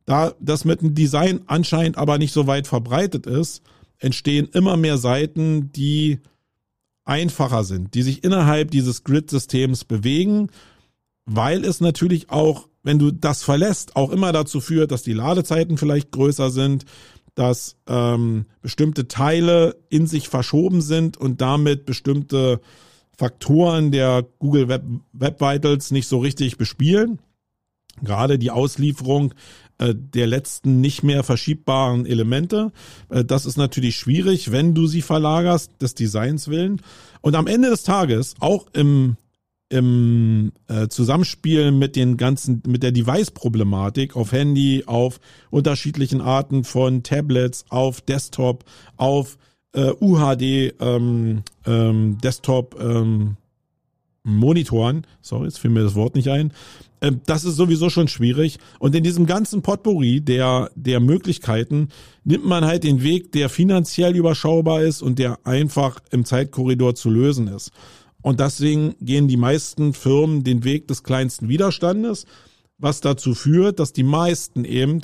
Da 0.06 0.34
das 0.40 0.66
mit 0.66 0.82
dem 0.82 0.96
Design 0.96 1.42
anscheinend 1.48 1.98
aber 1.98 2.18
nicht 2.18 2.34
so 2.34 2.48
weit 2.48 2.68
verbreitet 2.68 3.26
ist, 3.26 3.62
entstehen 4.00 4.50
immer 4.54 4.78
mehr 4.78 4.98
Seiten, 4.98 5.72
die 5.72 6.20
einfacher 7.06 7.64
sind, 7.64 7.94
die 7.94 8.02
sich 8.02 8.24
innerhalb 8.24 8.72
dieses 8.72 9.04
Grid-Systems 9.04 9.86
bewegen 9.86 10.50
weil 11.26 11.64
es 11.64 11.82
natürlich 11.82 12.30
auch, 12.30 12.68
wenn 12.84 13.00
du 13.00 13.12
das 13.12 13.44
verlässt, 13.44 13.96
auch 13.96 14.12
immer 14.12 14.32
dazu 14.32 14.60
führt, 14.60 14.92
dass 14.92 15.04
die 15.04 15.14
Ladezeiten 15.14 15.78
vielleicht 15.78 16.12
größer 16.12 16.50
sind, 16.50 16.86
dass 17.36 17.78
ähm, 17.88 18.46
bestimmte 18.62 19.08
Teile 19.08 19.78
in 19.90 20.06
sich 20.06 20.30
verschoben 20.30 20.82
sind 20.82 21.18
und 21.18 21.42
damit 21.42 21.86
bestimmte 21.86 22.62
Faktoren 23.18 23.92
der 23.92 24.26
Google 24.40 24.68
Web, 24.68 24.84
Web 25.14 25.42
Vitals 25.42 25.92
nicht 25.92 26.08
so 26.08 26.20
richtig 26.20 26.58
bespielen. 26.58 27.20
Gerade 28.02 28.38
die 28.38 28.52
Auslieferung 28.52 29.34
äh, 29.78 29.94
der 29.96 30.28
letzten 30.28 30.82
nicht 30.82 31.04
mehr 31.04 31.24
verschiebbaren 31.24 32.06
Elemente. 32.06 32.72
Äh, 33.10 33.26
das 33.26 33.46
ist 33.46 33.58
natürlich 33.58 33.96
schwierig, 33.96 34.52
wenn 34.52 34.74
du 34.74 34.88
sie 34.88 35.02
verlagerst, 35.02 35.82
des 35.82 35.96
Designs 35.96 36.48
willen. 36.48 36.82
Und 37.22 37.36
am 37.36 37.48
Ende 37.48 37.70
des 37.70 37.84
Tages, 37.84 38.36
auch 38.40 38.68
im 38.74 39.18
im 39.74 40.52
äh, 40.68 40.88
Zusammenspiel 40.88 41.72
mit 41.72 41.96
den 41.96 42.16
ganzen, 42.18 42.62
mit 42.68 42.84
der 42.84 42.92
Device-Problematik 42.92 44.16
auf 44.16 44.32
Handy, 44.32 44.84
auf 44.86 45.20
unterschiedlichen 45.50 46.22
Arten 46.22 46.64
von 46.64 47.02
Tablets, 47.02 47.66
auf 47.70 48.02
Desktop, 48.02 48.66
auf 48.98 49.40
äh, 49.74 49.92
UHD 50.00 50.76
ähm, 50.80 51.42
ähm, 51.66 52.20
Desktop 52.24 52.80
ähm, 52.80 53.38
Monitoren, 54.24 55.06
sorry, 55.22 55.46
jetzt 55.46 55.60
fiel 55.60 55.72
mir 55.72 55.84
das 55.84 55.96
Wort 55.96 56.16
nicht 56.16 56.30
ein. 56.30 56.54
Ähm, 57.02 57.22
das 57.26 57.44
ist 57.44 57.56
sowieso 57.56 57.90
schon 57.90 58.08
schwierig. 58.08 58.58
Und 58.80 58.96
in 58.96 59.04
diesem 59.04 59.26
ganzen 59.26 59.62
Potpourri 59.62 60.22
der, 60.22 60.72
der 60.76 61.00
Möglichkeiten 61.00 61.90
nimmt 62.24 62.46
man 62.46 62.66
halt 62.66 62.84
den 62.84 63.04
Weg, 63.04 63.32
der 63.34 63.50
finanziell 63.50 64.16
überschaubar 64.16 64.82
ist 64.82 65.02
und 65.02 65.20
der 65.20 65.40
einfach 65.46 66.00
im 66.12 66.24
Zeitkorridor 66.26 66.96
zu 66.96 67.10
lösen 67.10 67.48
ist. 67.48 67.72
Und 68.22 68.40
deswegen 68.40 68.96
gehen 69.02 69.28
die 69.28 69.38
meisten 69.38 69.94
Firmen 69.94 70.46
den 70.46 70.64
Weg 70.64 70.88
des 70.88 71.04
kleinsten 71.04 71.50
Widerstandes, 71.50 72.26
was 72.78 73.02
dazu 73.02 73.36
führt, 73.36 73.80
dass 73.80 73.92
die 73.92 74.04
meisten 74.04 74.64
eben 74.64 75.02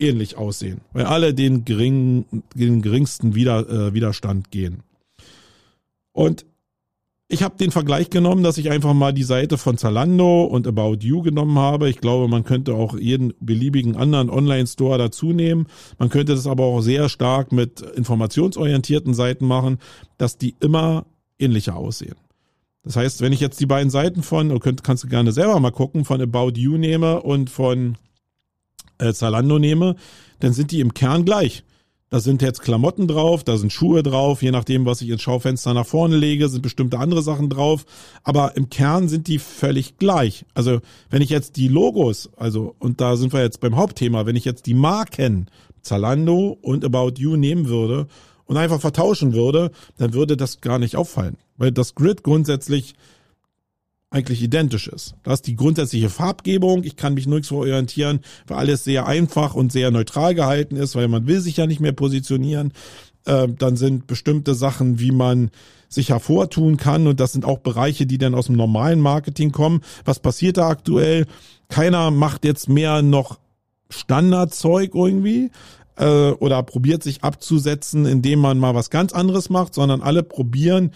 ähnlich 0.00 0.36
aussehen, 0.36 0.80
weil 0.92 1.04
alle 1.04 1.34
den, 1.34 1.64
geringen, 1.64 2.24
den 2.56 2.82
geringsten 2.82 3.36
Wider, 3.36 3.68
äh, 3.68 3.94
Widerstand 3.94 4.50
gehen. 4.50 4.82
Und 6.10 6.44
ich 7.32 7.42
habe 7.42 7.56
den 7.56 7.70
Vergleich 7.70 8.10
genommen, 8.10 8.42
dass 8.42 8.58
ich 8.58 8.70
einfach 8.70 8.92
mal 8.92 9.14
die 9.14 9.22
Seite 9.22 9.56
von 9.56 9.78
Zalando 9.78 10.44
und 10.44 10.66
About 10.66 10.98
You 11.00 11.22
genommen 11.22 11.58
habe. 11.58 11.88
Ich 11.88 11.98
glaube, 11.98 12.28
man 12.28 12.44
könnte 12.44 12.74
auch 12.74 12.94
jeden 12.94 13.32
beliebigen 13.40 13.96
anderen 13.96 14.28
Online-Store 14.28 14.98
dazu 14.98 15.32
nehmen. 15.32 15.66
Man 15.98 16.10
könnte 16.10 16.34
das 16.34 16.46
aber 16.46 16.64
auch 16.64 16.82
sehr 16.82 17.08
stark 17.08 17.50
mit 17.50 17.80
informationsorientierten 17.80 19.14
Seiten 19.14 19.46
machen, 19.46 19.78
dass 20.18 20.36
die 20.36 20.54
immer 20.60 21.06
ähnlicher 21.38 21.74
aussehen. 21.74 22.16
Das 22.82 22.96
heißt, 22.96 23.22
wenn 23.22 23.32
ich 23.32 23.40
jetzt 23.40 23.60
die 23.60 23.66
beiden 23.66 23.88
Seiten 23.88 24.22
von, 24.22 24.50
du 24.50 24.58
könnt, 24.58 24.84
kannst 24.84 25.04
du 25.04 25.08
gerne 25.08 25.32
selber 25.32 25.58
mal 25.58 25.70
gucken, 25.70 26.04
von 26.04 26.20
About 26.20 26.52
You 26.56 26.76
nehme 26.76 27.22
und 27.22 27.48
von 27.48 27.96
äh, 28.98 29.14
Zalando 29.14 29.58
nehme, 29.58 29.96
dann 30.40 30.52
sind 30.52 30.70
die 30.70 30.80
im 30.80 30.92
Kern 30.92 31.24
gleich. 31.24 31.64
Da 32.12 32.20
sind 32.20 32.42
jetzt 32.42 32.60
Klamotten 32.60 33.08
drauf, 33.08 33.42
da 33.42 33.56
sind 33.56 33.72
Schuhe 33.72 34.02
drauf, 34.02 34.42
je 34.42 34.50
nachdem, 34.50 34.84
was 34.84 35.00
ich 35.00 35.08
ins 35.08 35.22
Schaufenster 35.22 35.72
nach 35.72 35.86
vorne 35.86 36.18
lege, 36.18 36.50
sind 36.50 36.60
bestimmte 36.60 36.98
andere 36.98 37.22
Sachen 37.22 37.48
drauf. 37.48 37.86
Aber 38.22 38.54
im 38.54 38.68
Kern 38.68 39.08
sind 39.08 39.28
die 39.28 39.38
völlig 39.38 39.96
gleich. 39.96 40.44
Also 40.52 40.80
wenn 41.08 41.22
ich 41.22 41.30
jetzt 41.30 41.56
die 41.56 41.68
Logos, 41.68 42.28
also 42.36 42.74
und 42.78 43.00
da 43.00 43.16
sind 43.16 43.32
wir 43.32 43.40
jetzt 43.40 43.60
beim 43.60 43.76
Hauptthema, 43.76 44.26
wenn 44.26 44.36
ich 44.36 44.44
jetzt 44.44 44.66
die 44.66 44.74
Marken 44.74 45.46
Zalando 45.80 46.58
und 46.60 46.84
About 46.84 47.14
You 47.16 47.36
nehmen 47.36 47.68
würde 47.68 48.08
und 48.44 48.58
einfach 48.58 48.82
vertauschen 48.82 49.32
würde, 49.32 49.70
dann 49.96 50.12
würde 50.12 50.36
das 50.36 50.60
gar 50.60 50.78
nicht 50.78 50.96
auffallen, 50.96 51.38
weil 51.56 51.72
das 51.72 51.94
Grid 51.94 52.22
grundsätzlich 52.22 52.94
eigentlich 54.12 54.42
identisch 54.42 54.88
ist. 54.88 55.14
Da 55.22 55.32
ist 55.32 55.46
die 55.46 55.56
grundsätzliche 55.56 56.10
Farbgebung, 56.10 56.84
ich 56.84 56.96
kann 56.96 57.14
mich 57.14 57.26
nirgendwo 57.26 57.58
orientieren, 57.58 58.20
weil 58.46 58.58
alles 58.58 58.84
sehr 58.84 59.06
einfach 59.06 59.54
und 59.54 59.72
sehr 59.72 59.90
neutral 59.90 60.34
gehalten 60.34 60.76
ist, 60.76 60.94
weil 60.94 61.08
man 61.08 61.26
will 61.26 61.40
sich 61.40 61.56
ja 61.56 61.66
nicht 61.66 61.80
mehr 61.80 61.92
positionieren. 61.92 62.72
Äh, 63.24 63.48
dann 63.48 63.76
sind 63.76 64.06
bestimmte 64.06 64.54
Sachen, 64.54 65.00
wie 65.00 65.12
man 65.12 65.50
sich 65.88 66.10
hervortun 66.10 66.76
kann 66.76 67.06
und 67.06 67.20
das 67.20 67.32
sind 67.32 67.44
auch 67.44 67.58
Bereiche, 67.58 68.06
die 68.06 68.18
dann 68.18 68.34
aus 68.34 68.46
dem 68.46 68.56
normalen 68.56 69.00
Marketing 69.00 69.52
kommen. 69.52 69.80
Was 70.04 70.20
passiert 70.20 70.56
da 70.56 70.68
aktuell? 70.68 71.26
Keiner 71.68 72.10
macht 72.10 72.44
jetzt 72.44 72.68
mehr 72.68 73.02
noch 73.02 73.38
Standardzeug 73.90 74.94
irgendwie, 74.94 75.50
äh, 75.96 76.30
oder 76.32 76.62
probiert 76.62 77.02
sich 77.02 77.22
abzusetzen, 77.24 78.06
indem 78.06 78.40
man 78.40 78.58
mal 78.58 78.74
was 78.74 78.90
ganz 78.90 79.12
anderes 79.12 79.50
macht, 79.50 79.74
sondern 79.74 80.02
alle 80.02 80.22
probieren 80.22 80.92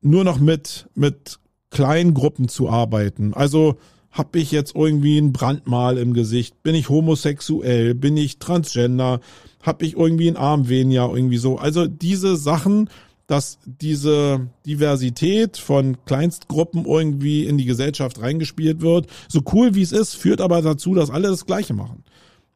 nur 0.00 0.24
noch 0.24 0.40
mit, 0.40 0.88
mit 0.94 1.38
kleinen 1.72 2.14
Gruppen 2.14 2.48
zu 2.48 2.68
arbeiten. 2.68 3.34
Also 3.34 3.76
habe 4.12 4.38
ich 4.38 4.52
jetzt 4.52 4.76
irgendwie 4.76 5.18
ein 5.18 5.32
Brandmal 5.32 5.96
im 5.96 6.12
Gesicht? 6.12 6.62
Bin 6.62 6.74
ich 6.74 6.90
homosexuell? 6.90 7.94
Bin 7.94 8.16
ich 8.16 8.38
transgender? 8.38 9.20
Habe 9.62 9.86
ich 9.86 9.96
irgendwie 9.96 10.28
ein 10.28 10.36
Armwehen 10.36 10.90
ja 10.90 11.08
irgendwie 11.08 11.38
so? 11.38 11.56
Also 11.56 11.86
diese 11.86 12.36
Sachen, 12.36 12.90
dass 13.26 13.58
diese 13.64 14.48
Diversität 14.66 15.56
von 15.56 15.96
Kleinstgruppen 16.04 16.84
irgendwie 16.84 17.46
in 17.46 17.56
die 17.56 17.64
Gesellschaft 17.64 18.20
reingespielt 18.20 18.82
wird, 18.82 19.06
so 19.28 19.40
cool 19.52 19.74
wie 19.74 19.82
es 19.82 19.92
ist, 19.92 20.14
führt 20.14 20.42
aber 20.42 20.60
dazu, 20.60 20.94
dass 20.94 21.08
alle 21.10 21.28
das 21.28 21.46
Gleiche 21.46 21.72
machen. 21.72 22.04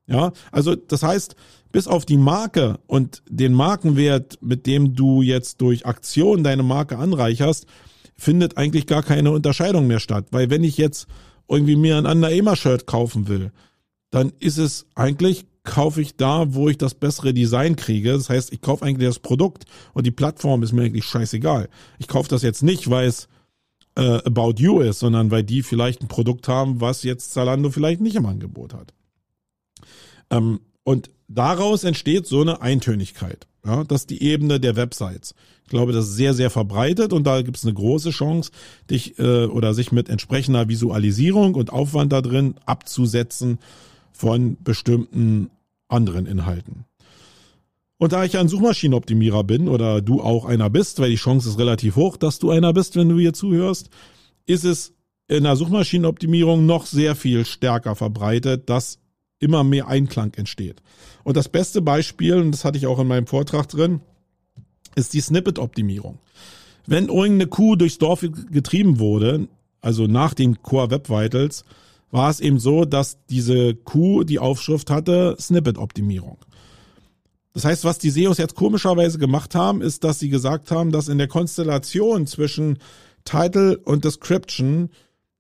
Ja, 0.07 0.33
also 0.53 0.75
das 0.77 1.03
heißt, 1.03 1.37
bis 1.73 1.89
auf 1.89 2.05
die 2.05 2.19
Marke 2.19 2.79
und 2.87 3.23
den 3.29 3.55
Markenwert, 3.55 4.39
mit 4.43 4.67
dem 4.67 4.95
du 4.95 5.23
jetzt 5.23 5.63
durch 5.63 5.87
Aktion 5.87 6.45
deine 6.45 6.63
Marke 6.63 6.99
anreicherst, 6.99 7.67
findet 8.17 8.57
eigentlich 8.57 8.87
gar 8.87 9.03
keine 9.03 9.31
Unterscheidung 9.31 9.87
mehr 9.87 10.01
statt. 10.01 10.27
Weil 10.31 10.51
wenn 10.51 10.65
ich 10.65 10.77
jetzt 10.77 11.07
irgendwie 11.49 11.77
mir 11.77 11.97
ein 11.97 12.07
Under 12.07 12.29
Amer 12.29 12.57
Shirt 12.57 12.87
kaufen 12.87 13.29
will, 13.29 13.53
dann 14.11 14.33
ist 14.39 14.59
es 14.59 14.87
eigentlich 14.95 15.47
kaufe 15.67 16.01
ich 16.01 16.17
da, 16.17 16.55
wo 16.55 16.69
ich 16.69 16.79
das 16.79 16.95
bessere 16.95 17.35
Design 17.35 17.77
kriege. 17.77 18.13
Das 18.13 18.31
heißt, 18.31 18.53
ich 18.53 18.63
kaufe 18.63 18.85
eigentlich 18.85 19.09
das 19.09 19.19
Produkt 19.19 19.65
und 19.93 20.07
die 20.07 20.13
Plattform 20.13 20.63
ist 20.63 20.73
mir 20.73 20.85
eigentlich 20.85 21.05
scheißegal. 21.05 21.69
Ich 21.99 22.09
kaufe 22.09 22.31
das 22.31 22.43
jetzt 22.43 22.63
nicht, 22.63 22.89
weil 22.89 23.09
es 23.09 23.29
äh, 23.97 24.23
About 24.25 24.55
You 24.59 24.81
ist, 24.81 25.01
sondern 25.01 25.31
weil 25.31 25.43
die 25.43 25.63
vielleicht 25.63 26.03
ein 26.03 26.09
Produkt 26.09 26.49
haben, 26.49 26.81
was 26.81 27.03
jetzt 27.03 27.33
Zalando 27.33 27.71
vielleicht 27.71 28.01
nicht 28.01 28.17
im 28.17 28.27
Angebot 28.27 28.73
hat. 28.73 28.95
Ähm, 30.31 30.61
und 30.85 31.11
daraus 31.29 31.85
entsteht 31.85 32.27
so 32.27 32.41
eine 32.41 32.63
Eintönigkeit. 32.63 33.47
Ja, 33.67 33.83
das 33.83 34.03
ist 34.03 34.11
die 34.11 34.23
Ebene 34.23 34.61
der 34.61 34.77
Websites. 34.77 35.35
Ich 35.65 35.71
glaube, 35.71 35.93
das 35.93 36.07
ist 36.07 36.15
sehr, 36.15 36.35
sehr 36.35 36.51
verbreitet 36.51 37.13
und 37.13 37.25
da 37.25 37.43
gibt 37.43 37.57
es 37.57 37.65
eine 37.65 37.75
große 37.75 38.11
Chance, 38.11 38.53
dich 38.89 39.19
äh, 39.19 39.47
oder 39.47 39.75
sich 39.75 39.91
mit 39.91 40.09
entsprechender 40.09 40.69
Visualisierung 40.69 41.57
und 41.57 41.73
Aufwand 41.73 42.13
da 42.13 42.23
drin 42.23 42.55
abzusetzen 42.65 43.59
von 44.13 44.57
bestimmten 44.63 45.51
anderen 45.89 46.27
Inhalten. 46.27 46.85
Und 47.99 48.13
da 48.13 48.25
ich 48.25 48.39
ein 48.39 48.49
Suchmaschinenoptimierer 48.49 49.43
bin 49.43 49.69
oder 49.69 50.01
du 50.01 50.21
auch 50.21 50.45
einer 50.45 50.71
bist, 50.71 51.01
weil 51.01 51.11
die 51.11 51.17
Chance 51.17 51.49
ist 51.49 51.59
relativ 51.59 51.97
hoch, 51.97 52.17
dass 52.17 52.39
du 52.39 52.51
einer 52.51 52.73
bist, 52.73 52.95
wenn 52.95 53.09
du 53.09 53.19
hier 53.19 53.33
zuhörst, 53.33 53.91
ist 54.45 54.65
es 54.65 54.93
in 55.29 55.43
der 55.43 55.57
Suchmaschinenoptimierung 55.57 56.67
noch 56.67 56.87
sehr 56.87 57.17
viel 57.17 57.45
stärker 57.45 57.97
verbreitet, 57.97 58.71
dass 58.71 59.01
immer 59.39 59.65
mehr 59.65 59.89
Einklang 59.89 60.35
entsteht. 60.35 60.83
Und 61.25 61.37
das 61.37 61.49
beste 61.49 61.83
Beispiel, 61.83 62.35
und 62.35 62.53
das 62.53 62.65
hatte 62.65 62.79
ich 62.79 62.87
auch 62.87 62.99
in 62.99 63.09
meinem 63.09 63.27
Vortrag 63.27 63.69
drin, 63.69 64.01
ist 64.95 65.13
die 65.13 65.21
Snippet-Optimierung. 65.21 66.19
Wenn 66.87 67.09
irgendeine 67.09 67.47
Kuh 67.49 67.77
durchs 67.77 67.99
Dorf 67.99 68.21
getrieben 68.21 68.99
wurde, 68.99 69.49
also 69.81 70.07
nach 70.07 70.35
den 70.35 70.63
Core 70.63 70.91
Web 70.91 71.11
Vitals, 71.11 71.65
war 72.11 72.31
es 72.31 72.41
eben 72.41 72.59
so, 72.59 72.85
dass 72.85 73.19
diese 73.29 73.75
Kuh 73.75 74.25
die 74.25 74.39
Aufschrift 74.39 74.91
hatte 74.91 75.37
Snippet-Optimierung. 75.39 76.39
Das 77.53 77.65
heißt, 77.65 77.85
was 77.85 77.99
die 77.99 78.11
SEOs 78.11 78.39
jetzt 78.39 78.55
komischerweise 78.55 79.19
gemacht 79.19 79.55
haben, 79.55 79.81
ist, 79.81 80.05
dass 80.05 80.19
sie 80.19 80.29
gesagt 80.29 80.71
haben, 80.71 80.93
dass 80.93 81.09
in 81.09 81.19
der 81.19 81.29
Konstellation 81.29 82.27
zwischen 82.27 82.79
Title 83.25 83.79
und 83.79 84.05
Description 84.05 84.91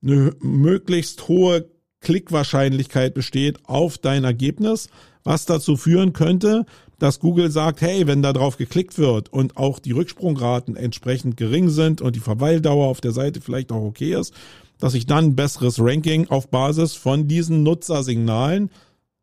eine 0.02 0.34
möglichst 0.40 1.28
hohe 1.28 1.68
Klickwahrscheinlichkeit 2.06 3.14
besteht 3.14 3.58
auf 3.64 3.98
dein 3.98 4.22
Ergebnis, 4.22 4.88
was 5.24 5.44
dazu 5.44 5.76
führen 5.76 6.12
könnte, 6.12 6.64
dass 7.00 7.18
Google 7.18 7.50
sagt, 7.50 7.80
hey, 7.80 8.06
wenn 8.06 8.22
da 8.22 8.32
drauf 8.32 8.58
geklickt 8.58 8.96
wird 8.96 9.32
und 9.32 9.56
auch 9.56 9.80
die 9.80 9.90
Rücksprungraten 9.90 10.76
entsprechend 10.76 11.36
gering 11.36 11.68
sind 11.68 12.00
und 12.00 12.14
die 12.14 12.20
Verweildauer 12.20 12.86
auf 12.86 13.00
der 13.00 13.10
Seite 13.10 13.40
vielleicht 13.40 13.72
auch 13.72 13.82
okay 13.82 14.14
ist, 14.14 14.32
dass 14.78 14.94
ich 14.94 15.06
dann 15.06 15.24
ein 15.24 15.34
besseres 15.34 15.80
Ranking 15.80 16.28
auf 16.28 16.46
Basis 16.48 16.94
von 16.94 17.26
diesen 17.26 17.64
Nutzersignalen 17.64 18.70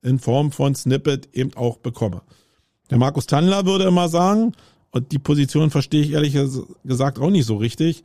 in 0.01 0.19
Form 0.19 0.51
von 0.51 0.75
Snippet 0.75 1.29
eben 1.31 1.53
auch 1.55 1.77
bekomme. 1.77 2.21
Der 2.89 2.97
Markus 2.97 3.27
Tandler 3.27 3.65
würde 3.65 3.86
immer 3.86 4.09
sagen, 4.09 4.51
und 4.91 5.13
die 5.13 5.19
Position 5.19 5.69
verstehe 5.69 6.01
ich 6.01 6.11
ehrlich 6.11 6.38
gesagt 6.84 7.17
auch 7.17 7.29
nicht 7.29 7.45
so 7.45 7.55
richtig, 7.55 8.03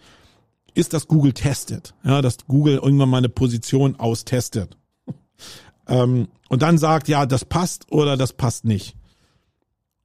ist, 0.74 0.92
dass 0.92 1.08
Google 1.08 1.32
testet. 1.32 1.94
Ja, 2.04 2.22
dass 2.22 2.38
Google 2.46 2.80
irgendwann 2.82 3.08
mal 3.08 3.18
eine 3.18 3.28
Position 3.28 3.96
austestet. 3.96 4.76
ähm, 5.88 6.28
und 6.48 6.62
dann 6.62 6.78
sagt, 6.78 7.08
ja, 7.08 7.26
das 7.26 7.44
passt 7.44 7.90
oder 7.90 8.16
das 8.16 8.32
passt 8.32 8.64
nicht. 8.64 8.96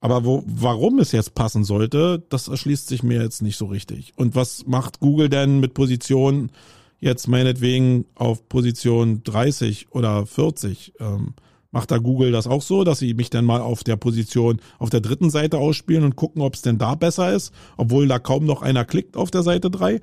Aber 0.03 0.25
wo, 0.25 0.43
warum 0.45 0.99
es 0.99 1.13
jetzt 1.13 1.33
passen 1.33 1.63
sollte, 1.63 2.21
das 2.27 2.49
erschließt 2.49 2.89
sich 2.89 3.03
mir 3.03 3.21
jetzt 3.21 3.41
nicht 3.41 3.55
so 3.55 3.67
richtig. 3.67 4.11
Und 4.17 4.35
was 4.35 4.65
macht 4.67 4.99
Google 4.99 5.29
denn 5.29 5.61
mit 5.61 5.73
Positionen 5.73 6.51
jetzt 6.99 7.29
meinetwegen 7.29 8.05
auf 8.15 8.49
Position 8.49 9.23
30 9.23 9.91
oder 9.91 10.25
40? 10.25 10.95
Ähm, 10.99 11.35
macht 11.71 11.89
da 11.89 11.99
Google 11.99 12.31
das 12.31 12.47
auch 12.47 12.61
so, 12.61 12.83
dass 12.83 12.99
sie 12.99 13.13
mich 13.13 13.29
dann 13.29 13.45
mal 13.45 13.61
auf 13.61 13.83
der 13.83 13.95
Position 13.95 14.61
auf 14.77 14.89
der 14.89 15.01
dritten 15.01 15.29
Seite 15.29 15.57
ausspielen 15.57 16.03
und 16.03 16.15
gucken, 16.15 16.41
ob 16.41 16.53
es 16.53 16.61
denn 16.61 16.77
da 16.77 16.95
besser 16.95 17.33
ist, 17.33 17.53
obwohl 17.77 18.07
da 18.07 18.19
kaum 18.19 18.45
noch 18.45 18.61
einer 18.61 18.85
klickt 18.85 19.17
auf 19.17 19.31
der 19.31 19.43
Seite 19.43 19.71
3? 19.71 20.01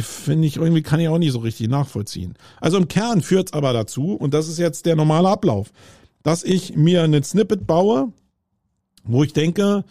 Finde 0.00 0.46
ich 0.46 0.56
irgendwie, 0.56 0.82
kann 0.82 1.00
ich 1.00 1.08
auch 1.08 1.18
nicht 1.18 1.32
so 1.32 1.40
richtig 1.40 1.68
nachvollziehen. 1.68 2.34
Also 2.60 2.76
im 2.76 2.88
Kern 2.88 3.22
führt 3.22 3.48
es 3.48 3.52
aber 3.52 3.72
dazu, 3.72 4.14
und 4.14 4.34
das 4.34 4.48
ist 4.48 4.58
jetzt 4.58 4.86
der 4.86 4.96
normale 4.96 5.28
Ablauf, 5.28 5.70
dass 6.22 6.44
ich 6.44 6.76
mir 6.76 7.02
einen 7.02 7.22
Snippet 7.22 7.66
baue, 7.66 8.12
wo 9.04 9.24
ich 9.24 9.32
denke, 9.32 9.84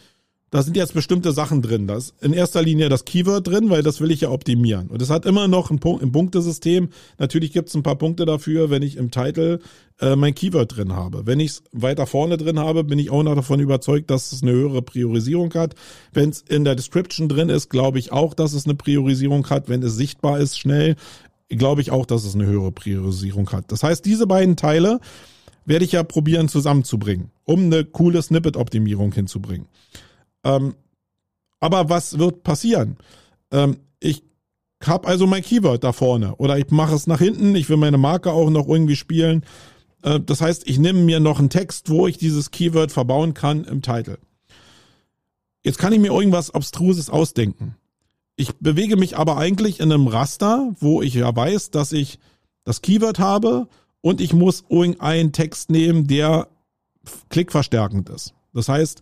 da 0.50 0.62
sind 0.62 0.78
jetzt 0.78 0.94
bestimmte 0.94 1.34
Sachen 1.34 1.62
drin. 1.62 1.88
Da 1.88 1.98
ist 1.98 2.14
in 2.22 2.32
erster 2.32 2.62
Linie 2.62 2.88
das 2.88 3.04
Keyword 3.04 3.48
drin, 3.48 3.70
weil 3.70 3.84
das 3.84 4.00
will 4.00 4.12
ich 4.12 4.22
ja 4.22 4.30
optimieren. 4.30 4.88
Und 4.88 5.02
es 5.02 5.10
hat 5.10 5.26
immer 5.26 5.48
noch 5.50 5.72
ein 5.72 5.80
Punkt 5.80 6.02
im 6.02 6.14
Punktesystem. 6.14 6.90
Natürlich 7.18 7.52
gibt 7.52 7.68
es 7.68 7.76
ein 7.76 7.84
paar 7.84 7.98
Punkte 7.98 8.26
dafür, 8.26 8.70
wenn 8.70 8.82
ich 8.82 8.96
im 8.96 9.12
Titel 9.12 9.60
äh, 10.00 10.16
mein 10.16 10.34
Keyword 10.34 10.78
drin 10.78 10.94
habe. 10.94 11.26
Wenn 11.26 11.42
ich 11.42 11.52
es 11.52 11.64
weiter 11.74 12.06
vorne 12.06 12.38
drin 12.38 12.60
habe, 12.60 12.86
bin 12.86 12.98
ich 12.98 13.10
auch 13.10 13.24
noch 13.24 13.36
davon 13.36 13.60
überzeugt, 13.60 14.10
dass 14.10 14.32
es 14.32 14.42
eine 14.42 14.54
höhere 14.54 14.82
Priorisierung 14.82 15.54
hat. 15.54 15.76
Wenn 16.14 16.30
es 16.30 16.42
in 16.42 16.64
der 16.64 16.76
Description 16.76 17.28
drin 17.28 17.50
ist, 17.50 17.70
glaube 17.70 18.00
ich 18.00 18.14
auch, 18.14 18.34
dass 18.34 18.54
es 18.54 18.66
eine 18.66 18.76
Priorisierung 18.76 19.50
hat. 19.50 19.68
Wenn 19.68 19.84
es 19.84 19.98
sichtbar 19.98 20.40
ist, 20.40 20.58
schnell, 20.58 20.96
glaube 21.50 21.82
ich 21.82 21.92
auch, 21.92 22.06
dass 22.06 22.24
es 22.24 22.36
eine 22.36 22.46
höhere 22.46 22.72
Priorisierung 22.72 23.50
hat. 23.52 23.70
Das 23.74 23.84
heißt, 23.84 24.06
diese 24.06 24.28
beiden 24.28 24.56
Teile 24.56 25.02
werde 25.66 25.84
ich 25.84 25.92
ja 25.92 26.04
probieren 26.04 26.48
zusammenzubringen, 26.48 27.32
um 27.44 27.66
eine 27.66 27.84
coole 27.84 28.22
Snippet-Optimierung 28.22 29.12
hinzubringen. 29.12 29.68
Ähm, 30.48 30.76
aber 31.60 31.90
was 31.90 32.18
wird 32.18 32.44
passieren? 32.44 32.98
Ähm, 33.52 33.78
ich 34.00 34.24
habe 34.84 35.08
also 35.08 35.28
mein 35.28 35.42
Keyword 35.42 35.84
da 35.84 35.92
vorne 35.92 36.36
oder 36.36 36.58
ich 36.58 36.70
mache 36.70 36.96
es 36.96 37.08
nach 37.08 37.20
hinten, 37.20 37.56
ich 37.56 37.70
will 37.70 37.78
meine 37.78 37.98
Marke 37.98 38.32
auch 38.32 38.50
noch 38.50 38.68
irgendwie 38.68 38.96
spielen. 38.96 39.44
Äh, 40.04 40.20
das 40.20 40.42
heißt, 40.42 40.68
ich 40.70 40.80
nehme 40.80 41.00
mir 41.00 41.20
noch 41.20 41.40
einen 41.40 41.50
Text, 41.50 41.90
wo 41.90 42.08
ich 42.08 42.18
dieses 42.18 42.52
Keyword 42.52 42.92
verbauen 42.92 43.34
kann 43.34 43.66
im 43.66 43.82
Titel. 43.82 44.18
Jetzt 45.64 45.80
kann 45.80 45.92
ich 45.92 46.00
mir 46.00 46.14
irgendwas 46.14 46.52
Abstruses 46.52 47.10
ausdenken. 47.10 47.76
Ich 48.38 48.56
bewege 48.58 48.96
mich 48.96 49.18
aber 49.18 49.38
eigentlich 49.38 49.80
in 49.80 49.92
einem 49.92 50.08
Raster, 50.08 50.74
wo 50.80 51.02
ich 51.02 51.16
ja 51.16 51.36
weiß, 51.36 51.72
dass 51.72 51.92
ich 51.92 52.20
das 52.64 52.82
Keyword 52.82 53.20
habe 53.20 53.68
und 54.02 54.22
ich 54.22 54.32
muss 54.32 54.64
irgendeinen 54.70 55.34
Text 55.34 55.72
nehmen, 55.72 56.08
der 56.08 56.48
klickverstärkend 57.30 58.10
ist. 58.10 58.34
Das 58.54 58.70
heißt, 58.70 59.02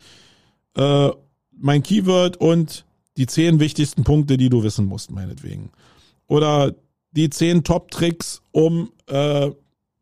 äh, 0.77 1.09
mein 1.57 1.83
Keyword 1.83 2.37
und 2.37 2.85
die 3.17 3.27
zehn 3.27 3.59
wichtigsten 3.59 4.03
Punkte, 4.03 4.37
die 4.37 4.49
du 4.49 4.63
wissen 4.63 4.85
musst, 4.85 5.11
meinetwegen. 5.11 5.71
Oder 6.27 6.75
die 7.11 7.29
zehn 7.29 7.63
Top-Tricks, 7.63 8.41
um 8.51 8.91
äh, 9.07 9.51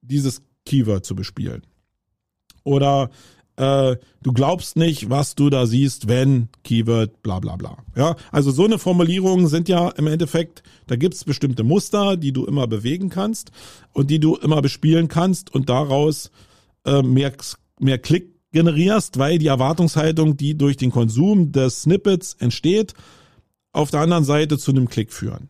dieses 0.01 0.41
Keyword 0.65 1.05
zu 1.05 1.15
bespielen. 1.15 1.63
Oder 2.63 3.09
äh, 3.55 3.97
du 4.23 4.33
glaubst 4.33 4.77
nicht, 4.77 5.09
was 5.09 5.35
du 5.35 5.49
da 5.49 5.67
siehst, 5.67 6.07
wenn 6.07 6.49
Keyword 6.63 7.21
bla 7.21 7.39
bla 7.39 7.55
bla. 7.55 7.77
Ja, 7.95 8.15
also 8.31 8.49
so 8.51 8.65
eine 8.65 8.79
Formulierung 8.79 9.47
sind 9.47 9.69
ja 9.69 9.89
im 9.89 10.07
Endeffekt, 10.07 10.63
da 10.87 10.95
gibt's 10.95 11.23
bestimmte 11.23 11.63
Muster, 11.63 12.17
die 12.17 12.31
du 12.31 12.45
immer 12.45 12.67
bewegen 12.67 13.09
kannst 13.09 13.51
und 13.91 14.09
die 14.09 14.19
du 14.19 14.35
immer 14.37 14.61
bespielen 14.61 15.07
kannst 15.07 15.53
und 15.53 15.69
daraus 15.69 16.31
äh, 16.85 17.03
mehr, 17.03 17.33
mehr 17.79 17.99
Klick 17.99 18.32
generierst, 18.53 19.19
weil 19.19 19.39
die 19.39 19.47
Erwartungshaltung, 19.47 20.37
die 20.37 20.57
durch 20.57 20.77
den 20.77 20.91
Konsum 20.91 21.51
des 21.51 21.81
Snippets 21.81 22.35
entsteht, 22.39 22.93
auf 23.73 23.91
der 23.91 23.99
anderen 23.99 24.23
Seite 24.23 24.57
zu 24.57 24.71
einem 24.71 24.87
Klick 24.87 25.11
führen. 25.11 25.49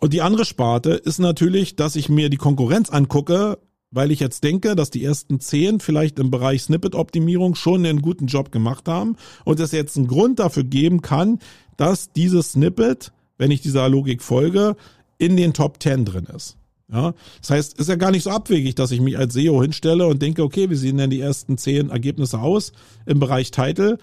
Und 0.00 0.12
die 0.12 0.22
andere 0.22 0.44
Sparte 0.44 0.92
ist 0.92 1.18
natürlich, 1.18 1.76
dass 1.76 1.96
ich 1.96 2.08
mir 2.08 2.30
die 2.30 2.36
Konkurrenz 2.36 2.88
angucke, 2.88 3.58
weil 3.90 4.10
ich 4.12 4.20
jetzt 4.20 4.44
denke, 4.44 4.76
dass 4.76 4.90
die 4.90 5.04
ersten 5.04 5.40
zehn 5.40 5.80
vielleicht 5.80 6.18
im 6.18 6.30
Bereich 6.30 6.62
Snippet-Optimierung 6.62 7.54
schon 7.54 7.84
einen 7.84 8.02
guten 8.02 8.26
Job 8.26 8.52
gemacht 8.52 8.86
haben 8.86 9.16
und 9.44 9.60
es 9.60 9.72
jetzt 9.72 9.96
einen 9.96 10.06
Grund 10.06 10.38
dafür 10.38 10.64
geben 10.64 11.02
kann, 11.02 11.40
dass 11.76 12.12
dieses 12.12 12.52
Snippet, 12.52 13.12
wenn 13.38 13.50
ich 13.50 13.60
dieser 13.60 13.88
Logik 13.88 14.22
folge, 14.22 14.76
in 15.16 15.36
den 15.36 15.52
Top 15.52 15.82
10 15.82 16.04
drin 16.04 16.26
ist. 16.34 16.57
Ja, 16.90 17.12
das 17.40 17.50
heißt, 17.50 17.78
ist 17.78 17.88
ja 17.88 17.96
gar 17.96 18.10
nicht 18.10 18.22
so 18.22 18.30
abwegig, 18.30 18.74
dass 18.74 18.92
ich 18.92 19.00
mich 19.00 19.18
als 19.18 19.34
SEO 19.34 19.60
hinstelle 19.60 20.06
und 20.06 20.22
denke, 20.22 20.42
okay, 20.42 20.70
wie 20.70 20.74
sehen 20.74 20.96
denn 20.96 21.10
die 21.10 21.20
ersten 21.20 21.58
zehn 21.58 21.90
Ergebnisse 21.90 22.38
aus 22.38 22.72
im 23.04 23.20
Bereich 23.20 23.50
Title? 23.50 23.98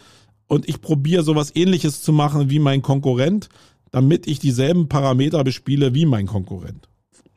Und 0.47 0.69
ich 0.69 0.81
probiere 0.81 1.23
sowas 1.23 1.51
ähnliches 1.55 2.03
zu 2.03 2.13
machen 2.13 2.51
wie 2.51 2.59
mein 2.59 2.83
Konkurrent, 2.83 3.49
damit 3.91 4.27
ich 4.27 4.37
dieselben 4.37 4.87
Parameter 4.87 5.43
bespiele 5.43 5.95
wie 5.95 6.05
mein 6.05 6.27
Konkurrent. 6.27 6.87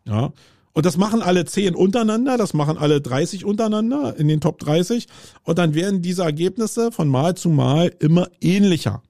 Ja, 0.07 0.33
und 0.79 0.87
das 0.87 0.97
machen 0.97 1.23
alle 1.23 1.45
10 1.45 1.75
untereinander, 1.75 2.37
das 2.37 2.55
machen 2.55 2.79
alle 2.79 3.01
30 3.01 3.45
untereinander 3.45 4.17
in 4.17 4.29
den 4.29 4.41
Top 4.41 4.61
30. 4.61 5.09
Und 5.43 5.59
dann 5.59 5.75
werden 5.75 6.03
diese 6.03 6.23
Ergebnisse 6.23 6.93
von 6.93 7.09
Mal 7.09 7.37
zu 7.37 7.49
Mal 7.49 7.93
immer 7.99 8.29
ähnlicher. 8.41 9.03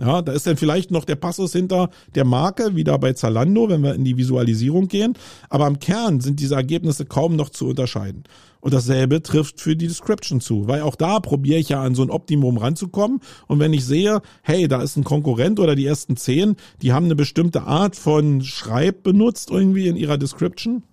Ja, 0.00 0.22
da 0.22 0.30
ist 0.30 0.46
dann 0.46 0.56
vielleicht 0.56 0.92
noch 0.92 1.04
der 1.04 1.16
Passus 1.16 1.52
hinter 1.52 1.90
der 2.14 2.24
Marke, 2.24 2.76
wie 2.76 2.84
da 2.84 2.96
bei 2.98 3.14
Zalando, 3.14 3.68
wenn 3.68 3.82
wir 3.82 3.94
in 3.94 4.04
die 4.04 4.16
Visualisierung 4.16 4.86
gehen. 4.86 5.14
Aber 5.48 5.66
im 5.66 5.80
Kern 5.80 6.20
sind 6.20 6.38
diese 6.38 6.54
Ergebnisse 6.54 7.04
kaum 7.04 7.34
noch 7.34 7.48
zu 7.48 7.66
unterscheiden. 7.66 8.22
Und 8.60 8.74
dasselbe 8.74 9.22
trifft 9.22 9.60
für 9.60 9.74
die 9.74 9.88
Description 9.88 10.40
zu, 10.40 10.68
weil 10.68 10.82
auch 10.82 10.94
da 10.94 11.18
probiere 11.18 11.58
ich 11.58 11.70
ja 11.70 11.82
an 11.82 11.96
so 11.96 12.02
ein 12.02 12.10
Optimum 12.10 12.58
ranzukommen. 12.58 13.20
Und 13.48 13.58
wenn 13.58 13.72
ich 13.72 13.84
sehe, 13.84 14.20
hey, 14.42 14.68
da 14.68 14.82
ist 14.82 14.96
ein 14.96 15.04
Konkurrent 15.04 15.58
oder 15.58 15.74
die 15.74 15.86
ersten 15.86 16.16
zehn, 16.16 16.56
die 16.80 16.92
haben 16.92 17.06
eine 17.06 17.16
bestimmte 17.16 17.62
Art 17.62 17.96
von 17.96 18.42
Schreib 18.42 19.02
benutzt 19.02 19.50
irgendwie 19.50 19.88
in 19.88 19.96
ihrer 19.96 20.18
Description, 20.18 20.84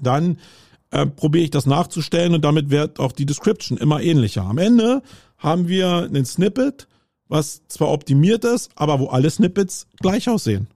dann 0.00 0.38
äh, 0.90 1.06
probiere 1.06 1.44
ich 1.44 1.50
das 1.50 1.66
nachzustellen 1.66 2.34
und 2.34 2.44
damit 2.44 2.70
wird 2.70 3.00
auch 3.00 3.12
die 3.12 3.26
Description 3.26 3.78
immer 3.78 4.00
ähnlicher. 4.00 4.42
Am 4.42 4.58
Ende 4.58 5.02
haben 5.38 5.68
wir 5.68 6.04
einen 6.04 6.24
Snippet, 6.24 6.86
was 7.30 7.62
zwar 7.68 7.88
optimiert 7.88 8.44
ist, 8.44 8.70
aber 8.74 9.00
wo 9.00 9.06
alle 9.06 9.30
Snippets 9.30 9.86
gleich 10.00 10.28
aussehen. 10.28 10.66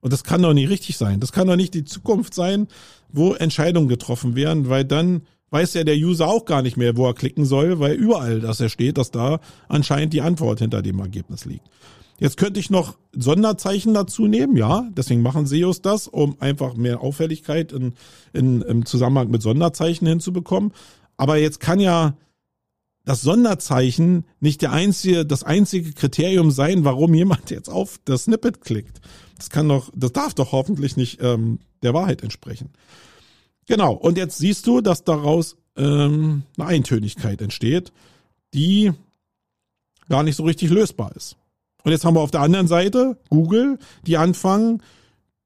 Und 0.00 0.12
das 0.12 0.24
kann 0.24 0.42
doch 0.42 0.54
nicht 0.54 0.70
richtig 0.70 0.96
sein. 0.96 1.20
Das 1.20 1.32
kann 1.32 1.46
doch 1.46 1.56
nicht 1.56 1.74
die 1.74 1.84
Zukunft 1.84 2.34
sein, 2.34 2.66
wo 3.10 3.34
Entscheidungen 3.34 3.88
getroffen 3.88 4.34
werden, 4.34 4.68
weil 4.68 4.84
dann 4.84 5.22
weiß 5.50 5.74
ja 5.74 5.84
der 5.84 5.96
User 5.96 6.26
auch 6.26 6.44
gar 6.44 6.62
nicht 6.62 6.76
mehr, 6.76 6.96
wo 6.96 7.06
er 7.06 7.14
klicken 7.14 7.44
soll, 7.44 7.78
weil 7.78 7.94
überall, 7.94 8.40
dass 8.40 8.60
er 8.60 8.68
steht, 8.68 8.98
dass 8.98 9.10
da 9.10 9.40
anscheinend 9.68 10.12
die 10.12 10.20
Antwort 10.20 10.60
hinter 10.60 10.82
dem 10.82 10.98
Ergebnis 10.98 11.44
liegt. 11.44 11.66
Jetzt 12.18 12.36
könnte 12.36 12.58
ich 12.58 12.68
noch 12.68 12.96
Sonderzeichen 13.12 13.94
dazu 13.94 14.26
nehmen, 14.26 14.56
ja. 14.56 14.88
Deswegen 14.96 15.22
machen 15.22 15.46
SEOs 15.46 15.82
das, 15.82 16.08
um 16.08 16.36
einfach 16.40 16.74
mehr 16.74 17.00
Auffälligkeit 17.00 17.72
in, 17.72 17.92
in, 18.32 18.62
im 18.62 18.84
Zusammenhang 18.86 19.30
mit 19.30 19.42
Sonderzeichen 19.42 20.06
hinzubekommen. 20.06 20.72
Aber 21.16 21.36
jetzt 21.36 21.60
kann 21.60 21.80
ja 21.80 22.16
das 23.08 23.22
Sonderzeichen 23.22 24.26
nicht 24.38 24.60
der 24.60 24.72
einzige, 24.72 25.24
das 25.24 25.42
einzige 25.42 25.94
Kriterium 25.94 26.50
sein, 26.50 26.84
warum 26.84 27.14
jemand 27.14 27.48
jetzt 27.50 27.70
auf 27.70 27.98
das 28.04 28.24
Snippet 28.24 28.60
klickt. 28.60 29.00
Das 29.38 29.48
kann 29.48 29.66
doch, 29.66 29.90
das 29.96 30.12
darf 30.12 30.34
doch 30.34 30.52
hoffentlich 30.52 30.98
nicht 30.98 31.22
ähm, 31.22 31.58
der 31.82 31.94
Wahrheit 31.94 32.22
entsprechen. 32.22 32.68
Genau. 33.66 33.94
Und 33.94 34.18
jetzt 34.18 34.36
siehst 34.36 34.66
du, 34.66 34.82
dass 34.82 35.04
daraus 35.04 35.56
ähm, 35.74 36.42
eine 36.58 36.66
Eintönigkeit 36.68 37.40
entsteht, 37.40 37.94
die 38.52 38.92
gar 40.10 40.22
nicht 40.22 40.36
so 40.36 40.44
richtig 40.44 40.68
lösbar 40.68 41.16
ist. 41.16 41.36
Und 41.84 41.92
jetzt 41.92 42.04
haben 42.04 42.14
wir 42.14 42.20
auf 42.20 42.30
der 42.30 42.42
anderen 42.42 42.68
Seite 42.68 43.16
Google, 43.30 43.78
die 44.06 44.18
anfangen, 44.18 44.82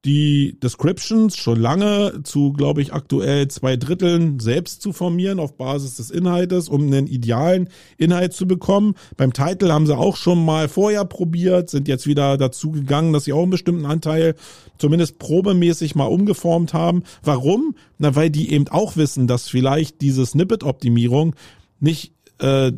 die 0.05 0.59
Descriptions 0.61 1.37
schon 1.37 1.59
lange 1.59 2.23
zu, 2.23 2.51
glaube 2.51 2.81
ich, 2.81 2.93
aktuell 2.93 3.47
zwei 3.47 3.77
Dritteln 3.77 4.39
selbst 4.39 4.81
zu 4.81 4.91
formieren 4.91 5.39
auf 5.39 5.55
Basis 5.55 5.95
des 5.95 6.11
Inhaltes, 6.11 6.67
um 6.67 6.81
einen 6.81 7.07
idealen 7.07 7.69
Inhalt 7.97 8.33
zu 8.33 8.45
bekommen. 8.45 8.95
Beim 9.15 9.31
Titel 9.31 9.71
haben 9.71 9.85
sie 9.85 9.97
auch 9.97 10.17
schon 10.17 10.43
mal 10.43 10.67
vorher 10.67 11.05
probiert, 11.05 11.69
sind 11.69 11.87
jetzt 11.87 12.05
wieder 12.05 12.37
dazu 12.37 12.71
gegangen, 12.71 13.13
dass 13.13 13.23
sie 13.23 13.33
auch 13.33 13.43
einen 13.43 13.51
bestimmten 13.51 13.85
Anteil 13.85 14.35
zumindest 14.77 15.19
probemäßig 15.19 15.95
mal 15.95 16.05
umgeformt 16.05 16.73
haben. 16.73 17.03
Warum? 17.23 17.75
Na, 17.97 18.15
weil 18.15 18.29
die 18.29 18.51
eben 18.51 18.67
auch 18.67 18.97
wissen, 18.97 19.27
dass 19.27 19.47
vielleicht 19.47 20.01
diese 20.01 20.25
Snippet-Optimierung 20.25 21.33
nicht 21.79 22.13
äh, 22.43 22.73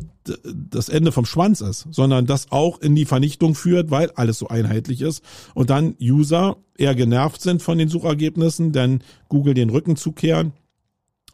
das 0.70 0.88
Ende 0.88 1.12
vom 1.12 1.26
Schwanz 1.26 1.60
ist, 1.60 1.86
sondern 1.90 2.26
das 2.26 2.50
auch 2.52 2.80
in 2.80 2.94
die 2.94 3.04
Vernichtung 3.04 3.54
führt, 3.54 3.90
weil 3.90 4.10
alles 4.12 4.38
so 4.38 4.48
einheitlich 4.48 5.00
ist 5.00 5.22
und 5.54 5.70
dann 5.70 5.94
User 6.00 6.56
eher 6.76 6.94
genervt 6.94 7.40
sind 7.40 7.62
von 7.62 7.78
den 7.78 7.88
Suchergebnissen, 7.88 8.72
denn 8.72 9.02
Google 9.28 9.54
den 9.54 9.70
Rücken 9.70 9.96
zukehren 9.96 10.52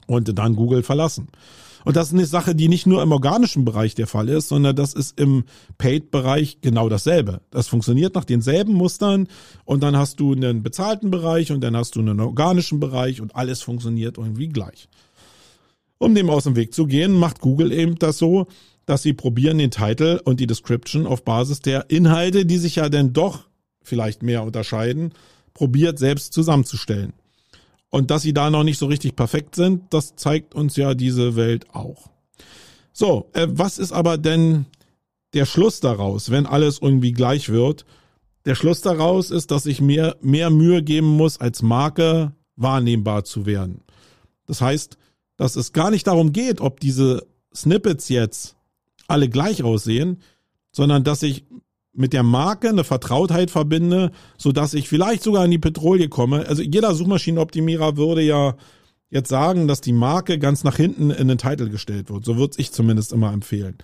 und 0.06 0.38
dann 0.38 0.56
Google 0.56 0.82
verlassen. 0.82 1.28
Und 1.84 1.96
das 1.96 2.08
ist 2.08 2.14
eine 2.14 2.26
Sache, 2.26 2.54
die 2.54 2.68
nicht 2.68 2.86
nur 2.86 3.02
im 3.02 3.12
organischen 3.12 3.64
Bereich 3.64 3.94
der 3.94 4.06
Fall 4.06 4.28
ist, 4.28 4.48
sondern 4.48 4.76
das 4.76 4.94
ist 4.94 5.18
im 5.18 5.44
Paid-Bereich 5.78 6.60
genau 6.60 6.88
dasselbe. 6.88 7.40
Das 7.50 7.68
funktioniert 7.68 8.14
nach 8.14 8.24
denselben 8.24 8.74
Mustern 8.74 9.26
und 9.64 9.82
dann 9.82 9.96
hast 9.96 10.20
du 10.20 10.32
einen 10.32 10.62
bezahlten 10.62 11.10
Bereich 11.10 11.50
und 11.50 11.60
dann 11.60 11.76
hast 11.76 11.96
du 11.96 12.00
einen 12.00 12.20
organischen 12.20 12.78
Bereich 12.78 13.20
und 13.20 13.34
alles 13.34 13.62
funktioniert 13.62 14.16
irgendwie 14.16 14.48
gleich. 14.48 14.88
Um 16.02 16.16
dem 16.16 16.30
aus 16.30 16.42
dem 16.42 16.56
Weg 16.56 16.74
zu 16.74 16.88
gehen, 16.88 17.12
macht 17.12 17.38
Google 17.38 17.70
eben 17.70 17.94
das 17.94 18.18
so, 18.18 18.48
dass 18.86 19.02
sie 19.02 19.12
probieren, 19.12 19.58
den 19.58 19.70
Titel 19.70 20.20
und 20.24 20.40
die 20.40 20.48
Description 20.48 21.06
auf 21.06 21.22
Basis 21.22 21.60
der 21.60 21.90
Inhalte, 21.90 22.44
die 22.44 22.58
sich 22.58 22.74
ja 22.74 22.88
dann 22.88 23.12
doch 23.12 23.44
vielleicht 23.84 24.20
mehr 24.24 24.42
unterscheiden, 24.42 25.12
probiert 25.54 26.00
selbst 26.00 26.32
zusammenzustellen. 26.32 27.12
Und 27.88 28.10
dass 28.10 28.22
sie 28.22 28.32
da 28.32 28.50
noch 28.50 28.64
nicht 28.64 28.78
so 28.78 28.86
richtig 28.86 29.14
perfekt 29.14 29.54
sind, 29.54 29.94
das 29.94 30.16
zeigt 30.16 30.56
uns 30.56 30.74
ja 30.74 30.94
diese 30.94 31.36
Welt 31.36 31.72
auch. 31.72 32.08
So, 32.92 33.30
äh, 33.32 33.46
was 33.48 33.78
ist 33.78 33.92
aber 33.92 34.18
denn 34.18 34.66
der 35.34 35.46
Schluss 35.46 35.78
daraus, 35.78 36.32
wenn 36.32 36.46
alles 36.46 36.80
irgendwie 36.82 37.12
gleich 37.12 37.48
wird? 37.48 37.86
Der 38.44 38.56
Schluss 38.56 38.80
daraus 38.80 39.30
ist, 39.30 39.52
dass 39.52 39.66
ich 39.66 39.80
mir 39.80 40.16
mehr 40.20 40.50
Mühe 40.50 40.82
geben 40.82 41.16
muss, 41.16 41.40
als 41.40 41.62
Marke 41.62 42.32
wahrnehmbar 42.56 43.22
zu 43.22 43.46
werden. 43.46 43.82
Das 44.48 44.60
heißt, 44.60 44.98
dass 45.42 45.56
es 45.56 45.72
gar 45.72 45.90
nicht 45.90 46.06
darum 46.06 46.32
geht, 46.32 46.60
ob 46.60 46.78
diese 46.78 47.26
Snippets 47.52 48.08
jetzt 48.08 48.54
alle 49.08 49.28
gleich 49.28 49.64
aussehen, 49.64 50.18
sondern 50.70 51.02
dass 51.02 51.24
ich 51.24 51.44
mit 51.92 52.12
der 52.12 52.22
Marke 52.22 52.68
eine 52.68 52.84
Vertrautheit 52.84 53.50
verbinde, 53.50 54.12
so 54.38 54.52
dass 54.52 54.72
ich 54.72 54.88
vielleicht 54.88 55.24
sogar 55.24 55.44
in 55.44 55.50
die 55.50 55.58
Petrouille 55.58 56.08
komme. 56.08 56.46
Also 56.46 56.62
jeder 56.62 56.94
Suchmaschinenoptimierer 56.94 57.96
würde 57.96 58.22
ja 58.22 58.54
jetzt 59.10 59.30
sagen, 59.30 59.66
dass 59.66 59.80
die 59.80 59.92
Marke 59.92 60.38
ganz 60.38 60.62
nach 60.62 60.76
hinten 60.76 61.10
in 61.10 61.26
den 61.26 61.38
Titel 61.38 61.70
gestellt 61.70 62.08
wird. 62.08 62.24
So 62.24 62.36
würde 62.36 62.54
ich 62.58 62.70
zumindest 62.70 63.12
immer 63.12 63.32
empfehlen. 63.32 63.78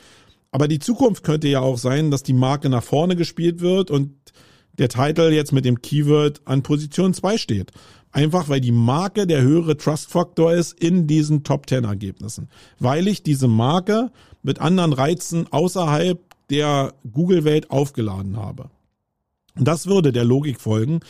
Aber 0.53 0.69
die 0.69 0.79
Zukunft 0.79 1.25
könnte 1.25 1.49
ja 1.49 1.59
auch 1.59 1.77
sein, 1.77 2.13
dass 2.13 2.23
die 2.23 2.35
Marke 2.35 2.69
nach 2.69 2.85
vorne 2.85 3.17
gespielt 3.17 3.61
wird 3.61 3.91
und 3.91 4.13
der 4.79 4.89
Titel 4.89 5.33
jetzt 5.33 5.53
mit 5.53 5.65
dem 5.65 5.83
Keyword 5.83 6.41
an 6.45 6.63
Position 6.63 7.15
2 7.15 7.37
steht. 7.37 7.73
Einfach 8.11 8.49
weil 8.49 8.61
die 8.61 8.73
Marke 8.73 9.27
der 9.27 9.43
höhere 9.43 9.77
Trust-Faktor 9.77 10.53
ist 10.53 10.79
in 10.81 11.07
diesen 11.07 11.45
Top 11.45 11.69
10 11.69 11.85
Ergebnissen. 11.85 12.49
Weil 12.79 13.07
ich 13.07 13.23
diese 13.23 13.49
Marke 13.49 14.11
mit 14.43 14.61
anderen 14.61 14.93
Reizen 14.93 15.47
außerhalb 15.51 16.19
der 16.51 16.95
Google-Welt 17.11 17.71
aufgeladen 17.71 18.37
habe. 18.37 18.71
Und 19.57 19.67
das 19.67 19.87
würde 19.87 20.13
der 20.13 20.25
Logik 20.25 20.61
folgen, 20.61 21.01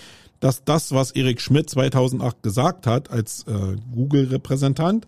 dass 0.40 0.64
das, 0.64 0.92
was 0.92 1.11
Erik 1.12 1.40
Schmidt 1.40 1.70
2008 1.70 2.42
gesagt 2.42 2.86
hat 2.86 3.11
als 3.11 3.44
äh, 3.46 3.76
Google-Repräsentant, 3.94 5.07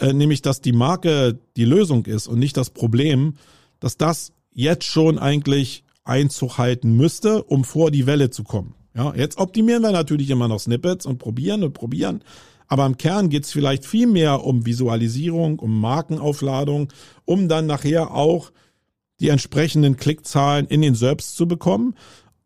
äh, 0.00 0.12
nämlich 0.12 0.42
dass 0.42 0.60
die 0.60 0.72
Marke 0.72 1.38
die 1.56 1.64
Lösung 1.64 2.06
ist 2.06 2.28
und 2.28 2.38
nicht 2.38 2.56
das 2.56 2.70
Problem, 2.70 3.34
dass 3.80 3.96
das 3.96 4.32
jetzt 4.52 4.84
schon 4.84 5.18
eigentlich 5.18 5.84
Einzug 6.04 6.58
halten 6.58 6.96
müsste, 6.96 7.44
um 7.44 7.64
vor 7.64 7.90
die 7.90 8.06
Welle 8.06 8.30
zu 8.30 8.44
kommen. 8.44 8.74
Ja, 8.98 9.14
jetzt 9.14 9.38
optimieren 9.38 9.82
wir 9.82 9.92
natürlich 9.92 10.28
immer 10.28 10.48
noch 10.48 10.58
Snippets 10.58 11.06
und 11.06 11.18
probieren 11.18 11.62
und 11.62 11.72
probieren. 11.72 12.24
Aber 12.66 12.84
im 12.84 12.96
Kern 12.96 13.28
geht 13.28 13.44
es 13.44 13.52
vielleicht 13.52 13.86
viel 13.86 14.08
mehr 14.08 14.44
um 14.44 14.66
Visualisierung, 14.66 15.60
um 15.60 15.80
Markenaufladung, 15.80 16.92
um 17.24 17.48
dann 17.48 17.66
nachher 17.66 18.10
auch 18.12 18.50
die 19.20 19.28
entsprechenden 19.28 19.96
Klickzahlen 19.96 20.66
in 20.66 20.82
den 20.82 20.96
SERPs 20.96 21.36
zu 21.36 21.46
bekommen. 21.46 21.94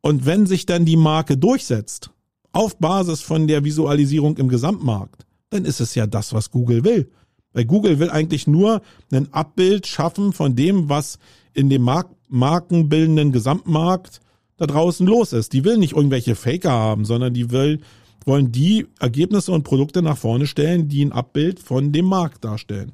Und 0.03 0.26
wenn 0.26 0.44
sich 0.44 0.66
dann 0.66 0.84
die 0.84 0.98
Marke 0.98 1.38
durchsetzt, 1.38 2.11
auf 2.53 2.76
Basis 2.76 3.22
von 3.22 3.46
der 3.48 3.64
Visualisierung 3.64 4.36
im 4.36 4.48
Gesamtmarkt, 4.48 5.24
dann 5.48 5.64
ist 5.64 5.80
es 5.80 5.94
ja 5.94 6.07
das, 6.07 6.34
was 6.34 6.50
Google 6.50 6.84
will. 6.84 7.11
Weil 7.55 7.64
Google 7.64 7.98
will 7.98 8.11
eigentlich 8.11 8.46
nur 8.46 8.82
ein 9.11 9.32
Abbild 9.32 9.86
schaffen 9.86 10.34
von 10.34 10.55
dem, 10.55 10.90
was 10.90 11.18
in 11.55 11.70
dem 11.70 11.80
Mark 11.80 12.11
markenbildenden 12.28 13.32
Gesamtmarkt 13.32 14.20
da 14.63 14.67
draußen 14.67 15.07
los 15.07 15.33
ist. 15.33 15.53
Die 15.53 15.65
will 15.65 15.77
nicht 15.77 15.95
irgendwelche 15.95 16.37
Faker 16.37 16.71
haben, 16.71 17.05
sondern 17.05 17.35
die 17.35 17.51
will 17.51 17.81
wollen 18.25 18.53
die 18.53 18.87
Ergebnisse 19.01 19.51
und 19.51 19.65
Produkte 19.65 20.01
nach 20.01 20.17
vorne 20.17 20.47
stellen, 20.47 20.89
die 20.89 21.05
ein 21.05 21.11
Abbild 21.11 21.59
von 21.59 21.91
dem 21.91 22.05
Markt 22.05 22.45
darstellen. 22.45 22.93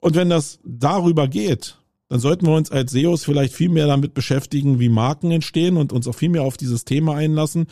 Und 0.00 0.14
wenn 0.14 0.28
das 0.28 0.58
darüber 0.62 1.26
geht, 1.26 1.78
dann 2.08 2.20
sollten 2.20 2.46
wir 2.46 2.54
uns 2.54 2.70
als 2.70 2.92
SEOs 2.92 3.24
vielleicht 3.24 3.54
viel 3.54 3.70
mehr 3.70 3.86
damit 3.86 4.12
beschäftigen, 4.12 4.78
wie 4.78 4.90
Marken 4.90 5.30
entstehen 5.30 5.78
und 5.78 5.94
uns 5.94 6.06
auch 6.06 6.14
viel 6.14 6.28
mehr 6.28 6.42
auf 6.42 6.58
dieses 6.58 6.84
Thema 6.84 7.14
einlassen, 7.14 7.66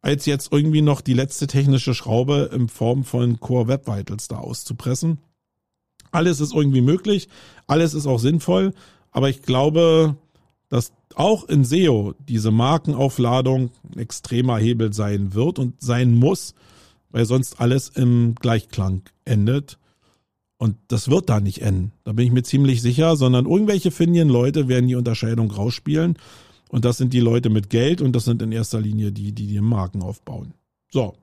als 0.00 0.24
jetzt 0.24 0.50
irgendwie 0.50 0.80
noch 0.80 1.02
die 1.02 1.12
letzte 1.12 1.46
technische 1.46 1.92
Schraube 1.92 2.48
in 2.54 2.70
Form 2.70 3.04
von 3.04 3.38
Core 3.38 3.68
Web 3.68 3.86
Vitals 3.86 4.28
da 4.28 4.38
auszupressen. 4.38 5.18
Alles 6.10 6.40
ist 6.40 6.54
irgendwie 6.54 6.80
möglich, 6.80 7.28
alles 7.66 7.92
ist 7.92 8.06
auch 8.06 8.18
sinnvoll, 8.18 8.72
aber 9.10 9.28
ich 9.28 9.42
glaube, 9.42 10.16
dass 10.70 10.92
auch 11.14 11.48
in 11.48 11.64
SEO 11.64 12.14
diese 12.28 12.50
Markenaufladung 12.50 13.70
ein 13.92 13.98
extremer 13.98 14.58
Hebel 14.58 14.92
sein 14.92 15.34
wird 15.34 15.58
und 15.58 15.80
sein 15.80 16.14
muss, 16.14 16.54
weil 17.10 17.26
sonst 17.26 17.60
alles 17.60 17.88
im 17.88 18.34
Gleichklang 18.34 19.02
endet. 19.24 19.78
Und 20.56 20.76
das 20.88 21.08
wird 21.10 21.28
da 21.28 21.40
nicht 21.40 21.62
enden. 21.62 21.92
Da 22.04 22.12
bin 22.12 22.26
ich 22.26 22.32
mir 22.32 22.42
ziemlich 22.42 22.80
sicher, 22.80 23.16
sondern 23.16 23.46
irgendwelche 23.46 23.90
findigen 23.90 24.28
Leute 24.28 24.68
werden 24.68 24.88
die 24.88 24.94
Unterscheidung 24.94 25.50
rausspielen. 25.50 26.16
Und 26.68 26.84
das 26.84 26.96
sind 26.96 27.12
die 27.12 27.20
Leute 27.20 27.50
mit 27.50 27.70
Geld 27.70 28.00
und 28.00 28.14
das 28.14 28.24
sind 28.24 28.42
in 28.42 28.50
erster 28.50 28.80
Linie 28.80 29.12
die, 29.12 29.32
die 29.32 29.46
die 29.46 29.60
Marken 29.60 30.02
aufbauen. 30.02 30.54
So. 30.90 31.14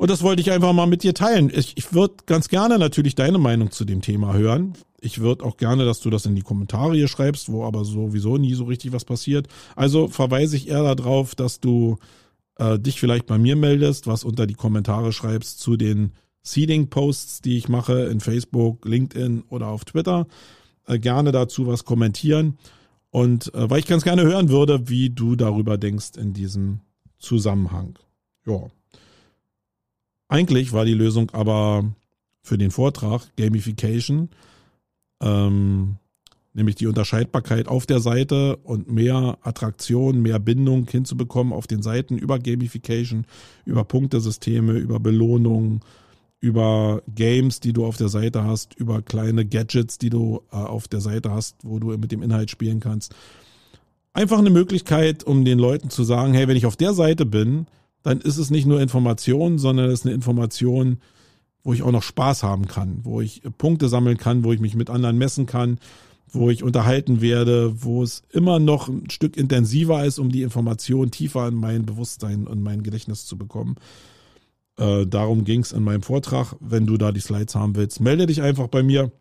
Und 0.00 0.08
das 0.10 0.22
wollte 0.22 0.40
ich 0.40 0.50
einfach 0.50 0.72
mal 0.72 0.86
mit 0.86 1.02
dir 1.02 1.12
teilen. 1.12 1.52
Ich, 1.54 1.76
ich 1.76 1.92
würde 1.92 2.14
ganz 2.24 2.48
gerne 2.48 2.78
natürlich 2.78 3.16
deine 3.16 3.36
Meinung 3.36 3.70
zu 3.70 3.84
dem 3.84 4.00
Thema 4.00 4.32
hören. 4.32 4.72
Ich 4.98 5.20
würde 5.20 5.44
auch 5.44 5.58
gerne, 5.58 5.84
dass 5.84 6.00
du 6.00 6.08
das 6.08 6.24
in 6.24 6.34
die 6.34 6.40
Kommentare 6.40 7.06
schreibst, 7.06 7.52
wo 7.52 7.66
aber 7.66 7.84
sowieso 7.84 8.38
nie 8.38 8.54
so 8.54 8.64
richtig 8.64 8.92
was 8.92 9.04
passiert. 9.04 9.48
Also 9.76 10.08
verweise 10.08 10.56
ich 10.56 10.68
eher 10.68 10.94
darauf, 10.94 11.34
dass 11.34 11.60
du 11.60 11.98
äh, 12.56 12.78
dich 12.78 12.98
vielleicht 12.98 13.26
bei 13.26 13.36
mir 13.36 13.56
meldest, 13.56 14.06
was 14.06 14.24
unter 14.24 14.46
die 14.46 14.54
Kommentare 14.54 15.12
schreibst 15.12 15.60
zu 15.60 15.76
den 15.76 16.12
Seeding-Posts, 16.44 17.42
die 17.42 17.58
ich 17.58 17.68
mache 17.68 18.06
in 18.06 18.20
Facebook, 18.20 18.86
LinkedIn 18.86 19.42
oder 19.50 19.66
auf 19.66 19.84
Twitter. 19.84 20.26
Äh, 20.86 20.98
gerne 20.98 21.30
dazu 21.30 21.66
was 21.66 21.84
kommentieren. 21.84 22.56
Und 23.10 23.52
äh, 23.52 23.68
weil 23.68 23.80
ich 23.80 23.86
ganz 23.86 24.04
gerne 24.04 24.22
hören 24.22 24.48
würde, 24.48 24.88
wie 24.88 25.10
du 25.10 25.36
darüber 25.36 25.76
denkst 25.76 26.12
in 26.16 26.32
diesem 26.32 26.80
Zusammenhang. 27.18 27.98
Ja. 28.46 28.70
Eigentlich 30.30 30.72
war 30.72 30.84
die 30.84 30.94
Lösung 30.94 31.30
aber 31.30 31.84
für 32.40 32.56
den 32.56 32.70
Vortrag 32.70 33.22
Gamification 33.36 34.30
ähm, 35.20 35.96
nämlich 36.54 36.76
die 36.76 36.86
Unterscheidbarkeit 36.86 37.68
auf 37.68 37.86
der 37.86 38.00
Seite 38.00 38.56
und 38.58 38.90
mehr 38.90 39.38
Attraktion, 39.42 40.20
mehr 40.22 40.38
Bindung 40.38 40.88
hinzubekommen 40.88 41.52
auf 41.52 41.66
den 41.66 41.82
Seiten 41.82 42.16
über 42.16 42.38
Gamification, 42.38 43.24
über 43.64 43.84
Punktesysteme, 43.84 44.72
über 44.72 44.98
Belohnungen, 45.00 45.80
über 46.40 47.02
Games, 47.14 47.60
die 47.60 47.72
du 47.72 47.84
auf 47.84 47.96
der 47.96 48.08
Seite 48.08 48.44
hast, 48.44 48.74
über 48.74 49.02
kleine 49.02 49.44
Gadgets, 49.44 49.98
die 49.98 50.10
du 50.10 50.42
äh, 50.52 50.56
auf 50.56 50.88
der 50.88 51.00
Seite 51.00 51.30
hast, 51.32 51.56
wo 51.62 51.78
du 51.78 51.88
mit 51.98 52.12
dem 52.12 52.22
Inhalt 52.22 52.50
spielen 52.50 52.80
kannst. 52.80 53.14
Einfach 54.12 54.38
eine 54.38 54.50
Möglichkeit, 54.50 55.22
um 55.22 55.44
den 55.44 55.58
Leuten 55.58 55.90
zu 55.90 56.02
sagen, 56.02 56.34
hey, 56.34 56.48
wenn 56.48 56.56
ich 56.56 56.66
auf 56.66 56.76
der 56.76 56.94
Seite 56.94 57.26
bin, 57.26 57.66
dann 58.02 58.20
ist 58.20 58.38
es 58.38 58.50
nicht 58.50 58.66
nur 58.66 58.80
Information, 58.80 59.58
sondern 59.58 59.90
es 59.90 60.00
ist 60.00 60.06
eine 60.06 60.14
Information, 60.14 60.98
wo 61.62 61.72
ich 61.72 61.82
auch 61.82 61.92
noch 61.92 62.02
Spaß 62.02 62.42
haben 62.42 62.66
kann, 62.66 63.00
wo 63.02 63.20
ich 63.20 63.42
Punkte 63.58 63.88
sammeln 63.88 64.16
kann, 64.16 64.44
wo 64.44 64.52
ich 64.52 64.60
mich 64.60 64.74
mit 64.74 64.90
anderen 64.90 65.18
messen 65.18 65.46
kann, 65.46 65.78
wo 66.32 66.48
ich 66.50 66.62
unterhalten 66.62 67.20
werde, 67.20 67.82
wo 67.82 68.02
es 68.02 68.22
immer 68.30 68.58
noch 68.58 68.88
ein 68.88 69.10
Stück 69.10 69.36
intensiver 69.36 70.04
ist, 70.04 70.18
um 70.18 70.30
die 70.30 70.42
Information 70.42 71.10
tiefer 71.10 71.48
in 71.48 71.54
mein 71.54 71.84
Bewusstsein 71.84 72.46
und 72.46 72.62
mein 72.62 72.82
Gedächtnis 72.82 73.26
zu 73.26 73.36
bekommen. 73.36 73.76
Äh, 74.78 75.06
darum 75.06 75.44
ging 75.44 75.60
es 75.60 75.72
in 75.72 75.82
meinem 75.82 76.02
Vortrag. 76.02 76.56
Wenn 76.60 76.86
du 76.86 76.96
da 76.96 77.12
die 77.12 77.20
Slides 77.20 77.54
haben 77.54 77.76
willst, 77.76 78.00
melde 78.00 78.26
dich 78.26 78.40
einfach 78.40 78.68
bei 78.68 78.82
mir. 78.82 79.12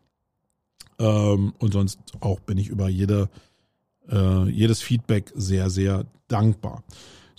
Ähm, 1.00 1.54
und 1.58 1.74
sonst 1.74 2.00
auch 2.22 2.40
bin 2.40 2.58
ich 2.58 2.70
über 2.70 2.88
jede, 2.88 3.30
äh, 4.10 4.50
jedes 4.50 4.82
Feedback 4.82 5.32
sehr, 5.36 5.70
sehr 5.70 6.06
dankbar. 6.28 6.84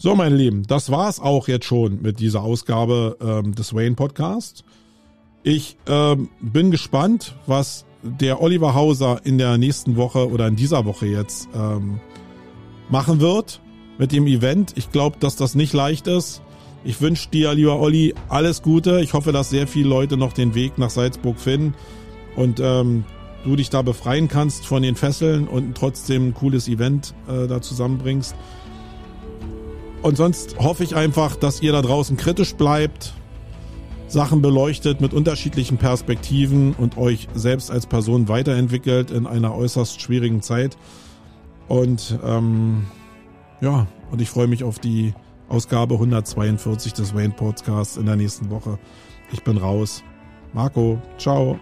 So, 0.02 0.14
meine 0.14 0.34
Lieben, 0.34 0.62
das 0.66 0.90
war's 0.90 1.20
auch 1.20 1.46
jetzt 1.46 1.66
schon 1.66 2.00
mit 2.00 2.20
dieser 2.20 2.42
Ausgabe 2.42 3.18
ähm, 3.20 3.54
des 3.54 3.74
Wayne 3.74 3.96
Podcasts. 3.96 4.64
Ich 5.42 5.76
ähm, 5.86 6.30
bin 6.40 6.70
gespannt, 6.70 7.34
was 7.44 7.84
der 8.02 8.40
Oliver 8.40 8.74
Hauser 8.74 9.20
in 9.24 9.36
der 9.36 9.58
nächsten 9.58 9.96
Woche 9.96 10.30
oder 10.30 10.48
in 10.48 10.56
dieser 10.56 10.86
Woche 10.86 11.04
jetzt 11.04 11.50
ähm, 11.54 12.00
machen 12.88 13.20
wird 13.20 13.60
mit 13.98 14.10
dem 14.12 14.26
Event. 14.26 14.72
Ich 14.76 14.90
glaube, 14.90 15.18
dass 15.20 15.36
das 15.36 15.54
nicht 15.54 15.74
leicht 15.74 16.06
ist. 16.06 16.40
Ich 16.82 17.02
wünsche 17.02 17.28
dir, 17.28 17.52
lieber 17.52 17.78
Olli, 17.78 18.14
alles 18.30 18.62
Gute. 18.62 19.02
Ich 19.02 19.12
hoffe, 19.12 19.32
dass 19.32 19.50
sehr 19.50 19.66
viele 19.66 19.90
Leute 19.90 20.16
noch 20.16 20.32
den 20.32 20.54
Weg 20.54 20.78
nach 20.78 20.88
Salzburg 20.88 21.38
finden 21.38 21.74
und 22.36 22.58
ähm, 22.58 23.04
du 23.44 23.54
dich 23.54 23.68
da 23.68 23.82
befreien 23.82 24.28
kannst 24.28 24.64
von 24.64 24.82
den 24.82 24.96
Fesseln 24.96 25.46
und 25.46 25.76
trotzdem 25.76 26.28
ein 26.28 26.34
cooles 26.34 26.68
Event 26.68 27.12
äh, 27.28 27.46
da 27.46 27.60
zusammenbringst. 27.60 28.34
Und 30.02 30.16
sonst 30.16 30.58
hoffe 30.58 30.82
ich 30.82 30.96
einfach, 30.96 31.36
dass 31.36 31.60
ihr 31.60 31.72
da 31.72 31.82
draußen 31.82 32.16
kritisch 32.16 32.54
bleibt, 32.54 33.12
Sachen 34.08 34.42
beleuchtet 34.42 35.00
mit 35.00 35.14
unterschiedlichen 35.14 35.76
Perspektiven 35.76 36.72
und 36.72 36.96
euch 36.96 37.28
selbst 37.34 37.70
als 37.70 37.86
Person 37.86 38.28
weiterentwickelt 38.28 39.10
in 39.10 39.26
einer 39.26 39.54
äußerst 39.54 40.00
schwierigen 40.00 40.42
Zeit. 40.42 40.76
Und 41.68 42.18
ähm, 42.24 42.86
ja, 43.60 43.86
und 44.10 44.20
ich 44.20 44.30
freue 44.30 44.48
mich 44.48 44.64
auf 44.64 44.78
die 44.78 45.14
Ausgabe 45.48 45.94
142 45.94 46.92
des 46.92 47.14
Wayne 47.14 47.34
Podcasts 47.34 47.96
in 47.96 48.06
der 48.06 48.16
nächsten 48.16 48.50
Woche. 48.50 48.78
Ich 49.32 49.44
bin 49.44 49.58
raus. 49.58 50.02
Marco, 50.52 51.00
ciao. 51.18 51.60